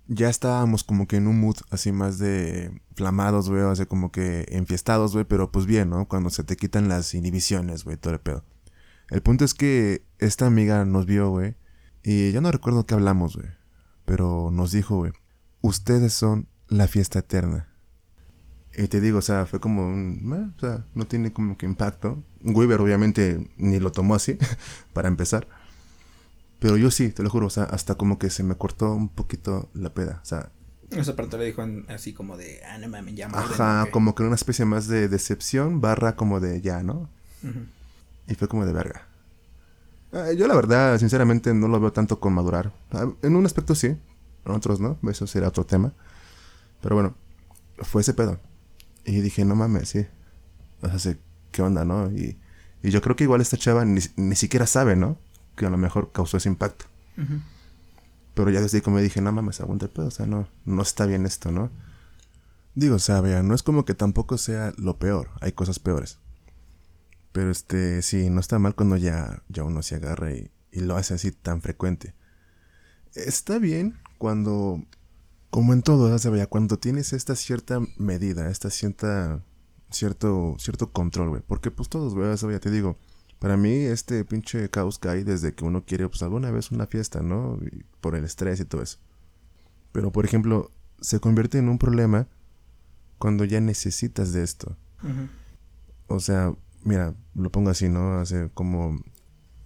ya 0.08 0.30
estábamos 0.30 0.86
como 0.86 1.08
que 1.08 1.18
en 1.18 1.28
un 1.28 1.42
mood 1.42 1.58
así 1.72 1.92
más 1.92 2.20
de 2.20 2.82
flamados, 2.96 3.50
güey, 3.50 3.64
o 3.64 3.76
sea, 3.76 3.86
como 3.86 4.14
que 4.14 4.46
enfiestados, 4.48 5.12
güey, 5.12 5.26
pero 5.26 5.52
pues 5.52 5.66
bien, 5.66 5.90
¿no? 5.90 6.08
Cuando 6.08 6.30
se 6.30 6.46
te 6.46 6.56
quitan 6.56 6.88
las 6.88 7.14
inhibiciones, 7.14 7.84
güey, 7.84 7.98
todo 7.98 8.14
el 8.14 8.22
pedo. 8.22 8.46
El 9.10 9.22
punto 9.22 9.44
es 9.44 9.54
que 9.54 10.06
esta 10.20 10.46
amiga 10.46 10.86
nos 10.86 11.06
vio, 11.06 11.30
güey, 11.32 11.56
y 12.02 12.32
ya 12.32 12.40
no 12.40 12.50
recuerdo 12.50 12.86
qué 12.86 12.94
hablamos, 12.94 13.36
güey, 13.36 13.50
pero 14.06 14.52
nos 14.54 14.72
dijo, 14.72 14.96
güey, 14.96 15.12
ustedes 15.60 16.14
son 16.14 16.48
la 16.70 16.88
fiesta 16.88 17.20
eterna. 17.20 17.69
Y 18.78 18.88
te 18.88 19.02
digo, 19.02 19.18
o 19.20 19.22
sea, 19.22 19.46
fue 19.46 19.60
como 19.60 19.88
un, 19.88 20.54
o 20.56 20.60
sea, 20.60 20.86
no 20.96 21.06
tiene 21.06 21.34
como 21.34 21.58
que 21.58 21.66
impacto. 21.66 22.24
Weaver 22.44 22.80
obviamente 22.82 23.50
ni 23.58 23.80
lo 23.80 23.92
tomó 23.92 24.16
así, 24.16 24.38
para 24.94 25.08
empezar. 25.08 25.48
Pero 26.60 26.78
yo 26.78 26.92
sí, 26.92 27.10
te 27.10 27.24
lo 27.24 27.30
juro, 27.30 27.48
o 27.48 27.50
sea, 27.50 27.64
hasta 27.64 27.96
como 27.96 28.20
que 28.20 28.30
se 28.30 28.44
me 28.44 28.56
cortó 28.56 28.94
un 28.94 29.10
poquito 29.10 29.70
la 29.74 29.94
peda. 29.94 30.20
O 30.22 30.26
sea, 30.26 30.52
Esa 30.92 31.16
parte 31.16 31.38
le 31.38 31.46
dijo 31.46 31.62
en- 31.64 31.86
así 31.90 32.14
como 32.14 32.36
de, 32.38 32.62
ah, 32.66 32.78
no 32.78 32.88
mames, 32.90 33.16
ya 33.16 33.28
madre, 33.30 33.54
ajá, 33.54 33.88
como 33.92 34.16
que 34.16 34.24
una 34.24 34.36
especie 34.36 34.66
más 34.66 34.88
de 34.88 35.08
decepción, 35.08 35.82
barra 35.82 36.16
como 36.16 36.40
de 36.40 36.62
ya, 36.62 36.82
¿no? 36.84 37.10
Y 38.28 38.36
fue 38.36 38.48
como 38.48 38.66
de 38.66 38.74
verga. 38.74 39.08
Eh, 40.12 40.36
yo 40.38 40.48
la 40.48 40.56
verdad, 40.56 40.98
sinceramente, 40.98 41.54
no 41.54 41.68
lo 41.68 41.80
veo 41.80 41.92
tanto 41.94 42.20
con 42.20 42.34
madurar. 42.34 42.72
Ah, 42.92 43.08
En 43.22 43.36
un 43.36 43.46
aspecto 43.46 43.76
sí, 43.76 43.88
en 43.88 44.52
otros 44.52 44.80
no, 44.80 44.98
eso 45.10 45.28
será 45.28 45.48
otro 45.50 45.66
tema. 45.66 45.94
Pero 46.82 46.96
bueno, 46.96 47.16
fue 47.80 48.02
ese 48.02 48.14
pedo. 48.14 48.40
Y 49.06 49.22
dije, 49.22 49.46
no 49.46 49.56
mames, 49.56 49.90
sí. 49.90 50.06
O 50.82 50.98
sea, 50.98 51.16
¿qué 51.52 51.62
onda, 51.62 51.86
no? 51.86 52.12
Y, 52.12 52.38
y 52.84 52.92
yo 52.92 53.02
creo 53.02 53.16
que 53.16 53.24
igual 53.24 53.42
esta 53.42 53.58
chava 53.58 53.86
ni, 53.86 54.02
ni 54.16 54.36
siquiera 54.36 54.66
sabe, 54.68 54.96
¿no? 54.96 55.18
Que 55.56 55.66
a 55.66 55.70
lo 55.70 55.78
mejor 55.78 56.12
causó 56.12 56.38
ese 56.38 56.50
impacto. 56.50 56.86
Pero 58.34 58.50
ya 58.50 58.62
desde 58.62 58.78
ahí 58.78 58.82
como 58.82 59.00
dije, 59.00 59.22
no 59.22 59.32
mames, 59.32 59.60
aguanta 59.60 59.86
el 59.86 59.92
pedo, 59.92 60.08
o 60.08 60.12
sea, 60.12 60.26
no, 60.26 60.48
no 60.64 60.82
está 60.82 61.06
bien 61.06 61.26
esto, 61.26 61.52
¿no? 61.52 61.70
Digo, 62.76 62.96
o 62.96 63.00
sea, 63.00 63.20
vea, 63.20 63.44
no 63.44 63.54
es 63.54 63.64
como 63.64 63.84
que 63.84 63.94
tampoco 63.94 64.38
sea 64.38 64.74
lo 64.78 64.98
peor, 64.98 65.32
hay 65.42 65.52
cosas 65.52 65.80
peores. 65.80 66.20
Pero 67.34 67.52
este, 67.52 68.02
sí, 68.02 68.30
no 68.30 68.40
está 68.40 68.58
mal 68.58 68.76
cuando 68.76 68.96
ya, 68.96 69.44
ya 69.50 69.64
uno 69.64 69.82
se 69.82 69.96
agarra 69.96 70.32
y, 70.32 70.50
y 70.72 70.80
lo 70.80 70.96
hace 70.96 71.14
así 71.14 71.32
tan 71.32 71.62
frecuente. 71.62 72.16
Está 73.14 73.60
bien 73.60 74.00
cuando, 74.18 74.86
como 75.50 75.74
en 75.74 75.82
todo, 75.82 76.08
¿sabes? 76.18 76.32
Vea, 76.40 76.48
cuando 76.48 76.78
tienes 76.78 77.14
esta 77.14 77.36
cierta 77.36 77.80
medida, 77.98 78.50
esta 78.50 78.70
cierta, 78.70 79.44
cierto, 79.90 80.56
cierto 80.60 80.92
control, 80.92 81.30
güey. 81.30 81.42
Porque 81.46 81.72
pues 81.72 81.90
todos, 81.90 82.14
güey, 82.16 82.36
ya 82.36 82.60
te 82.60 82.72
digo, 82.72 82.98
Para 83.40 83.56
mí, 83.56 83.72
este 83.72 84.26
pinche 84.26 84.70
caos 84.70 85.00
cae 85.00 85.24
desde 85.24 85.54
que 85.54 85.64
uno 85.64 85.86
quiere, 85.86 86.10
pues 86.10 86.22
alguna 86.24 86.52
vez 86.52 86.72
una 86.72 86.88
fiesta, 86.88 87.22
¿no? 87.22 87.58
Y 87.62 87.86
por 88.02 88.16
el 88.16 88.26
estrés 88.26 88.60
y 88.60 88.66
todo 88.66 88.82
eso. 88.82 89.00
Pero, 89.94 90.12
por 90.12 90.26
ejemplo, 90.26 90.72
se 91.00 91.22
convierte 91.22 91.58
en 91.58 91.70
un 91.70 91.78
problema 91.78 92.28
cuando 93.18 93.46
ya 93.46 93.62
necesitas 93.62 94.34
de 94.34 94.44
esto. 94.44 94.76
O 96.08 96.20
sea, 96.20 96.54
mira, 96.84 97.16
lo 97.34 97.50
pongo 97.50 97.70
así, 97.70 97.88
¿no? 97.88 98.20
Hace 98.20 98.50
como 98.54 99.00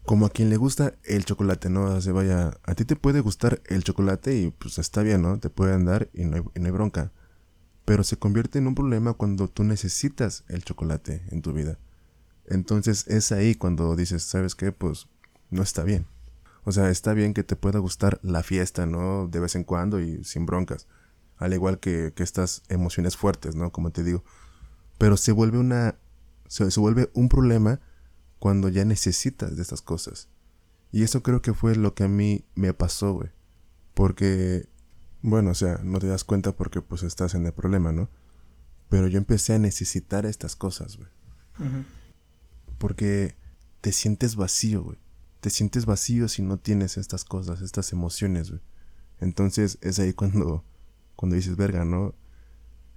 como 0.06 0.26
a 0.26 0.30
quien 0.30 0.50
le 0.50 0.58
gusta 0.58 0.96
el 1.04 1.24
chocolate, 1.24 1.70
¿no? 1.70 1.86
O 1.86 2.02
sea, 2.02 2.14
vaya, 2.14 2.58
a 2.64 2.76
ti 2.76 2.84
te 2.84 2.96
puede 2.96 3.22
gustar 3.22 3.62
el 3.66 3.84
chocolate 3.84 4.38
y 4.38 4.52
pues 4.52 4.78
está 4.78 5.02
bien, 5.02 5.22
¿no? 5.22 5.40
Te 5.40 5.50
pueden 5.50 5.86
dar 5.86 6.10
y 6.14 6.26
no, 6.26 6.36
hay, 6.56 6.72
bronca. 6.72 7.12
Pero 7.86 8.04
se 8.04 8.18
convierte 8.18 8.60
en 8.60 8.68
un 8.68 8.76
problema 8.76 9.14
cuando 9.14 9.48
tú 9.48 9.64
necesitas 9.64 10.44
el 10.50 10.64
chocolate 10.64 11.24
en 11.30 11.42
tu 11.42 11.54
vida. 11.54 11.80
Entonces 12.46 13.08
es 13.08 13.32
ahí 13.32 13.56
cuando 13.56 13.96
dices, 13.96 14.24
¿sabes 14.24 14.56
qué? 14.56 14.74
Pues 14.74 15.08
no 15.50 15.64
está 15.64 15.84
bien. 15.84 16.06
O 16.66 16.72
sea, 16.72 16.90
está 16.90 17.14
bien 17.14 17.34
que 17.34 17.44
te 17.44 17.56
pueda 17.56 17.80
gustar 17.80 18.20
la 18.24 18.44
fiesta, 18.44 18.86
¿no? 18.86 19.28
De 19.28 19.40
vez 19.40 19.56
en 19.56 19.64
cuando 19.64 20.02
y 20.02 20.24
sin 20.26 20.46
broncas. 20.46 20.88
Al 21.38 21.54
igual 21.54 21.80
que, 21.80 22.14
estas 22.18 22.64
emociones 22.70 23.16
fuertes, 23.16 23.56
¿no? 23.56 23.72
Como 23.72 23.92
te 23.92 24.04
digo. 24.04 24.24
Pero 24.98 25.16
se 25.16 25.32
vuelve 25.32 25.60
una... 25.60 25.96
Se, 26.48 26.70
se 26.72 26.80
vuelve 26.80 27.10
un 27.14 27.30
problema 27.30 27.80
cuando 28.44 28.68
ya 28.68 28.84
necesitas 28.84 29.56
de 29.56 29.62
estas 29.62 29.82
cosas. 29.82 30.28
Y 30.92 31.04
eso 31.04 31.24
creo 31.24 31.42
que 31.42 31.54
fue 31.54 31.78
lo 31.78 31.96
que 31.96 32.04
a 32.04 32.10
mí 32.10 32.44
me 32.56 32.74
pasó, 32.74 33.14
güey. 33.14 33.30
Porque, 33.94 34.68
bueno, 35.22 35.52
o 35.52 35.54
sea, 35.54 35.80
no 35.82 35.98
te 36.00 36.08
das 36.08 36.26
cuenta 36.26 36.52
porque 36.52 36.82
pues 36.82 37.04
estás 37.04 37.36
en 37.36 37.46
el 37.46 37.54
problema, 37.54 37.94
¿no? 37.94 38.10
Pero 38.90 39.08
yo 39.08 39.18
empecé 39.18 39.54
a 39.54 39.60
necesitar 39.60 40.26
estas 40.26 40.58
cosas, 40.58 40.98
güey. 40.98 41.08
Porque 42.80 43.38
te 43.80 43.94
sientes 43.94 44.36
vacío, 44.36 44.84
güey. 44.84 44.98
Te 45.40 45.50
sientes 45.50 45.86
vacío 45.86 46.28
si 46.28 46.42
no 46.42 46.60
tienes 46.60 46.98
estas 46.98 47.24
cosas, 47.24 47.62
estas 47.62 47.94
emociones, 47.94 48.50
güey. 48.50 48.62
Entonces 49.22 49.78
es 49.80 50.00
ahí 50.00 50.12
cuando, 50.12 50.66
cuando 51.16 51.38
dices, 51.38 51.56
verga, 51.56 51.86
¿no? 51.86 52.14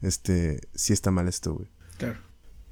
Este, 0.02 0.66
sí 0.74 0.92
está 0.92 1.12
mal 1.12 1.28
esto, 1.28 1.54
güey. 1.54 1.68
Claro. 1.98 2.25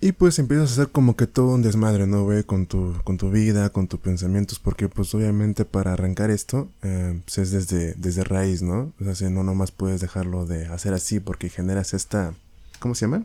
Y 0.05 0.13
pues 0.13 0.39
empiezas 0.39 0.69
a 0.69 0.73
hacer 0.75 0.93
como 0.93 1.17
que 1.17 1.27
todo 1.27 1.55
un 1.55 1.63
desmadre, 1.63 2.07
¿no, 2.07 2.25
güey? 2.25 2.45
Con 2.45 2.67
tu, 2.67 2.95
con 3.05 3.17
tu 3.17 3.31
vida, 3.31 3.71
con 3.71 3.89
tus 3.89 4.01
pensamientos, 4.01 4.59
porque 4.59 4.91
pues 4.91 5.15
obviamente 5.15 5.65
para 5.65 5.95
arrancar 5.95 6.31
esto, 6.31 6.71
eh, 6.83 7.19
pues 7.25 7.39
es 7.39 7.53
desde, 7.53 7.95
desde 7.95 8.23
raíz, 8.23 8.61
¿no? 8.61 8.93
O 9.01 9.05
sea, 9.05 9.15
si 9.15 9.25
no 9.31 9.43
nomás 9.43 9.71
puedes 9.71 10.03
dejarlo 10.03 10.45
de 10.45 10.67
hacer 10.67 10.93
así 10.93 11.21
porque 11.21 11.49
generas 11.49 11.95
esta... 11.95 12.35
¿Cómo 12.81 12.95
se 12.95 13.07
llama? 13.07 13.25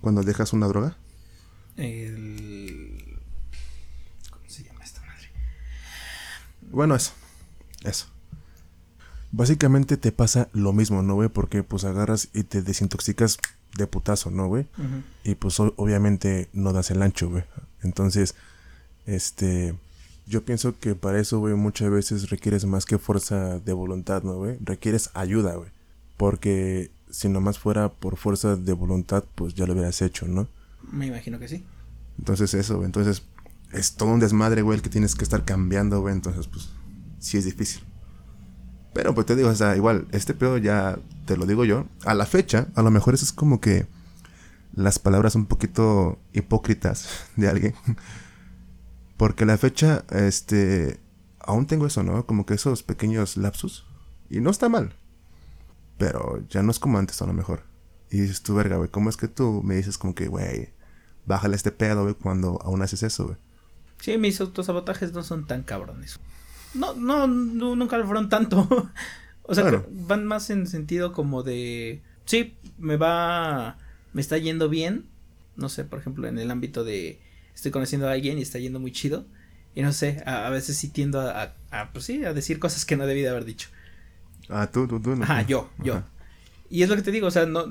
Cuando 0.00 0.22
dejas 0.22 0.54
una 0.54 0.66
droga. 0.66 0.96
El... 1.76 3.18
¿Cómo 4.30 4.44
se 4.48 4.64
llama 4.64 4.82
esta 4.82 5.02
madre? 5.02 5.28
Bueno, 6.70 6.94
eso. 6.94 7.12
Eso. 7.84 8.06
Básicamente 9.30 9.98
te 9.98 10.10
pasa 10.10 10.48
lo 10.54 10.72
mismo, 10.72 11.02
¿no, 11.02 11.16
güey? 11.16 11.28
Porque 11.28 11.62
pues 11.62 11.84
agarras 11.84 12.30
y 12.32 12.44
te 12.44 12.62
desintoxicas 12.62 13.36
de 13.78 13.86
putazo, 13.86 14.30
¿no, 14.30 14.48
güey? 14.48 14.66
Y 15.24 15.36
pues 15.36 15.58
obviamente 15.60 16.48
no 16.52 16.72
das 16.74 16.90
el 16.90 17.00
ancho, 17.00 17.30
güey. 17.30 17.44
Entonces, 17.82 18.34
este, 19.06 19.74
yo 20.26 20.44
pienso 20.44 20.78
que 20.78 20.94
para 20.94 21.18
eso, 21.18 21.38
güey, 21.38 21.54
muchas 21.54 21.90
veces 21.90 22.28
requieres 22.28 22.66
más 22.66 22.84
que 22.84 22.98
fuerza 22.98 23.58
de 23.60 23.72
voluntad, 23.72 24.22
¿no, 24.22 24.34
güey? 24.34 24.58
Requieres 24.60 25.10
ayuda, 25.14 25.54
güey. 25.54 25.70
Porque 26.18 26.90
si 27.10 27.28
nomás 27.28 27.58
fuera 27.58 27.88
por 27.88 28.16
fuerza 28.16 28.56
de 28.56 28.72
voluntad, 28.72 29.24
pues 29.34 29.54
ya 29.54 29.66
lo 29.66 29.72
hubieras 29.72 30.02
hecho, 30.02 30.26
¿no? 30.26 30.48
Me 30.92 31.06
imagino 31.06 31.38
que 31.38 31.48
sí. 31.48 31.64
Entonces 32.18 32.52
eso, 32.54 32.76
güey. 32.76 32.86
Entonces 32.86 33.22
es 33.72 33.94
todo 33.94 34.10
un 34.10 34.20
desmadre, 34.20 34.62
güey, 34.62 34.76
el 34.76 34.82
que 34.82 34.90
tienes 34.90 35.14
que 35.14 35.24
estar 35.24 35.44
cambiando, 35.44 36.00
güey. 36.00 36.14
Entonces, 36.14 36.48
pues, 36.48 36.68
sí 37.20 37.38
es 37.38 37.44
difícil. 37.44 37.82
Pero 38.92 39.14
pues 39.14 39.26
te 39.26 39.36
digo, 39.36 39.48
o 39.48 39.54
sea, 39.54 39.76
igual, 39.76 40.08
este 40.12 40.34
pedo 40.34 40.58
ya 40.58 40.98
te 41.26 41.36
lo 41.36 41.46
digo 41.46 41.64
yo. 41.64 41.86
A 42.04 42.14
la 42.14 42.26
fecha, 42.26 42.68
a 42.74 42.82
lo 42.82 42.90
mejor 42.90 43.14
eso 43.14 43.24
es 43.24 43.32
como 43.32 43.60
que 43.60 43.86
las 44.74 44.98
palabras 44.98 45.34
un 45.34 45.46
poquito 45.46 46.18
hipócritas 46.32 47.08
de 47.36 47.48
alguien. 47.48 47.74
Porque 49.16 49.44
a 49.44 49.46
la 49.46 49.58
fecha, 49.58 50.04
este, 50.10 51.00
aún 51.40 51.66
tengo 51.66 51.86
eso, 51.86 52.02
¿no? 52.02 52.24
Como 52.26 52.46
que 52.46 52.54
esos 52.54 52.82
pequeños 52.82 53.36
lapsus. 53.36 53.84
Y 54.30 54.40
no 54.40 54.50
está 54.50 54.68
mal. 54.68 54.94
Pero 55.96 56.44
ya 56.48 56.62
no 56.62 56.70
es 56.70 56.78
como 56.78 56.98
antes, 56.98 57.20
a 57.20 57.26
lo 57.26 57.32
mejor. 57.32 57.64
Y 58.10 58.20
dices 58.20 58.42
tú, 58.42 58.54
verga, 58.54 58.76
güey, 58.76 58.88
¿cómo 58.88 59.10
es 59.10 59.16
que 59.16 59.28
tú 59.28 59.62
me 59.64 59.74
dices 59.74 59.98
como 59.98 60.14
que, 60.14 60.28
güey, 60.28 60.72
bájale 61.26 61.56
este 61.56 61.72
pedo, 61.72 62.04
güey, 62.04 62.14
cuando 62.14 62.60
aún 62.62 62.82
haces 62.82 63.02
eso, 63.02 63.26
güey? 63.26 63.36
Sí, 64.00 64.16
mis 64.16 64.40
autosabotajes 64.40 65.12
no 65.12 65.22
son 65.24 65.46
tan 65.46 65.64
cabrones. 65.64 66.20
No, 66.74 66.94
no, 66.94 67.26
nunca 67.26 67.98
lo 67.98 68.04
fueron 68.04 68.28
tanto. 68.28 68.90
o 69.42 69.54
sea, 69.54 69.84
van 69.90 70.26
más 70.26 70.50
en 70.50 70.66
sentido 70.66 71.12
como 71.12 71.42
de. 71.42 72.02
Sí, 72.24 72.56
me 72.78 72.96
va. 72.96 73.78
Me 74.12 74.20
está 74.20 74.38
yendo 74.38 74.68
bien. 74.68 75.06
No 75.56 75.68
sé, 75.68 75.84
por 75.84 75.98
ejemplo, 75.98 76.28
en 76.28 76.38
el 76.38 76.50
ámbito 76.50 76.84
de. 76.84 77.20
Estoy 77.54 77.72
conociendo 77.72 78.08
a 78.08 78.12
alguien 78.12 78.38
y 78.38 78.42
está 78.42 78.58
yendo 78.58 78.80
muy 78.80 78.92
chido. 78.92 79.26
Y 79.74 79.82
no 79.82 79.92
sé, 79.92 80.22
a, 80.26 80.48
veces 80.50 80.76
sí 80.76 80.88
tiendo 80.88 81.20
a, 81.20 81.54
a, 81.70 81.92
Pues 81.92 82.04
sí, 82.04 82.24
a 82.24 82.32
decir 82.32 82.58
cosas 82.58 82.84
que 82.84 82.96
no 82.96 83.06
debí 83.06 83.22
de 83.22 83.28
haber 83.28 83.44
dicho. 83.44 83.68
Ah, 84.48 84.70
tú, 84.70 84.88
tú, 84.88 85.00
tú. 85.00 85.14
No, 85.14 85.24
Ajá, 85.24 85.42
yo, 85.42 85.70
yo. 85.82 86.02
Y 86.70 86.82
es 86.82 86.88
lo 86.88 86.96
que 86.96 87.02
te 87.02 87.10
digo, 87.10 87.26
o 87.28 87.30
sea, 87.30 87.46
no 87.46 87.64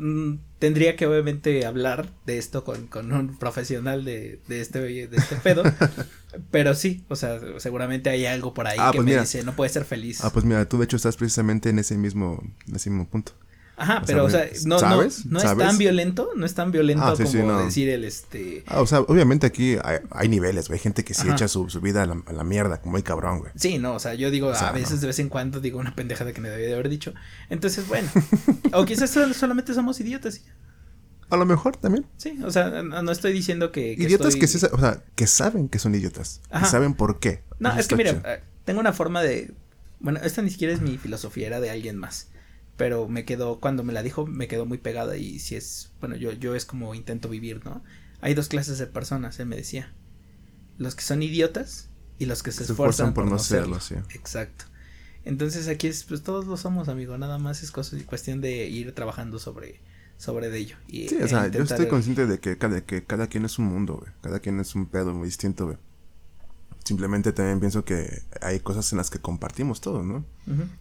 tendría 0.58 0.96
que 0.96 1.06
obviamente 1.06 1.66
hablar 1.66 2.10
de 2.26 2.38
esto 2.38 2.64
con, 2.64 2.88
con 2.88 3.12
un 3.12 3.38
profesional 3.38 4.04
de, 4.04 4.40
de, 4.48 4.62
este, 4.62 4.80
de 4.80 5.18
este 5.18 5.36
pedo. 5.36 5.64
pero 6.52 6.74
sí, 6.74 7.04
o 7.10 7.16
sea, 7.16 7.40
seguramente 7.58 8.10
hay 8.10 8.26
algo 8.26 8.54
por 8.54 8.68
ahí 8.68 8.78
ah, 8.80 8.92
que 8.92 8.98
pues 8.98 9.06
me 9.06 9.20
dice, 9.20 9.44
no 9.44 9.56
puede 9.56 9.70
ser 9.70 9.86
feliz. 9.86 10.24
Ah, 10.24 10.32
pues 10.32 10.46
mira, 10.46 10.68
tú 10.68 10.78
de 10.78 10.86
hecho 10.86 10.96
estás 10.96 11.18
precisamente 11.18 11.70
en 11.70 11.80
ese 11.80 11.98
mismo, 11.98 12.44
en 12.68 12.76
ese 12.76 12.90
mismo 12.90 13.08
punto. 13.08 13.34
Ajá, 13.80 14.02
pero 14.08 14.26
o 14.26 14.30
sea, 14.30 14.50
no, 14.66 14.82
no, 14.82 14.96
no 14.98 15.04
es 15.04 15.58
tan 15.58 15.78
violento, 15.78 16.32
no 16.36 16.48
es 16.48 16.56
tan 16.56 16.72
violento 16.72 17.04
ah, 17.06 17.14
como 17.16 17.62
decir 17.64 17.88
el 17.90 18.06
este. 18.06 18.64
Ah, 18.66 18.82
o 18.82 18.88
sea, 18.88 19.02
obviamente 19.02 19.46
aquí 19.46 19.78
hay, 19.84 20.00
hay 20.10 20.28
niveles, 20.30 20.68
güey, 20.68 20.80
gente 20.80 21.04
que 21.04 21.14
sí 21.14 21.30
echa 21.30 21.48
su, 21.48 21.70
su 21.70 21.80
vida 21.80 22.02
a 22.02 22.08
la, 22.08 22.24
a 22.26 22.34
la, 22.34 22.44
mierda, 22.44 22.82
como 22.82 22.98
hay 22.98 23.04
cabrón, 23.04 23.38
güey. 23.38 23.52
Sí, 23.56 23.78
no, 23.78 23.94
o 23.94 24.00
sea, 24.00 24.16
yo 24.16 24.32
digo, 24.32 24.52
a 24.52 24.72
veces 24.72 25.00
de 25.00 25.08
vez 25.08 25.20
en 25.20 25.30
cuando 25.30 25.60
digo 25.60 25.80
una 25.80 25.94
pendejada 25.94 26.34
que 26.34 26.42
me 26.42 26.50
debía 26.50 26.68
de 26.68 26.74
haber 26.74 26.90
dicho. 26.90 27.14
Entonces, 27.52 27.88
bueno, 27.88 28.10
o 28.74 28.84
quizás 28.86 29.12
solamente 29.36 29.76
somos 29.76 30.00
idiotas. 30.00 30.42
A 31.30 31.38
lo 31.38 31.46
mejor 31.46 31.76
también. 31.78 32.06
Sí, 32.18 32.40
o 32.44 32.52
sea, 32.52 32.84
no 32.84 33.12
estoy 33.12 33.34
diciendo 33.34 33.72
que. 33.72 33.94
idiotas 33.94 34.36
que, 34.36 34.48
sí, 34.48 34.66
o 34.72 34.80
sea, 34.80 35.04
que 35.16 35.28
saben 35.28 35.70
que 35.70 35.80
son 35.80 35.94
idiotas. 35.96 36.42
Que 36.52 36.66
saben 36.66 36.94
por 36.94 37.20
qué. 37.20 37.44
No, 37.60 37.78
es 37.78 37.88
que 37.88 37.96
mira, 37.96 38.22
eh, 38.26 38.44
tengo 38.66 38.80
una 38.80 38.94
forma 38.94 39.22
de. 39.22 39.54
Bueno, 40.00 40.20
esta 40.24 40.42
ni 40.42 40.50
siquiera 40.50 40.74
es 40.74 40.82
mi 40.82 40.98
filosofía, 40.98 41.48
era 41.48 41.60
de 41.60 41.70
alguien 41.70 41.98
más 41.98 42.28
pero 42.78 43.08
me 43.08 43.26
quedó, 43.26 43.60
cuando 43.60 43.84
me 43.84 43.92
la 43.92 44.04
dijo, 44.04 44.28
me 44.28 44.48
quedó 44.48 44.66
muy 44.66 44.78
pegada 44.78 45.18
y 45.18 45.40
si 45.40 45.56
es, 45.56 45.92
bueno, 46.00 46.16
yo, 46.16 46.32
yo 46.32 46.56
es 46.56 46.64
como 46.64 46.94
intento 46.94 47.28
vivir, 47.28 47.66
¿no? 47.66 47.84
Hay 48.22 48.36
dos 48.36 48.48
clases 48.48 48.78
de 48.78 48.86
personas, 48.86 49.40
él 49.40 49.48
me 49.48 49.56
decía. 49.56 49.94
Los 50.78 50.94
que 50.94 51.02
son 51.02 51.24
idiotas 51.24 51.90
y 52.20 52.28
los 52.28 52.44
que 52.44 52.52
se, 52.52 52.64
esfuerzan, 52.64 53.16
por, 53.16 53.26
no 53.26 53.40
serlo. 53.40 53.80
Sí. 53.80 53.96
Exacto. 54.14 54.66
Entonces 55.26 55.68
aquí 55.68 55.88
es, 55.88 56.04
pues 56.04 56.22
todos 56.22 56.46
lo 56.46 56.56
somos, 56.56 56.88
amigo, 56.88 57.18
nada 57.18 57.40
más 57.40 57.64
es 57.64 57.72
cosa, 57.72 57.98
cuestión 58.06 58.42
de 58.42 58.68
ir 58.68 58.94
trabajando 58.94 59.40
sobre, 59.40 59.82
sobre 60.18 60.50
de 60.50 60.58
ello. 60.58 60.78
Y, 60.88 61.08
sí, 61.08 61.18
o 61.22 61.28
sea, 61.28 61.48
yo 61.48 61.64
estoy 61.64 61.88
consciente 61.88 62.26
de 62.26 62.40
que 62.40 62.58
cada, 62.58 62.82
que 62.82 63.04
cada 63.04 63.28
quien 63.28 63.46
es 63.46 63.60
un 63.60 63.66
mundo, 63.66 63.98
güey. 63.98 64.12
Cada 64.22 64.40
quien 64.40 64.60
es 64.60 64.76
un 64.76 64.88
pedo 64.88 65.14
muy 65.14 65.28
distinto, 65.28 65.66
güey. 65.66 65.78
Simplemente 66.84 67.34
también 67.34 67.60
pienso 67.60 67.84
que 67.84 68.24
hay 68.42 68.60
cosas 68.62 68.92
en 68.94 68.98
las 68.98 69.10
que 69.10 69.20
compartimos 69.20 69.82
todos, 69.82 70.06
¿no? 70.06 70.26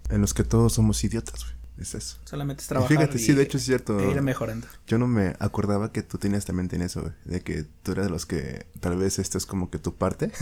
En 0.08 0.20
los 0.20 0.34
que 0.34 0.44
todos 0.44 0.72
somos 0.72 1.02
idiotas, 1.04 1.44
güey. 1.44 1.56
Es 1.78 1.94
eso. 1.94 2.16
Solamente 2.24 2.62
es 2.62 2.68
trabajar. 2.68 2.96
fíjate, 2.96 3.18
sí, 3.18 3.34
de 3.34 3.42
hecho 3.42 3.58
es 3.58 3.64
cierto. 3.64 4.00
E 4.00 4.10
ir 4.10 4.22
mejorando. 4.22 4.66
Yo 4.86 4.96
no 4.98 5.06
me 5.06 5.34
acordaba 5.38 5.92
que 5.92 6.02
tú 6.02 6.16
tenías 6.16 6.46
también 6.46 6.70
en 6.72 6.82
eso, 6.82 7.12
De 7.24 7.42
que 7.42 7.66
tú 7.82 7.92
eras 7.92 8.06
de 8.06 8.10
los 8.10 8.24
que 8.24 8.66
tal 8.80 8.96
vez 8.96 9.18
esta 9.18 9.36
es 9.36 9.44
como 9.44 9.70
que 9.70 9.78
tu 9.78 9.94
parte 9.94 10.32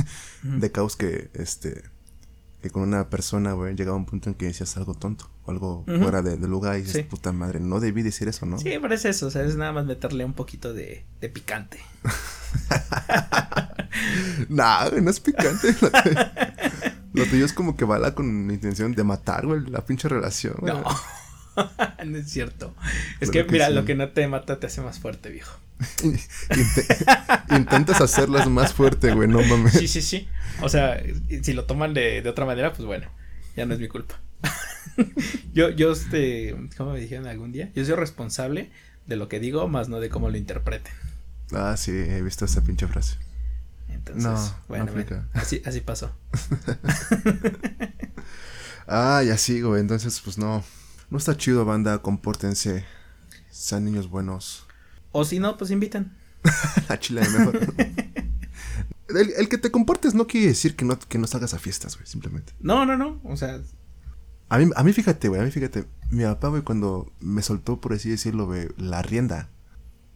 de 0.42 0.70
caos 0.70 0.97
que, 0.97 1.30
este, 1.34 1.82
que 2.64 2.70
con 2.70 2.82
una 2.82 3.10
persona, 3.10 3.52
güey, 3.52 3.76
llegaba 3.76 3.94
un 3.94 4.06
punto 4.06 4.30
en 4.30 4.36
que 4.36 4.46
decías 4.46 4.74
algo 4.78 4.94
tonto 4.94 5.28
o 5.44 5.50
algo 5.50 5.84
fuera 5.84 6.22
de, 6.22 6.38
lugar 6.48 6.78
y 6.78 6.82
dices, 6.82 7.04
puta 7.04 7.30
madre, 7.30 7.60
no 7.60 7.78
debí 7.78 8.00
decir 8.00 8.26
eso, 8.26 8.46
¿no? 8.46 8.58
Sí, 8.58 8.72
pero 8.80 8.94
es 8.94 9.04
eso, 9.04 9.26
o 9.26 9.30
sea, 9.30 9.42
es 9.42 9.54
nada 9.56 9.72
más 9.72 9.84
meterle 9.84 10.24
un 10.24 10.32
poquito 10.32 10.72
de, 10.72 11.04
de 11.20 11.28
picante. 11.28 11.78
nah, 14.48 14.88
no 14.88 15.10
es 15.10 15.20
picante. 15.20 15.76
Lo 17.12 17.26
tuyo 17.26 17.44
es 17.44 17.52
como 17.52 17.76
que 17.76 17.84
bala 17.84 18.14
con 18.14 18.50
intención 18.50 18.94
de 18.94 19.04
matar, 19.04 19.44
güey, 19.44 19.60
la 19.66 19.84
pinche 19.84 20.08
relación, 20.08 20.54
güey. 20.60 20.72
No. 20.72 20.84
no 22.06 22.16
es 22.16 22.30
cierto. 22.30 22.74
Es 23.20 23.30
que, 23.30 23.44
mira, 23.44 23.68
lo 23.68 23.84
que 23.84 23.94
no 23.94 24.08
te 24.08 24.26
mata 24.26 24.58
te 24.58 24.68
hace 24.68 24.80
más 24.80 25.00
fuerte, 25.00 25.28
viejo. 25.28 25.58
intentas 27.50 28.00
hacerlas 28.00 28.48
más 28.48 28.72
fuerte, 28.72 29.12
güey, 29.12 29.28
no 29.28 29.42
mames. 29.42 29.72
Sí, 29.72 29.88
sí, 29.88 30.02
sí. 30.02 30.28
O 30.62 30.68
sea, 30.68 31.02
si 31.42 31.52
lo 31.52 31.64
toman 31.64 31.94
de, 31.94 32.22
de 32.22 32.28
otra 32.28 32.46
manera, 32.46 32.72
pues 32.72 32.86
bueno, 32.86 33.08
ya 33.56 33.66
no 33.66 33.74
es 33.74 33.80
mi 33.80 33.88
culpa. 33.88 34.20
yo, 35.52 35.70
yo, 35.70 35.92
este, 35.92 36.54
¿cómo 36.76 36.92
me 36.92 37.00
dijeron 37.00 37.26
algún 37.26 37.52
día? 37.52 37.70
Yo 37.74 37.84
soy 37.84 37.94
responsable 37.94 38.70
de 39.06 39.16
lo 39.16 39.28
que 39.28 39.40
digo, 39.40 39.68
más 39.68 39.88
no 39.88 40.00
de 40.00 40.08
cómo 40.08 40.30
lo 40.30 40.36
interpreten. 40.36 40.92
Ah, 41.52 41.76
sí, 41.76 41.92
he 41.92 42.22
visto 42.22 42.44
esa 42.44 42.62
pinche 42.62 42.86
frase. 42.86 43.16
Entonces, 43.88 44.24
No, 44.24 44.56
bueno, 44.68 44.92
así, 45.34 45.62
así 45.64 45.80
pasó. 45.80 46.14
Ah, 48.86 49.22
ya 49.24 49.38
sigo, 49.38 49.76
entonces 49.76 50.20
pues 50.20 50.38
no. 50.38 50.62
No 51.10 51.18
está 51.18 51.36
chido, 51.36 51.64
banda, 51.64 51.98
compórtense. 52.02 52.84
Sean 53.50 53.84
niños 53.84 54.08
buenos. 54.08 54.63
O 55.16 55.24
si 55.24 55.38
no, 55.38 55.56
pues 55.56 55.70
invitan. 55.70 56.12
A 56.88 56.98
Chile 56.98 57.22
mejor. 57.38 57.60
el, 59.08 59.32
el 59.36 59.48
que 59.48 59.58
te 59.58 59.70
comportes 59.70 60.12
no 60.14 60.26
quiere 60.26 60.48
decir 60.48 60.74
que 60.74 60.84
no, 60.84 60.98
que 60.98 61.18
no 61.18 61.28
salgas 61.28 61.54
a 61.54 61.58
fiestas, 61.60 61.96
güey, 61.96 62.06
simplemente. 62.08 62.52
No, 62.58 62.84
no, 62.84 62.96
no. 62.96 63.20
O 63.22 63.36
sea, 63.36 63.60
A 64.48 64.58
mí, 64.58 64.70
a 64.74 64.82
mí 64.82 64.92
fíjate, 64.92 65.28
güey, 65.28 65.40
a 65.40 65.44
mí 65.44 65.52
fíjate. 65.52 65.84
Mi 66.10 66.24
papá, 66.24 66.48
güey, 66.48 66.62
cuando 66.62 67.12
me 67.20 67.42
soltó, 67.42 67.80
por 67.80 67.92
así 67.92 68.10
decirlo, 68.10 68.46
güey, 68.46 68.68
la 68.76 69.02
rienda, 69.02 69.50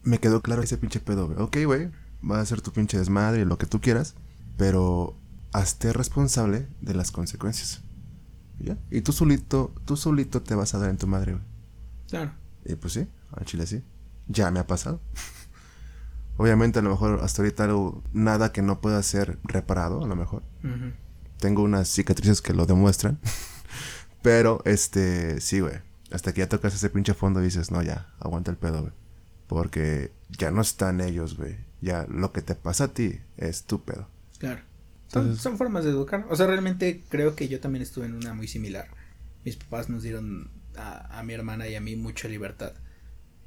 me 0.02 0.18
quedó 0.18 0.42
claro 0.42 0.62
ese 0.62 0.78
pinche 0.78 0.98
pedo, 0.98 1.28
güey. 1.28 1.38
Ok, 1.38 1.58
güey, 1.64 1.90
va 2.28 2.40
a 2.40 2.46
ser 2.46 2.60
tu 2.60 2.72
pinche 2.72 2.98
desmadre 2.98 3.42
y 3.42 3.44
lo 3.44 3.56
que 3.56 3.66
tú 3.66 3.80
quieras, 3.80 4.16
pero 4.56 5.16
hazte 5.52 5.92
responsable 5.92 6.66
de 6.80 6.94
las 6.94 7.12
consecuencias. 7.12 7.82
¿Y 8.58 8.64
¿Ya? 8.64 8.78
Y 8.90 9.02
tú 9.02 9.12
solito, 9.12 9.72
tú 9.84 9.96
solito 9.96 10.42
te 10.42 10.56
vas 10.56 10.74
a 10.74 10.78
dar 10.78 10.90
en 10.90 10.98
tu 10.98 11.06
madre, 11.06 11.32
güey. 11.34 11.44
claro. 12.10 12.32
Y 12.64 12.74
pues 12.74 12.92
sí, 12.94 13.06
a 13.30 13.44
Chile 13.44 13.64
sí. 13.66 13.82
Ya 14.28 14.50
me 14.50 14.60
ha 14.60 14.66
pasado. 14.66 15.00
Obviamente, 16.36 16.78
a 16.78 16.82
lo 16.82 16.90
mejor 16.90 17.20
hasta 17.22 17.42
ahorita 17.42 17.64
algo- 17.64 18.02
nada 18.12 18.52
que 18.52 18.62
no 18.62 18.80
pueda 18.80 19.02
ser 19.02 19.38
reparado, 19.42 20.04
a 20.04 20.06
lo 20.06 20.14
mejor. 20.16 20.42
Tengo 21.38 21.62
unas 21.62 21.88
cicatrices 21.88 22.40
que 22.42 22.52
lo 22.54 22.66
demuestran. 22.66 23.18
Pero, 24.22 24.62
este, 24.64 25.40
sí, 25.40 25.60
güey. 25.60 25.74
Hasta 26.12 26.32
que 26.32 26.40
ya 26.40 26.48
tocas 26.48 26.74
ese 26.74 26.90
pinche 26.90 27.14
fondo 27.14 27.40
y 27.40 27.44
dices, 27.44 27.70
no, 27.70 27.82
ya, 27.82 28.12
aguanta 28.20 28.50
el 28.50 28.56
pedo, 28.56 28.82
güey. 28.82 28.92
Porque 29.46 30.12
ya 30.30 30.50
no 30.50 30.60
están 30.60 31.00
ellos, 31.00 31.36
güey. 31.36 31.56
Ya 31.80 32.06
lo 32.08 32.32
que 32.32 32.42
te 32.42 32.54
pasa 32.54 32.84
a 32.84 32.88
ti 32.88 33.20
es 33.36 33.64
tu 33.64 33.82
pedo. 33.82 34.08
Claro. 34.38 34.60
Son, 35.08 35.36
son 35.36 35.56
formas 35.56 35.84
de 35.84 35.90
educar. 35.90 36.26
O 36.28 36.36
sea, 36.36 36.46
realmente 36.46 37.02
creo 37.08 37.34
que 37.34 37.48
yo 37.48 37.60
también 37.60 37.82
estuve 37.82 38.06
en 38.06 38.14
una 38.14 38.34
muy 38.34 38.46
similar. 38.46 38.88
Mis 39.44 39.56
papás 39.56 39.88
nos 39.88 40.02
dieron 40.02 40.50
a, 40.76 41.18
a 41.18 41.22
mi 41.22 41.32
hermana 41.32 41.66
y 41.68 41.74
a 41.76 41.80
mí 41.80 41.96
mucha 41.96 42.28
libertad 42.28 42.72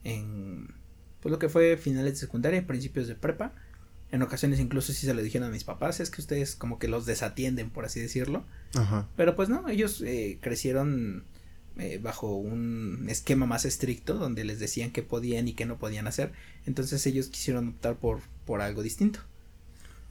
en 0.03 0.73
pues 1.21 1.31
lo 1.31 1.39
que 1.39 1.49
fue 1.49 1.77
finales 1.77 2.13
de 2.13 2.19
secundaria, 2.19 2.65
principios 2.65 3.07
de 3.07 3.15
prepa. 3.15 3.53
En 4.11 4.21
ocasiones 4.23 4.59
incluso 4.59 4.91
sí 4.91 5.05
se 5.05 5.13
lo 5.13 5.21
dijeron 5.21 5.47
a 5.47 5.51
mis 5.51 5.63
papás, 5.63 5.99
es 5.99 6.09
que 6.09 6.19
ustedes 6.19 6.55
como 6.55 6.79
que 6.79 6.87
los 6.87 7.05
desatienden, 7.05 7.69
por 7.69 7.85
así 7.85 7.99
decirlo. 7.99 8.43
Ajá. 8.75 9.07
Pero 9.15 9.35
pues 9.35 9.47
no, 9.47 9.69
ellos 9.69 10.01
eh, 10.01 10.37
crecieron 10.41 11.23
eh, 11.77 11.99
bajo 12.01 12.35
un 12.35 13.05
esquema 13.09 13.45
más 13.45 13.63
estricto 13.63 14.15
donde 14.15 14.43
les 14.43 14.59
decían 14.59 14.91
qué 14.91 15.03
podían 15.03 15.47
y 15.47 15.53
qué 15.53 15.65
no 15.65 15.77
podían 15.77 16.07
hacer. 16.07 16.33
Entonces 16.65 17.05
ellos 17.05 17.27
quisieron 17.27 17.69
optar 17.69 17.95
por, 17.95 18.19
por 18.45 18.61
algo 18.61 18.83
distinto. 18.83 19.21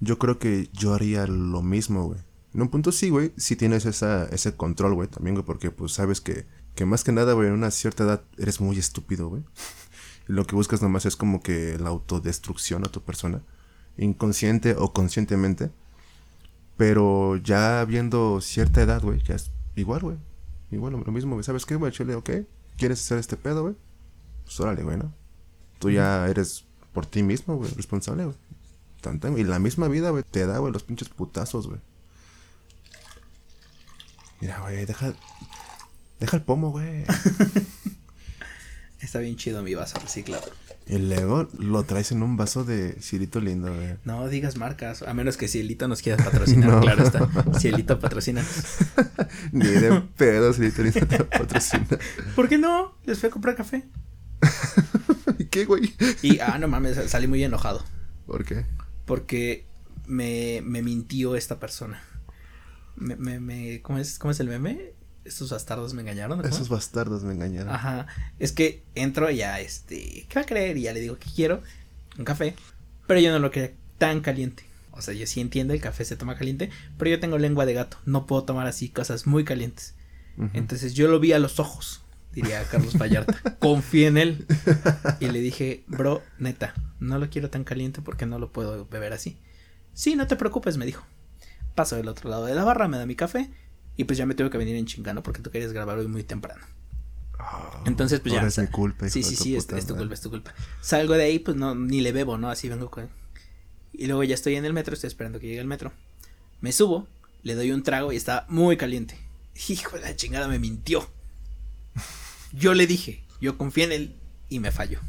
Yo 0.01 0.19
creo 0.19 0.39
que 0.39 0.71
yo 0.73 0.95
haría 0.95 1.27
lo 1.27 1.61
mismo, 1.61 2.07
güey. 2.07 2.21
En 2.55 2.63
un 2.63 2.69
punto 2.69 2.91
sí, 2.91 3.11
güey, 3.11 3.33
sí 3.37 3.55
tienes 3.55 3.85
esa, 3.85 4.25
ese 4.27 4.57
control, 4.57 4.95
güey, 4.95 5.09
también, 5.09 5.35
güey, 5.35 5.45
porque 5.45 5.71
pues 5.71 5.93
sabes 5.93 6.21
que, 6.21 6.47
que 6.75 6.87
más 6.87 7.05
que 7.05 7.13
nada, 7.13 7.35
güey, 7.35 7.49
en 7.49 7.55
una 7.55 7.71
cierta 7.71 8.05
edad 8.05 8.25
eres 8.39 8.61
muy 8.61 8.79
estúpido, 8.79 9.29
güey. 9.29 9.43
Lo 10.31 10.47
que 10.47 10.55
buscas 10.55 10.81
nomás 10.81 11.07
es 11.07 11.17
como 11.17 11.43
que 11.43 11.77
la 11.79 11.89
autodestrucción 11.89 12.85
a 12.85 12.89
tu 12.89 13.03
persona, 13.03 13.43
inconsciente 13.99 14.77
o 14.79 14.93
conscientemente. 14.93 15.73
Pero 16.77 17.37
ya 17.37 17.85
viendo 17.85 18.41
cierta 18.41 18.81
edad, 18.81 19.03
güey, 19.03 19.21
ya 19.25 19.35
es 19.35 19.51
igual, 19.75 20.03
güey. 20.03 20.17
Igual, 20.71 20.93
lo 20.93 21.13
mismo, 21.13 21.35
güey. 21.35 21.43
¿Sabes 21.43 21.67
qué, 21.67 21.75
güey? 21.75 21.91
Chile, 21.91 22.15
ok. 22.15 22.31
¿Quieres 22.77 23.01
hacer 23.01 23.19
este 23.19 23.37
pedo, 23.37 23.63
güey? 23.63 23.75
Pues 24.45 24.61
órale, 24.61 24.85
güey, 24.85 24.99
¿no? 24.99 25.13
Tú 25.81 25.91
ya 25.91 26.29
eres 26.29 26.65
por 26.93 27.07
ti 27.07 27.25
mismo, 27.25 27.57
güey, 27.57 27.73
responsable, 27.75 28.25
güey. 28.25 28.37
Güey. 29.03 29.41
Y 29.41 29.45
la 29.45 29.59
misma 29.59 29.89
vida, 29.89 30.11
güey, 30.11 30.23
te 30.23 30.47
da, 30.47 30.59
güey, 30.59 30.73
los 30.73 30.85
pinches 30.85 31.09
putazos, 31.09 31.67
güey. 31.67 31.81
Mira, 34.41 34.61
güey, 34.61 34.87
deja. 34.87 35.13
Deja 36.21 36.37
el 36.37 36.43
pomo, 36.45 36.71
güey. 36.71 37.05
Está 39.01 39.19
bien 39.21 39.37
chido 39.37 39.63
mi 39.63 39.75
vaso 39.75 39.99
reciclado. 39.99 40.45
y 40.87 40.99
luego 40.99 41.49
lo 41.59 41.83
traes 41.85 42.13
en 42.13 42.23
un 42.23 42.37
vaso 42.37 42.65
de 42.65 43.01
cirito 43.01 43.41
lindo, 43.41 43.75
güey. 43.75 43.97
No 44.05 44.29
digas 44.29 44.57
marcas, 44.57 45.03
a 45.03 45.15
menos 45.15 45.37
que 45.37 45.49
Cielito 45.49 45.89
nos 45.89 46.03
quiera 46.03 46.23
patrocinar, 46.23 46.69
No. 46.71 46.81
claro 46.81 47.05
está. 47.05 47.29
Cielito 47.59 47.99
patrocina. 47.99 48.45
Ni 49.53 49.67
de 49.67 50.01
pedo, 50.17 50.53
cirito 50.53 50.83
lindo 50.83 51.07
te 51.07 51.25
patrocina. 51.25 51.87
¿Por 52.35 52.49
qué 52.49 52.59
no? 52.59 52.95
Les 53.07 53.19
fui 53.19 53.29
a 53.29 53.33
comprar 53.33 53.57
café. 53.57 53.85
¿Y 55.39 55.45
qué, 55.47 55.65
güey? 55.65 55.95
Y, 56.23 56.39
ah, 56.41 56.59
no 56.59 56.69
mames, 56.69 56.99
salí 57.11 57.27
muy 57.27 57.43
enojado. 57.43 57.83
¿Por 58.27 58.45
qué? 58.45 58.67
Porque 59.07 59.67
me, 60.07 60.61
me 60.65 60.83
mintió 60.83 61.37
esta 61.37 61.59
persona. 61.59 62.03
Me, 62.97 63.17
me, 63.17 63.41
me, 63.41 63.81
¿cómo 63.83 63.99
es, 63.99 64.19
cómo 64.19 64.31
es 64.31 64.41
el 64.41 64.49
meme? 64.49 64.93
Estos 65.25 65.51
bastardos 65.51 65.95
me 65.95 66.03
engañaron. 66.03 66.41
¿no? 66.41 66.49
Esos 66.49 66.69
bastardos 66.69 67.25
me 67.25 67.35
engañaron. 67.35 67.73
Ajá. 67.73 68.07
Es 68.39 68.53
que 68.53 68.83
entro 68.95 69.31
y 69.31 69.37
ya, 69.37 69.61
este, 69.61 70.27
¿qué 70.29 70.35
va 70.35 70.43
a 70.43 70.47
creer? 70.47 70.77
Y 70.77 70.83
ya 70.83 70.93
le 70.93 71.01
digo 71.01 71.19
que 71.19 71.29
quiero 71.35 71.63
un 72.19 72.25
café. 72.25 72.55
Pero 73.07 73.21
yo 73.21 73.31
no 73.31 73.39
lo 73.39 73.51
quería 73.51 73.73
tan 73.99 74.21
caliente. 74.21 74.65
O 74.93 75.03
sea, 75.03 75.15
yo 75.15 75.27
sí 75.27 75.41
entiendo, 75.41 75.75
el 75.75 75.81
café 75.81 76.05
se 76.05 76.17
toma 76.17 76.37
caliente. 76.37 76.71
Pero 76.99 77.11
yo 77.11 77.21
tengo 77.21 77.39
lengua 77.39 77.67
de 77.67 77.75
gato. 77.75 77.99
No 78.07 78.27
puedo 78.27 78.45
tomar 78.45 78.67
así 78.67 78.89
cosas 78.89 79.27
muy 79.27 79.45
calientes. 79.45 79.95
Entonces 80.55 80.95
yo 80.95 81.09
lo 81.09 81.21
vi 81.21 81.33
a 81.35 81.39
los 81.39 81.61
ojos, 81.61 82.01
diría 82.33 82.65
Carlos 82.65 82.97
Vallarta. 82.97 83.57
Confié 83.59 84.07
en 84.07 84.17
él. 84.17 84.47
Y 85.21 85.27
le 85.27 85.41
dije, 85.41 85.85
bro, 85.87 86.23
neta, 86.39 86.73
no 86.99 87.19
lo 87.19 87.29
quiero 87.29 87.51
tan 87.51 87.65
caliente 87.65 88.01
porque 88.01 88.25
no 88.25 88.39
lo 88.39 88.51
puedo 88.51 88.87
beber 88.87 89.13
así. 89.13 89.39
Sí, 89.93 90.17
no 90.17 90.27
te 90.27 90.37
preocupes, 90.37 90.79
me 90.79 90.87
dijo. 90.87 91.05
Paso 91.75 91.97
del 91.97 92.09
otro 92.09 92.31
lado 92.31 92.47
de 92.47 92.55
la 92.55 92.65
barra, 92.65 92.89
me 92.89 92.97
da 92.97 93.05
mi 93.05 93.17
café. 93.17 93.51
Y 93.97 94.05
pues 94.05 94.19
ya 94.19 94.27
me 94.27 94.35
tuve 94.35 94.51
que 94.51 94.59
venir 94.59 94.77
en 94.77 94.87
chingano 94.87 95.23
porque 95.23 95.43
tú 95.43 95.51
querías 95.51 95.73
grabar 95.73 95.99
hoy 95.99 96.09
muy 96.09 96.25
temprano. 96.25 96.65
Ah, 97.39 97.83
Entonces, 97.87 98.21
pues 98.21 98.33
ya. 98.33 98.41
ahora 98.41 98.49
es 98.49 98.59
mi 98.59 98.67
culpa. 98.67 99.09
Sí, 99.09 99.23
sí, 99.23 99.37
sí, 99.37 99.57
es, 99.57 99.67
tu 99.67 99.97
culpa, 99.97 100.15
es 100.15 100.21
tu 100.21 100.31
culpa. 100.31 100.55
Salgo 100.81 101.15
de 101.15 101.25
ahí, 101.25 101.39
pues 101.39 101.57
no, 101.57 101.75
ni 101.75 102.01
le 102.01 102.13
bebo, 102.13 102.39
¿no? 102.39 102.51
Así 102.51 102.69
vengo 102.69 102.91
con. 102.91 103.09
Y 103.93 104.07
luego 104.07 104.23
ya 104.25 104.35
estoy 104.35 104.57
en 104.57 104.65
el 104.65 104.73
metro, 104.73 104.95
estoy 104.95 105.09
esperando 105.09 105.41
que 105.41 105.47
llegue 105.47 105.61
el 105.61 105.67
metro. 105.67 105.93
Me 106.61 106.73
subo, 106.73 107.09
le 107.43 107.55
doy 107.55 107.73
un 107.73 107.83
trago 107.83 108.13
y 108.13 108.17
está 108.17 108.47
muy 108.49 108.77
caliente. 108.77 109.19
Hijo 109.69 109.97
de 109.97 110.03
la 110.03 110.17
chingada, 110.17 110.49
me 110.49 110.59
mintió. 110.59 111.09
Yo 112.53 112.75
le 112.75 112.87
dije, 112.87 113.25
yo 113.41 113.57
confié 113.59 113.85
en 113.85 113.93
él 113.93 114.17
y 114.49 114.59
me 114.61 114.71
falló. 114.71 115.01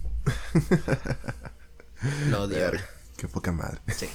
Lo 2.29 2.43
odio. 2.43 2.71
Qué 3.17 3.27
poca 3.27 3.51
madre. 3.51 3.79
Sí. 3.95 4.07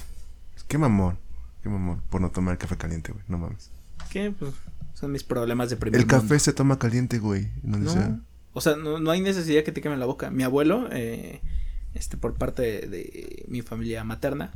Qué 0.67 0.77
mamón. 0.77 1.17
Qué 1.63 1.69
mamón. 1.69 2.01
Por 2.09 2.21
no 2.21 2.31
tomar 2.31 2.57
café 2.57 2.77
caliente, 2.77 3.11
güey. 3.11 3.23
No 3.27 3.37
mames. 3.37 3.71
¿Qué? 4.09 4.31
Pues 4.37 4.53
son 4.93 5.11
mis 5.11 5.23
problemas 5.23 5.69
de 5.69 5.77
primer 5.77 6.01
El 6.01 6.07
café 6.07 6.21
mundo. 6.23 6.39
se 6.39 6.53
toma 6.53 6.79
caliente, 6.79 7.19
güey. 7.19 7.49
Donde 7.63 7.89
sea. 7.89 8.07
No. 8.09 8.21
O 8.53 8.61
sea, 8.61 8.75
no, 8.75 8.99
no 8.99 9.11
hay 9.11 9.21
necesidad 9.21 9.63
que 9.63 9.71
te 9.71 9.81
quemen 9.81 9.99
la 9.99 10.05
boca. 10.07 10.31
Mi 10.31 10.43
abuelo, 10.43 10.87
eh, 10.91 11.41
este, 11.93 12.17
por 12.17 12.33
parte 12.35 12.61
de, 12.63 12.87
de 12.87 13.45
mi 13.47 13.61
familia 13.61 14.03
materna, 14.03 14.51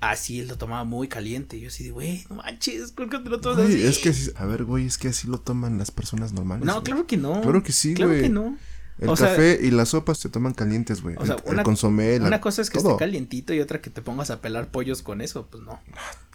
así 0.00 0.40
él 0.40 0.48
lo 0.48 0.56
tomaba 0.56 0.84
muy 0.84 1.08
caliente. 1.08 1.60
Yo 1.60 1.68
así 1.68 1.84
de, 1.84 1.90
güey, 1.90 2.24
no 2.30 2.36
manches, 2.36 2.92
¿por 2.92 3.10
qué 3.10 3.18
te 3.18 3.28
lo 3.28 3.40
tomas 3.40 3.64
Güey, 3.64 3.86
así? 3.86 4.08
es 4.08 4.30
que, 4.32 4.38
a 4.40 4.46
ver, 4.46 4.64
güey, 4.64 4.86
es 4.86 4.96
que 4.96 5.08
así 5.08 5.28
lo 5.28 5.38
toman 5.38 5.76
las 5.78 5.90
personas 5.90 6.32
normales. 6.32 6.64
No, 6.64 6.72
güey. 6.74 6.84
claro 6.84 7.06
que 7.06 7.16
no. 7.18 7.42
Claro 7.42 7.62
que 7.62 7.72
sí, 7.72 7.94
Claro 7.94 8.12
güey. 8.12 8.22
que 8.22 8.28
no. 8.30 8.56
El 8.98 9.10
o 9.10 9.16
sea- 9.16 9.28
café 9.28 9.58
y 9.62 9.70
las 9.70 9.90
sopas 9.90 10.16
se 10.16 10.30
toman 10.30 10.54
calientes, 10.54 11.02
güey. 11.02 11.16
O 11.18 11.26
sea, 11.26 11.34
el, 11.34 11.42
el 11.48 11.52
una- 11.54 11.62
consomé, 11.64 12.18
la- 12.18 12.28
Una 12.28 12.40
cosa 12.40 12.62
es 12.62 12.70
que 12.70 12.78
todo. 12.78 12.92
esté 12.92 13.00
calientito 13.00 13.52
y 13.52 13.60
otra 13.60 13.82
que 13.82 13.90
te 13.90 14.00
pongas 14.00 14.30
a 14.30 14.40
pelar 14.40 14.68
pollos 14.70 15.02
con 15.02 15.20
eso, 15.20 15.46
pues 15.50 15.62
no. 15.62 15.78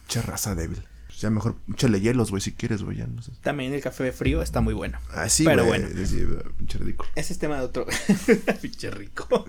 Che 0.08 0.22
raza 0.22 0.54
débil. 0.54 0.84
Ya 1.22 1.30
mejor, 1.30 1.56
échale 1.72 2.02
hielos, 2.02 2.32
güey, 2.32 2.42
si 2.42 2.54
quieres, 2.54 2.82
güey, 2.82 2.98
ya 2.98 3.06
no 3.06 3.22
sé. 3.22 3.32
También 3.44 3.72
el 3.76 3.82
café 3.82 4.12
frío 4.12 4.42
está 4.42 4.60
muy 4.60 4.74
bueno. 4.74 4.98
Ah, 5.12 5.30
sí, 5.30 5.44
Pero 5.46 5.66
güey. 5.66 5.80
bueno. 5.82 6.06
sí, 6.08 6.26
pinche 6.58 6.80
ridículo. 6.80 7.08
Ese 7.16 7.34
es 7.34 7.40
tema 7.40 7.58
de 7.58 7.62
otro. 7.62 7.86
pinche 8.62 8.90
rico. 8.90 9.46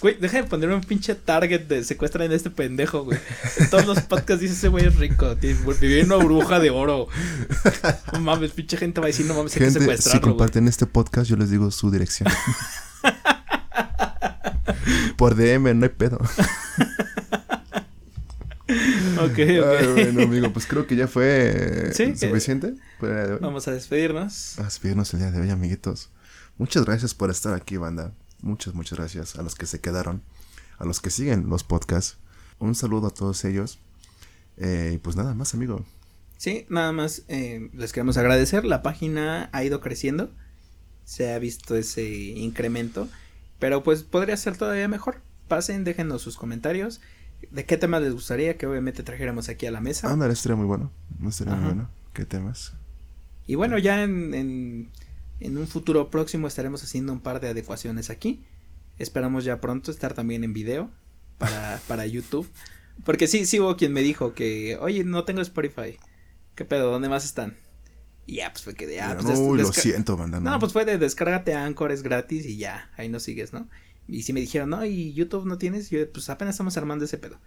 Güey, 0.00 0.16
deja 0.18 0.38
de 0.38 0.44
poner 0.44 0.70
un 0.70 0.80
pinche 0.80 1.14
target 1.14 1.66
de 1.66 1.84
secuestran 1.84 2.30
a 2.30 2.34
este 2.34 2.48
pendejo, 2.48 3.04
güey. 3.04 3.18
En 3.58 3.68
todos 3.68 3.84
los 3.86 4.00
podcasts 4.00 4.40
dice 4.40 4.54
ese 4.54 4.68
güey 4.68 4.86
es 4.86 4.96
rico. 4.96 5.36
Vivir 5.36 5.98
en 5.98 6.06
una 6.06 6.16
burbuja 6.16 6.58
de 6.58 6.70
oro. 6.70 7.08
No 8.14 8.20
mames, 8.20 8.52
pinche 8.52 8.78
gente 8.78 8.98
va 9.00 9.06
a 9.06 9.08
decir, 9.08 9.26
no 9.26 9.34
mames, 9.34 9.54
hay 9.56 9.60
que 9.60 9.70
si 9.72 9.80
secuestrarlo, 9.80 10.20
güey. 10.22 10.30
comparten 10.32 10.68
este 10.68 10.86
podcast, 10.86 11.28
yo 11.28 11.36
les 11.36 11.50
digo 11.50 11.70
su 11.70 11.90
dirección. 11.90 12.30
Por 15.16 15.34
DM, 15.36 15.78
no 15.78 15.84
hay 15.84 15.90
pedo. 15.90 16.18
Ok, 19.30 19.38
Ay, 19.38 19.58
ok. 19.58 19.92
bueno, 19.94 20.22
amigo, 20.22 20.52
pues 20.52 20.66
creo 20.66 20.86
que 20.86 20.96
ya 20.96 21.06
fue 21.08 21.90
Sí, 21.94 22.02
eh, 22.04 22.16
suficiente 22.16 22.74
por 22.98 23.08
el 23.10 23.14
día 23.16 23.26
de 23.26 23.32
hoy. 23.34 23.38
Vamos 23.40 23.68
a 23.68 23.72
despedirnos. 23.72 24.58
A 24.58 24.64
despedirnos 24.64 25.12
el 25.14 25.20
día 25.20 25.30
de 25.30 25.40
hoy, 25.40 25.50
amiguitos. 25.50 26.10
Muchas 26.58 26.84
gracias 26.84 27.14
por 27.14 27.30
estar 27.30 27.54
aquí, 27.54 27.76
banda. 27.76 28.12
Muchas, 28.40 28.74
muchas 28.74 28.98
gracias 28.98 29.36
a 29.36 29.42
los 29.42 29.54
que 29.54 29.66
se 29.66 29.80
quedaron, 29.80 30.22
a 30.78 30.84
los 30.84 31.00
que 31.00 31.10
siguen 31.10 31.48
los 31.48 31.64
podcasts. 31.64 32.18
Un 32.58 32.74
saludo 32.74 33.08
a 33.08 33.10
todos 33.10 33.44
ellos. 33.44 33.78
Eh, 34.56 34.92
y 34.94 34.98
pues 34.98 35.16
nada 35.16 35.34
más, 35.34 35.54
amigo. 35.54 35.84
Sí, 36.36 36.66
nada 36.68 36.92
más 36.92 37.22
eh, 37.28 37.70
les 37.72 37.92
queremos 37.92 38.16
agradecer. 38.16 38.64
La 38.64 38.82
página 38.82 39.48
ha 39.52 39.64
ido 39.64 39.80
creciendo. 39.80 40.30
Se 41.04 41.32
ha 41.32 41.38
visto 41.38 41.74
ese 41.76 42.04
incremento. 42.08 43.08
Pero 43.58 43.82
pues 43.82 44.02
podría 44.02 44.36
ser 44.36 44.56
todavía 44.56 44.88
mejor. 44.88 45.22
Pasen, 45.48 45.84
déjenos 45.84 46.22
sus 46.22 46.36
comentarios. 46.36 47.00
De 47.50 47.64
qué 47.64 47.76
temas 47.76 48.02
les 48.02 48.12
gustaría 48.12 48.56
que 48.56 48.66
obviamente 48.66 49.02
trajéramos 49.02 49.48
aquí 49.48 49.66
a 49.66 49.70
la 49.70 49.80
mesa. 49.80 50.10
Ah, 50.10 50.16
no, 50.16 50.26
estaría 50.26 50.56
muy 50.56 50.66
bueno. 50.66 50.90
No 51.18 51.28
estaría 51.28 51.54
muy 51.54 51.64
bueno. 51.66 51.90
¿Qué 52.12 52.24
temas? 52.24 52.74
Y 53.46 53.56
bueno, 53.56 53.78
ya 53.78 54.02
en, 54.02 54.34
en, 54.34 54.90
en, 55.40 55.58
un 55.58 55.66
futuro 55.66 56.10
próximo 56.10 56.46
estaremos 56.46 56.82
haciendo 56.82 57.12
un 57.12 57.20
par 57.20 57.40
de 57.40 57.48
adecuaciones 57.48 58.10
aquí. 58.10 58.44
Esperamos 58.98 59.44
ya 59.44 59.60
pronto 59.60 59.90
estar 59.90 60.14
también 60.14 60.44
en 60.44 60.52
video 60.52 60.90
para, 61.38 61.80
para 61.88 62.06
YouTube. 62.06 62.48
Porque 63.04 63.26
sí, 63.26 63.44
sí 63.44 63.60
hubo 63.60 63.76
quien 63.76 63.92
me 63.92 64.02
dijo 64.02 64.34
que, 64.34 64.78
oye, 64.80 65.04
no 65.04 65.24
tengo 65.24 65.40
Spotify. 65.40 65.98
¿Qué 66.54 66.64
pedo? 66.64 66.90
¿Dónde 66.90 67.08
más 67.08 67.24
están? 67.24 67.56
Y 68.26 68.36
ya, 68.36 68.50
pues 68.50 68.64
fue 68.64 68.74
que 68.74 68.86
de, 68.86 69.00
ah, 69.00 69.18
pues 69.20 69.38
Uy, 69.38 69.58
lo 69.58 69.72
siento, 69.72 70.16
banda. 70.16 70.40
No. 70.40 70.58
pues 70.58 70.72
fue 70.72 70.84
de 70.84 70.96
descárgate 70.96 71.54
Anchor, 71.54 71.92
es 71.92 72.02
gratis 72.02 72.46
y 72.46 72.56
ya, 72.56 72.90
ahí 72.96 73.08
nos 73.08 73.22
sigues, 73.22 73.52
¿no? 73.52 73.68
Y 74.08 74.22
si 74.22 74.32
me 74.32 74.40
dijeron, 74.40 74.70
no, 74.70 74.84
y 74.84 75.12
YouTube 75.14 75.46
no 75.46 75.58
tienes, 75.58 75.90
yo, 75.90 76.10
pues 76.12 76.28
apenas 76.28 76.54
estamos 76.54 76.76
armando 76.76 77.04
ese 77.04 77.18
pedo. 77.18 77.38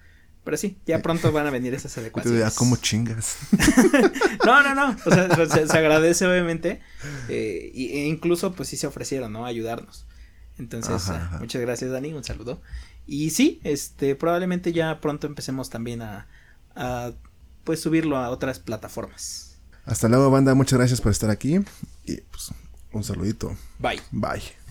Pero 0.43 0.55
sí, 0.55 0.77
ya 0.85 1.01
pronto 1.01 1.31
van 1.33 1.45
a 1.45 1.51
venir 1.51 1.73
esas 1.73 1.97
adecuaciones. 1.97 2.53
¿cómo 2.55 2.77
chingas? 2.77 3.37
no, 4.45 4.63
no, 4.63 4.73
no. 4.73 4.95
O 5.05 5.11
sea, 5.11 5.45
se, 5.49 5.67
se 5.67 5.77
agradece, 5.77 6.25
obviamente. 6.25 6.81
Eh, 7.27 7.71
e 7.75 8.07
incluso, 8.07 8.53
pues 8.53 8.69
sí 8.69 8.77
se 8.77 8.87
ofrecieron, 8.87 9.33
¿no? 9.33 9.45
A 9.45 9.49
ayudarnos. 9.49 10.05
Entonces, 10.57 11.09
ajá, 11.09 11.25
ajá. 11.25 11.39
muchas 11.39 11.61
gracias, 11.61 11.91
Dani. 11.91 12.13
Un 12.13 12.23
saludo. 12.23 12.61
Y 13.05 13.29
sí, 13.31 13.59
este, 13.63 14.15
probablemente 14.15 14.73
ya 14.73 14.99
pronto 15.01 15.27
empecemos 15.27 15.69
también 15.69 16.01
a, 16.01 16.27
a 16.75 17.11
pues 17.63 17.81
subirlo 17.81 18.17
a 18.17 18.29
otras 18.29 18.59
plataformas. 18.59 19.57
Hasta 19.85 20.07
luego, 20.07 20.31
banda. 20.31 20.55
Muchas 20.55 20.79
gracias 20.79 21.01
por 21.01 21.11
estar 21.11 21.29
aquí. 21.29 21.59
Y 22.05 22.17
pues, 22.21 22.51
un 22.93 23.03
saludito. 23.03 23.55
Bye. 23.79 24.01
Bye. 24.11 24.66